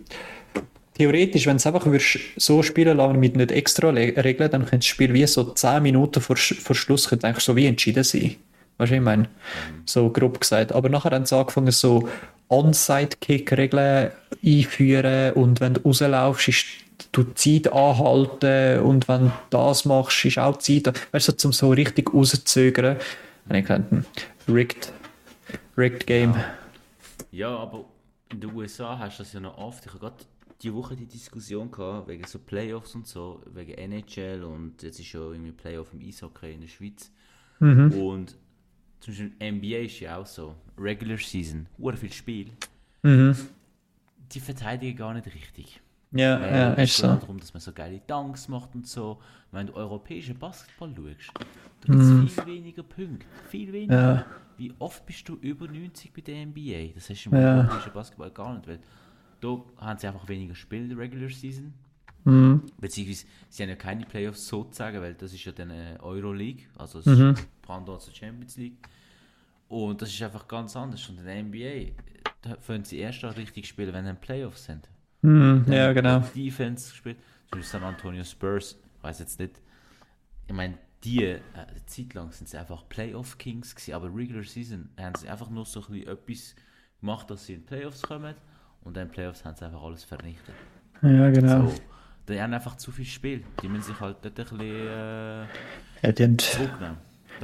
theoretisch, 0.97 1.45
wenn 1.45 1.53
du 1.53 1.57
es 1.57 1.67
einfach 1.67 1.85
würdest 1.85 2.19
so 2.37 2.63
spielen 2.63 2.97
lassen 2.97 3.19
mit 3.19 3.35
nicht 3.35 3.51
extra 3.51 3.89
Regeln, 3.89 4.51
dann 4.51 4.61
könnte 4.61 4.77
das 4.77 4.85
Spiel 4.85 5.13
wie 5.13 5.25
so 5.27 5.43
10 5.43 5.83
Minuten 5.83 6.21
vor, 6.21 6.35
vor 6.35 6.75
Schluss 6.75 7.09
könnte 7.09 7.27
eigentlich 7.27 7.43
so 7.43 7.55
wie 7.55 7.67
entschieden 7.67 8.03
sein. 8.03 8.35
Weißt 8.77 8.91
du, 8.91 8.95
ich 8.95 9.01
meine? 9.01 9.29
So 9.85 10.09
grob 10.09 10.39
gesagt. 10.39 10.71
Aber 10.71 10.89
nachher 10.89 11.11
haben 11.11 11.25
sie 11.25 11.35
angefangen, 11.35 11.71
so 11.71 12.07
On-Side-Kick-Regeln 12.49 14.11
einführen 14.45 15.33
und 15.33 15.59
wenn 15.59 15.75
du 15.75 15.81
rauslaufst, 15.81 16.47
ist 16.47 16.65
du 17.11 17.23
Zeit 17.33 17.71
anhalten 17.71 18.79
und 18.81 19.07
wenn 19.07 19.27
du 19.27 19.31
das 19.49 19.85
machst, 19.85 20.25
ist 20.25 20.39
auch 20.39 20.57
Zeit. 20.57 20.87
Weißt 21.11 21.27
du, 21.27 21.31
so, 21.31 21.37
zum 21.37 21.53
so 21.53 21.69
richtig 21.69 22.13
rauszögern. 22.13 22.97
Und 23.49 23.55
ich 23.55 23.65
gedacht, 23.65 23.83
hm, 23.89 24.05
rigged, 24.47 24.91
rigged 25.77 26.07
Game. 26.07 26.35
Ja, 27.31 27.49
aber 27.49 27.85
in 28.31 28.41
den 28.41 28.53
USA 28.53 28.97
hast 28.97 29.19
du 29.19 29.23
das 29.23 29.33
ja 29.33 29.39
noch 29.39 29.57
oft. 29.57 29.85
Ich 29.85 29.91
habe 29.93 29.99
gerade 29.99 30.15
die 30.62 30.74
Woche 30.74 30.95
die 30.95 31.05
Diskussion 31.05 31.70
gehabt, 31.72 32.08
wegen 32.08 32.26
so 32.26 32.39
Playoffs 32.39 32.95
und 32.95 33.05
so, 33.08 33.41
wegen 33.53 33.74
NHL 33.74 34.43
und 34.43 34.82
jetzt 34.84 34.99
ist 34.99 35.12
ja 35.14 35.20
irgendwie 35.20 35.51
Playoff 35.51 35.93
im 35.93 36.01
Eishockey 36.01 36.53
in 36.53 36.62
der 36.62 36.68
Schweiz. 36.68 37.12
Und 37.60 38.36
zum 38.99 39.14
Beispiel 39.14 39.32
NBA 39.39 39.78
ist 39.86 39.99
ja 39.99 40.18
auch 40.18 40.26
so. 40.26 40.55
Regular 40.78 41.18
Season, 41.18 41.68
ur 41.78 41.93
viel 41.93 42.12
Spiel. 42.14 42.47
Mhm. 43.03 43.36
Die 44.32 44.39
verteidigen 44.39 44.97
gar 44.97 45.14
nicht 45.14 45.26
richtig. 45.28 45.80
Ja, 46.12 46.39
Weil 46.39 46.51
ja, 46.55 46.74
es 46.74 46.89
ist 46.91 46.95
geht 47.01 47.05
so. 47.10 47.16
darum, 47.20 47.39
dass 47.39 47.53
man 47.53 47.62
so 47.62 47.72
geile 47.74 47.99
Dunks 48.08 48.47
macht 48.47 48.74
und 48.76 48.88
so. 48.88 49.20
Wenn 49.51 49.68
du 49.68 49.74
europäischen 49.74 50.38
Basketball 50.38 50.93
schaust, 51.18 51.47
da 51.82 51.93
gibt 51.93 52.01
es 52.03 52.34
viel 52.34 52.45
weniger 52.45 52.84
Punkte. 52.84 53.26
Viel 53.49 53.72
weniger. 53.74 53.95
Mhm. 54.14 54.18
Ja. 54.20 54.26
Wie 54.58 54.74
oft 54.80 55.05
bist 55.05 55.28
du 55.30 55.36
über 55.41 55.68
90 55.68 56.12
bei 56.14 56.22
der 56.22 56.45
NBA? 56.45 56.93
Das 56.95 57.10
hast 57.10 57.26
du 57.26 57.30
im 57.30 57.36
Ja. 57.41 57.58
europäischen 57.60 57.93
Basketball 57.93 58.32
gar 58.32 58.55
nicht. 58.55 58.68
Weil 58.68 58.80
da 59.41 59.61
haben 59.77 59.99
sie 59.99 60.07
einfach 60.07 60.27
weniger 60.27 60.55
Spiele 60.55 60.83
in 60.83 60.89
der 60.89 60.97
Regular 60.97 61.29
Season. 61.29 61.73
Mhm. 62.25 62.63
Beziehungsweise, 62.79 63.25
sie 63.49 63.63
haben 63.63 63.69
ja 63.69 63.75
keine 63.75 64.05
Playoffs 64.05 64.47
sozusagen, 64.47 64.99
weil 65.01 65.13
das 65.13 65.33
ist 65.33 65.45
ja 65.45 65.51
dann 65.51 65.71
äh, 65.71 65.97
Euroleague, 66.01 66.65
also 66.77 66.99
Mhm. 67.09 67.31
ist 67.31 67.47
Pendant 67.61 68.01
zur 68.01 68.13
Champions 68.13 68.57
League. 68.57 68.77
Und 69.69 70.01
das 70.01 70.09
ist 70.09 70.21
einfach 70.21 70.47
ganz 70.47 70.75
anders. 70.75 71.07
Und 71.09 71.19
in 71.19 71.25
der 71.25 71.43
NBA, 71.43 71.91
da 72.41 72.55
können 72.57 72.83
sie 72.83 72.97
erst 72.97 73.23
auch 73.25 73.35
richtig 73.35 73.67
spielen, 73.67 73.93
wenn 73.93 74.05
dann 74.05 74.19
Playoffs 74.19 74.65
sind. 74.65 74.89
Mhm. 75.21 75.65
Ja, 75.67 75.91
genau. 75.93 76.19
Defense 76.35 76.91
gespielt. 76.91 77.17
Zum 77.49 77.59
Beispiel 77.59 77.63
San 77.63 77.83
Antonio 77.83 78.23
Spurs, 78.23 78.77
ich 78.97 79.03
weiß 79.03 79.19
jetzt 79.19 79.39
nicht. 79.39 79.61
Ich 80.47 80.53
meine, 80.53 80.77
die, 81.03 81.23
äh, 81.23 81.39
eine 81.53 81.85
Zeit 81.85 82.13
lang 82.13 82.31
sind 82.31 82.49
sie 82.49 82.57
einfach 82.57 82.88
Playoff 82.89 83.38
Kings 83.38 83.73
gewesen, 83.75 83.93
aber 83.93 84.13
Regular 84.13 84.43
Season 84.43 84.89
haben 84.99 85.15
sie 85.15 85.29
einfach 85.29 85.49
nur 85.49 85.65
so 85.65 85.81
ein 85.81 85.88
bisschen 85.88 86.07
etwas 86.07 86.55
gemacht, 86.99 87.29
dass 87.29 87.45
sie 87.45 87.53
in 87.53 87.59
die 87.61 87.65
Playoffs 87.67 88.01
kommen 88.01 88.35
und 88.88 88.95
dann 88.97 89.07
in 89.07 89.11
Playoffs 89.11 89.43
haben 89.45 89.55
sie 89.55 89.65
einfach 89.65 89.83
alles 89.83 90.03
vernichtet. 90.03 90.55
Ja, 91.01 91.29
genau. 91.29 91.67
So, 91.67 91.75
die 92.27 92.41
haben 92.41 92.53
einfach 92.53 92.75
zu 92.77 92.91
viel 92.91 93.05
Spiel. 93.05 93.43
Die 93.61 93.67
müssen 93.67 93.83
sich 93.91 93.99
halt 93.99 94.17
dort 94.21 94.39
ein 94.39 94.45
bisschen 94.45 94.61
äh, 94.61 95.41
Ja, 96.01 96.11
die 96.11 96.23
haben, 96.23 96.38
zurücknehmen. 96.39 96.97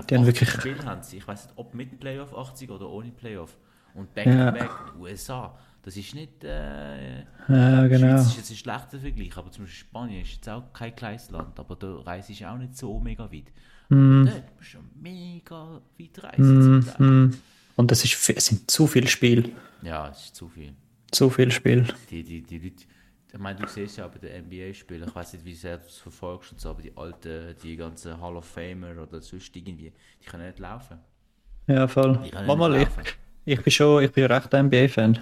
Die 0.10 0.16
haben 0.16 0.24
80 0.24 0.26
wirklich- 0.26 0.50
Spiele 0.50 0.86
haben 0.86 1.04
sie. 1.04 1.18
Ich 1.18 1.28
weiß 1.28 1.46
nicht, 1.46 1.58
ob 1.58 1.74
mit 1.76 2.00
Playoff 2.00 2.36
80 2.36 2.70
oder 2.72 2.90
ohne 2.90 3.12
Playoff. 3.12 3.56
Und 3.94 4.10
Ja. 4.18 4.50
Back-to-Back, 4.50 4.96
USA, 5.00 5.56
das 5.84 5.96
ist 5.98 6.16
nicht... 6.16 6.44
Äh, 6.44 7.20
ja, 7.48 7.88
genau. 7.88 8.08
Schweiz 8.18 8.28
ist 8.28 8.38
jetzt 8.38 8.50
ein 8.52 8.56
schlechter 8.58 9.00
Vergleich, 9.00 9.38
aber 9.38 9.52
zum 9.52 9.66
Beispiel 9.66 9.80
Spanien 9.88 10.22
ist 10.24 10.32
jetzt 10.32 10.50
auch 10.50 10.64
kein 10.74 10.96
kleines 10.96 11.30
Land, 11.30 11.60
aber 11.60 11.76
da 11.76 11.98
reist 11.98 12.30
ich 12.32 12.44
auch 12.46 12.58
nicht 12.58 12.76
so 12.76 13.00
mega 13.00 13.32
weit. 13.32 13.52
Mhm. 13.90 14.26
Dort 14.26 14.36
musst 14.58 14.74
du 14.74 14.78
schon 14.78 14.90
mega 15.00 15.80
weit 16.00 16.24
reisen. 16.24 16.86
Teil. 16.86 17.06
Mhm. 17.08 17.38
Und 17.76 17.92
es, 17.92 18.04
ist, 18.04 18.30
es 18.36 18.46
sind 18.48 18.72
zu 18.72 18.88
viele 18.88 19.08
Spiele. 19.08 19.50
Ja, 19.84 20.10
es 20.10 20.26
ist 20.26 20.36
zu 20.36 20.48
viel. 20.50 20.74
Zu 21.14 21.30
viele 21.30 21.52
Spiele. 21.52 21.86
Die, 22.10 22.24
die, 22.24 22.42
die 22.42 22.58
Leute, 22.58 22.84
ich 23.32 23.40
meine, 23.40 23.60
du 23.60 23.68
siehst 23.68 23.98
ja 23.98 24.08
bei 24.08 24.20
den 24.20 24.46
NBA-Spielen, 24.46 25.08
ich 25.08 25.16
weiß 25.16 25.34
nicht, 25.34 25.46
wie 25.46 25.54
sehr 25.54 25.78
du 25.78 25.86
es 25.88 25.98
verfolgst 26.00 26.52
und 26.52 26.60
so, 26.60 26.70
aber 26.70 26.82
die 26.82 26.96
alten, 26.96 27.56
die 27.64 27.76
ganzen 27.76 28.20
Hall 28.20 28.36
of 28.36 28.46
Famer 28.46 28.92
oder 29.02 29.22
sonst 29.22 29.56
irgendwie, 29.56 29.92
die 30.22 30.26
können 30.26 30.46
nicht 30.46 30.60
laufen. 30.60 30.98
Ja, 31.68 31.88
voll. 31.88 32.20
Nicht 32.20 32.36
ich, 32.36 33.54
ich 33.54 33.62
bin 33.62 33.72
schon, 33.72 34.04
ich 34.04 34.12
bin 34.12 34.26
recht 34.26 34.52
NBA-Fan. 34.54 35.20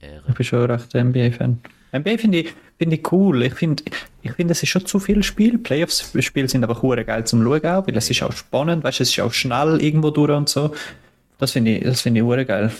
Ich 0.00 0.34
bin 0.34 0.44
schon 0.44 0.70
recht 0.70 0.94
NBA-Fan. 0.94 1.60
NBA 1.92 2.18
finde 2.18 2.38
ich, 2.38 2.54
finde 2.78 2.96
ich 2.96 3.12
cool. 3.12 3.42
Ich 3.42 3.54
finde, 3.54 3.82
ich 4.22 4.32
finde, 4.32 4.52
es 4.52 4.62
ist 4.62 4.68
schon 4.68 4.86
zu 4.86 4.98
viel 4.98 5.22
Spiel. 5.22 5.58
Playoffs-Spiele 5.58 6.48
sind 6.48 6.64
aber 6.64 6.80
hure 6.80 7.04
geil 7.04 7.26
zum 7.26 7.42
Schauen 7.42 7.66
auch, 7.66 7.86
weil 7.86 7.96
es 7.96 8.10
ist 8.10 8.22
auch 8.22 8.32
spannend, 8.32 8.84
weißt 8.84 9.00
du, 9.00 9.02
es 9.02 9.10
ist 9.10 9.20
auch 9.20 9.32
schnell 9.32 9.80
irgendwo 9.82 10.10
durch 10.10 10.30
und 10.30 10.48
so. 10.48 10.74
Das 11.38 11.52
finde 11.52 11.76
ich, 11.76 11.84
das 11.84 12.02
finde 12.02 12.20
ich 12.20 12.46
geil. 12.46 12.72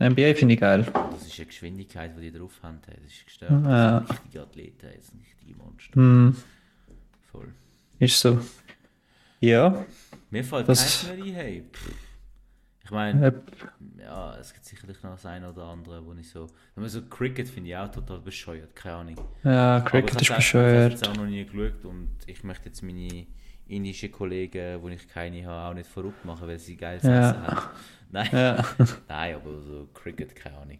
NBA 0.00 0.34
finde 0.34 0.54
ich 0.54 0.60
geil. 0.60 0.86
Ist 1.32 1.38
eine 1.40 1.46
Geschwindigkeit, 1.46 2.16
die 2.16 2.30
die 2.30 2.38
drauf 2.38 2.58
haben. 2.62 2.78
Das 2.86 2.94
ist 3.12 3.24
gestört. 3.24 3.50
Ja. 3.50 4.00
Das 4.00 4.08
sind 4.08 4.18
richtige 4.18 4.42
Athleten, 4.42 4.88
das 4.96 5.06
sind 5.08 5.20
richtige 5.24 5.54
Monster. 5.56 5.94
Hm, 5.94 6.36
Voll. 7.30 7.48
ist 7.98 8.20
so. 8.20 8.40
Ja. 9.40 9.84
Mir 10.30 10.44
fällt 10.44 10.68
Das- 10.68 11.02
keins 11.04 11.16
mehr 11.16 11.24
ein, 11.26 11.32
hey. 11.34 11.64
Ich 12.84 12.90
meine, 12.90 13.26
Äh, 13.28 13.32
ja, 14.02 14.36
es 14.38 14.52
gibt 14.52 14.64
sicherlich 14.66 15.00
noch 15.02 15.12
das 15.12 15.24
eine 15.26 15.48
oder 15.50 15.64
andere, 15.66 16.04
wo 16.04 16.12
ich 16.14 16.28
so. 16.28 16.48
Wenn 16.74 16.82
man 16.82 16.90
so 16.90 17.02
Cricket 17.02 17.48
finde 17.48 17.70
ich 17.70 17.76
auch 17.76 17.90
total 17.90 18.20
bescheuert, 18.20 18.74
keine 18.74 18.94
Ahnung. 18.96 19.16
Ja, 19.44 19.80
Cricket 19.80 20.10
ist 20.10 20.16
auch- 20.16 20.20
Ich 20.20 20.30
habe 20.30 20.36
bescheuert. 20.38 20.92
es 20.94 21.02
auch 21.04 21.16
noch 21.16 21.26
nie 21.26 21.44
geschaut 21.44 21.84
und 21.84 22.10
ich 22.26 22.42
möchte 22.44 22.66
jetzt 22.66 22.82
meine 22.82 23.26
indischen 23.68 24.10
Kollegen, 24.12 24.82
wo 24.82 24.88
ich 24.88 25.06
keine 25.08 25.46
habe, 25.46 25.70
auch 25.70 25.74
nicht 25.74 25.88
verrückt 25.88 26.24
machen, 26.24 26.46
weil 26.48 26.58
sie 26.58 26.76
geil 26.76 26.98
Ja. 27.02 27.30
Essen 27.30 27.46
haben. 27.46 27.66
Nein, 28.10 28.28
Ja, 28.32 28.64
nein, 29.08 29.34
aber 29.36 29.60
so 29.62 29.88
Cricket, 29.94 30.34
keine 30.36 30.58
Ahnung. 30.58 30.78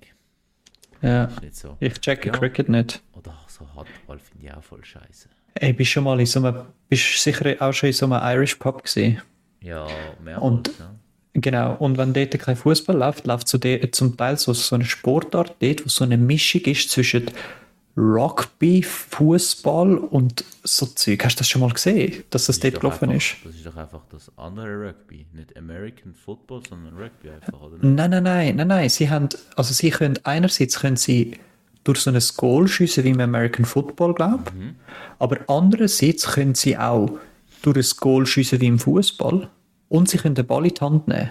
Ja. 1.03 1.28
So. 1.53 1.76
Ich 1.80 2.00
checke 2.00 2.28
Ja. 2.28 2.32
Cricket 2.32 2.68
nicht. 2.68 3.03
Oder 3.14 3.34
so 3.48 3.66
Handball 3.74 4.18
finde 4.18 4.46
ich 4.46 4.53
auch 4.55 4.62
voll 4.62 4.84
scheiße. 4.84 5.28
Ey, 5.55 5.72
bist 5.72 5.90
schon 5.90 6.05
mal 6.05 6.18
in 6.18 6.26
so 6.26 6.38
einem, 6.42 6.62
bist 6.88 7.22
sicher 7.22 7.57
auch 7.61 7.72
schon 7.72 7.88
in 7.88 7.92
so 7.92 8.07
einem 8.07 8.20
Irish 8.22 8.55
Pub 8.57 8.82
gesehen? 8.82 9.20
Ja, 9.61 9.86
mehrmals. 10.24 10.42
Und- 10.42 10.68
ja. 10.78 10.94
Genau, 11.34 11.76
und 11.76 11.96
wenn 11.96 12.12
dort 12.12 12.38
kein 12.38 12.57
Fußball 12.57 12.94
läuft, 12.94 13.26
läuft 13.26 13.48
so 13.48 13.57
de- 13.57 13.90
zum 13.90 14.18
Teil 14.18 14.36
so, 14.36 14.53
so 14.53 14.74
eine 14.74 14.84
Sportart 14.84 15.57
dort, 15.61 15.82
wo 15.84 15.88
so 15.88 16.05
eine 16.05 16.18
Mischung 16.18 16.61
ist 16.62 16.90
zwischen 16.90 17.24
Rugby, 17.97 18.82
Fußball 18.82 19.99
und 19.99 20.45
so 20.62 20.86
Zeug. 20.86 21.24
Hast 21.24 21.36
du 21.36 21.40
das 21.40 21.49
schon 21.49 21.61
mal 21.61 21.70
gesehen, 21.70 22.24
dass 22.30 22.47
das, 22.47 22.57
ist 22.57 22.64
dort 22.64 22.80
gelaufen 22.80 23.11
einfach, 23.11 23.16
ist? 23.16 23.36
Das 23.45 23.55
ist 23.55 23.66
doch 23.66 23.76
einfach 23.76 24.01
das 24.11 24.30
andere 24.36 24.88
Rugby. 24.88 25.26
Nicht 25.32 25.57
American 25.57 26.14
Football, 26.14 26.62
sondern 26.66 26.97
Rugby 26.97 27.30
einfach, 27.30 27.61
oder? 27.61 27.76
Nein, 27.82 28.11
nein, 28.11 28.22
nein, 28.22 28.57
nein, 28.57 28.68
nein. 28.68 28.88
Sie 28.88 29.11
haben, 29.11 29.28
also 29.57 29.74
sie 29.74 29.90
können 29.90 30.18
einerseits 30.24 30.80
können 30.80 30.97
sie 30.97 31.38
durch 31.84 32.01
so 32.01 32.11
ein 32.11 32.22
Goal 32.36 32.66
schiessen 32.66 33.05
wie 33.05 33.11
im 33.11 33.20
American 33.20 33.64
Football, 33.64 34.14
glaube 34.14 34.45
ich. 34.47 34.74
Aber 35.18 35.38
andererseits 35.49 36.26
können 36.32 36.55
sie 36.55 36.78
auch 36.78 37.18
durch 37.61 37.76
ein 37.76 37.97
Goal 37.99 38.26
schiessen 38.26 38.61
wie 38.61 38.68
im 38.68 38.78
Fußball 38.78 39.51
und 39.88 40.09
sie 40.09 40.16
können 40.16 40.34
den 40.34 40.47
Ball 40.47 40.64
in 40.64 40.74
die 40.74 40.80
Hand 40.80 41.09
nehmen. 41.09 41.30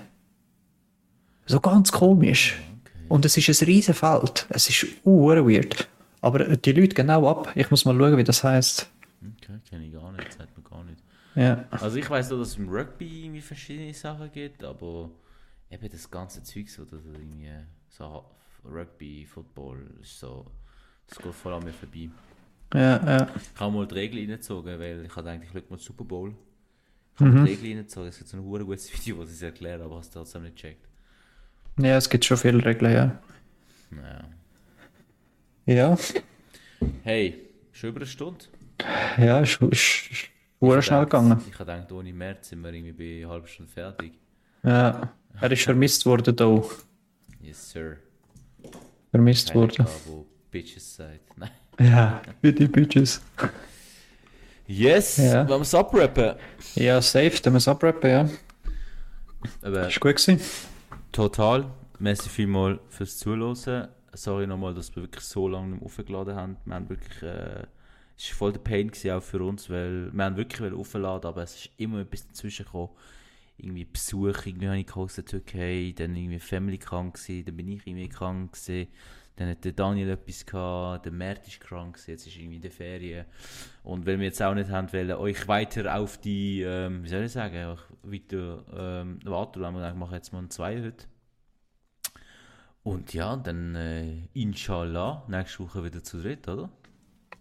So 1.47 1.59
ganz 1.59 1.91
komisch. 1.91 2.55
Und 3.09 3.25
es 3.25 3.35
ist 3.35 3.49
ein 3.49 3.65
riesen 3.65 3.93
Feld. 3.93 4.45
Es 4.49 4.69
ist 4.69 4.85
uh, 5.03 5.29
weird. 5.29 5.87
Aber 6.21 6.55
die 6.55 6.71
Leute 6.71 6.95
genau 6.95 7.27
ab. 7.29 7.51
Ich 7.55 7.69
muss 7.71 7.85
mal 7.85 7.97
schauen, 7.97 8.17
wie 8.17 8.23
das 8.23 8.43
heißt. 8.43 8.89
Okay, 9.37 9.59
kenne 9.69 9.85
ich 9.85 9.93
gar 9.93 10.11
nicht, 10.11 10.31
sagt 10.33 10.55
mir 10.57 10.63
gar 10.63 10.83
nicht. 10.83 11.01
Ja. 11.35 11.65
Also 11.71 11.97
ich 11.97 12.09
weiß 12.09 12.29
nur, 12.31 12.39
dass 12.39 12.49
es 12.49 12.57
im 12.57 12.69
Rugby 12.69 13.25
irgendwie 13.25 13.41
verschiedene 13.41 13.93
Sachen 13.93 14.31
gibt, 14.31 14.63
aber 14.63 15.09
eben 15.69 15.89
das 15.89 16.09
ganze 16.09 16.43
Zeug 16.43 16.69
so, 16.69 16.83
dass 16.85 17.05
irgendwie 17.05 17.49
so 17.89 18.25
Rugby, 18.65 19.25
Football, 19.25 19.87
ist 20.01 20.19
so, 20.19 20.45
das 21.07 21.17
geht 21.17 21.33
voll 21.33 21.53
an 21.53 21.63
mir 21.63 21.73
vorbei. 21.73 22.09
Ja, 22.73 23.03
ja. 23.05 23.27
Ich 23.53 23.59
habe 23.59 23.73
mal 23.73 23.87
die 23.87 23.95
Regeln 23.95 24.19
reingezogen, 24.29 24.79
weil 24.79 25.05
ich 25.05 25.15
hatte 25.15 25.29
eigentlich 25.29 25.51
Glück 25.51 25.69
mit 25.71 25.79
Super 25.81 26.03
Bowl. 26.03 26.33
Ich 27.15 27.19
habe 27.21 27.31
Mhm. 27.31 27.45
die 27.45 27.51
Regeln 27.51 27.77
reingezogen, 27.77 28.09
es 28.09 28.17
gibt 28.17 28.29
so 28.29 28.37
ein 28.37 28.43
hure 28.43 28.65
gutes 28.65 28.91
Video, 28.93 29.23
sie 29.25 29.33
es 29.33 29.41
erklären, 29.41 29.81
aber 29.81 29.97
hast 29.97 30.13
du 30.15 30.19
trotzdem 30.19 30.43
nicht 30.43 30.55
gecheckt. 30.55 30.87
Ja, 31.77 31.97
es 31.97 32.09
gibt 32.09 32.25
schon 32.25 32.37
viele 32.37 32.63
Regeln, 32.63 32.93
ja. 32.93 33.19
Naja. 33.89 34.23
Ja, 35.65 35.97
Hey, 37.03 37.39
schon 37.71 37.89
über 37.91 37.99
eine 37.99 38.07
Stunde? 38.07 38.45
ja 39.17 39.39
ist, 39.41 39.61
ist, 39.61 40.11
ist 40.11 40.29
Hure 40.59 40.81
schnell 40.81 41.03
gegangen. 41.03 41.39
Ich 41.47 41.59
habe 41.59 41.71
gedacht, 41.71 41.91
ohne 41.91 42.11
März 42.13 42.49
sind 42.49 42.61
wir 42.63 42.73
irgendwie 42.73 42.91
bei 42.93 43.23
einer 43.25 43.33
halben 43.33 43.47
Stunde 43.47 43.71
fertig. 43.71 44.13
Ja, 44.63 45.13
er 45.39 45.51
ist 45.51 45.63
vermisst 45.63 46.05
worden 46.05 46.35
da. 46.35 46.63
Yes, 47.41 47.71
sir. 47.71 47.97
Vermisst 49.11 49.49
Keiner 49.49 49.61
worden. 49.61 49.75
gehabt, 49.85 50.01
wo 50.07 50.25
Bitches 50.49 50.95
sagt. 50.95 51.19
Nein. 51.37 51.49
Ja, 51.79 52.21
für 52.41 52.53
die 52.53 52.67
Bitches. 52.67 53.21
Yes, 54.67 55.17
Ja. 55.17 55.47
wollen 55.47 55.59
wir 55.59 55.61
es 55.61 55.75
abrappen? 55.75 56.35
Ja, 56.75 57.01
safe, 57.01 57.39
dann 57.41 57.53
müssen 57.53 57.53
wir 57.53 57.57
es 57.57 57.67
abrappen, 57.67 58.09
ja. 58.09 58.29
Aber 59.61 59.87
Ist 59.87 59.99
gut 59.99 60.15
gewesen. 60.15 60.39
total. 61.11 61.65
Merci 61.99 62.29
vielmals 62.29 62.79
fürs 62.89 63.17
Zuhören. 63.17 63.87
Sorry 64.13 64.45
nochmal, 64.45 64.73
dass 64.73 64.93
wir 64.95 65.03
wirklich 65.03 65.23
so 65.23 65.47
lange 65.47 65.75
nicht 65.75 65.83
aufgeladen 65.83 66.35
haben. 66.35 66.57
Wir 66.65 66.75
haben 66.75 66.89
wirklich, 66.89 67.21
äh, 67.23 67.65
es 68.17 68.29
war 68.29 68.37
voll 68.37 68.53
der 68.53 68.59
Pain 68.59 68.89
gewesen, 68.89 69.11
auch 69.11 69.23
für 69.23 69.41
uns, 69.41 69.69
weil 69.69 70.11
wir 70.11 70.23
haben 70.23 70.35
wirklich 70.35 70.73
aufladen, 70.73 71.27
aber 71.27 71.43
es 71.43 71.55
ist 71.55 71.69
immer 71.77 72.01
etwas 72.01 72.27
dazwischen 72.27 72.65
gekommen. 72.65 72.89
Irgendwie 73.57 73.85
Besuch, 73.85 74.45
irgendwie 74.45 74.67
habe 74.67 74.79
ich 74.79 74.87
geholt 74.87 75.17
in 75.17 75.23
der 75.23 75.25
Türkei, 75.25 75.93
dann 75.95 76.15
irgendwie 76.15 76.39
Family 76.39 76.77
krank 76.77 77.15
gewesen, 77.15 77.45
dann 77.45 77.57
bin 77.57 77.67
ich 77.67 77.87
irgendwie 77.87 78.09
krank 78.09 78.53
gewesen, 78.53 78.87
dann 79.35 79.49
hat 79.49 79.63
der 79.63 79.71
Daniel 79.71 80.09
etwas 80.09 80.45
gehabt, 80.45 81.05
der 81.05 81.11
Mert 81.11 81.47
ist 81.47 81.61
krank 81.61 81.93
gewesen, 81.93 82.11
jetzt 82.11 82.27
ist 82.27 82.37
irgendwie 82.37 82.57
in 82.57 82.61
der 82.61 82.71
Ferien. 82.71 83.25
Und 83.83 84.05
weil 84.05 84.19
wir 84.19 84.25
jetzt 84.25 84.41
auch 84.41 84.53
nicht 84.53 84.69
haben 84.69 84.91
wollen, 84.91 85.11
euch 85.11 85.47
weiter 85.47 85.97
auf 85.97 86.17
die, 86.17 86.61
ähm, 86.61 87.03
wie 87.03 87.07
soll 87.07 87.23
ich 87.23 87.31
sagen, 87.31 87.77
weiter 88.03 88.65
ähm, 88.75 89.19
warten, 89.23 89.63
haben 89.63 89.75
wir 89.75 89.81
gedacht, 89.81 89.97
machen 89.97 90.15
jetzt 90.15 90.33
mal 90.33 90.39
ein 90.39 90.49
zwei 90.49 90.81
heute. 90.81 91.05
Und 92.83 93.13
ja, 93.13 93.35
dann 93.35 93.75
äh, 93.75 94.27
inshallah, 94.33 95.23
nächste 95.27 95.63
Woche 95.63 95.83
wieder 95.83 96.03
zu 96.03 96.21
dritt, 96.21 96.47
oder? 96.47 96.69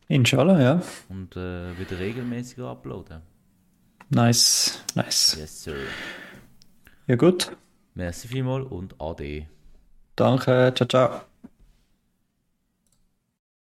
Inshallah, 0.09 0.61
ja. 0.61 0.83
Und 1.09 1.37
äh, 1.37 1.79
wieder 1.79 1.99
regelmäßiger 1.99 2.69
uploaden. 2.69 3.23
Nice, 4.11 4.83
nice. 4.95 5.37
Yes, 5.39 5.63
sir. 5.63 5.77
Ja 7.07 7.17
gut. 7.17 7.57
Merci 7.95 8.29
vielmals 8.29 8.67
und 8.71 9.01
ade. 9.01 9.47
Danke, 10.17 10.73
ciao, 10.75 10.89
ciao. 10.89 11.21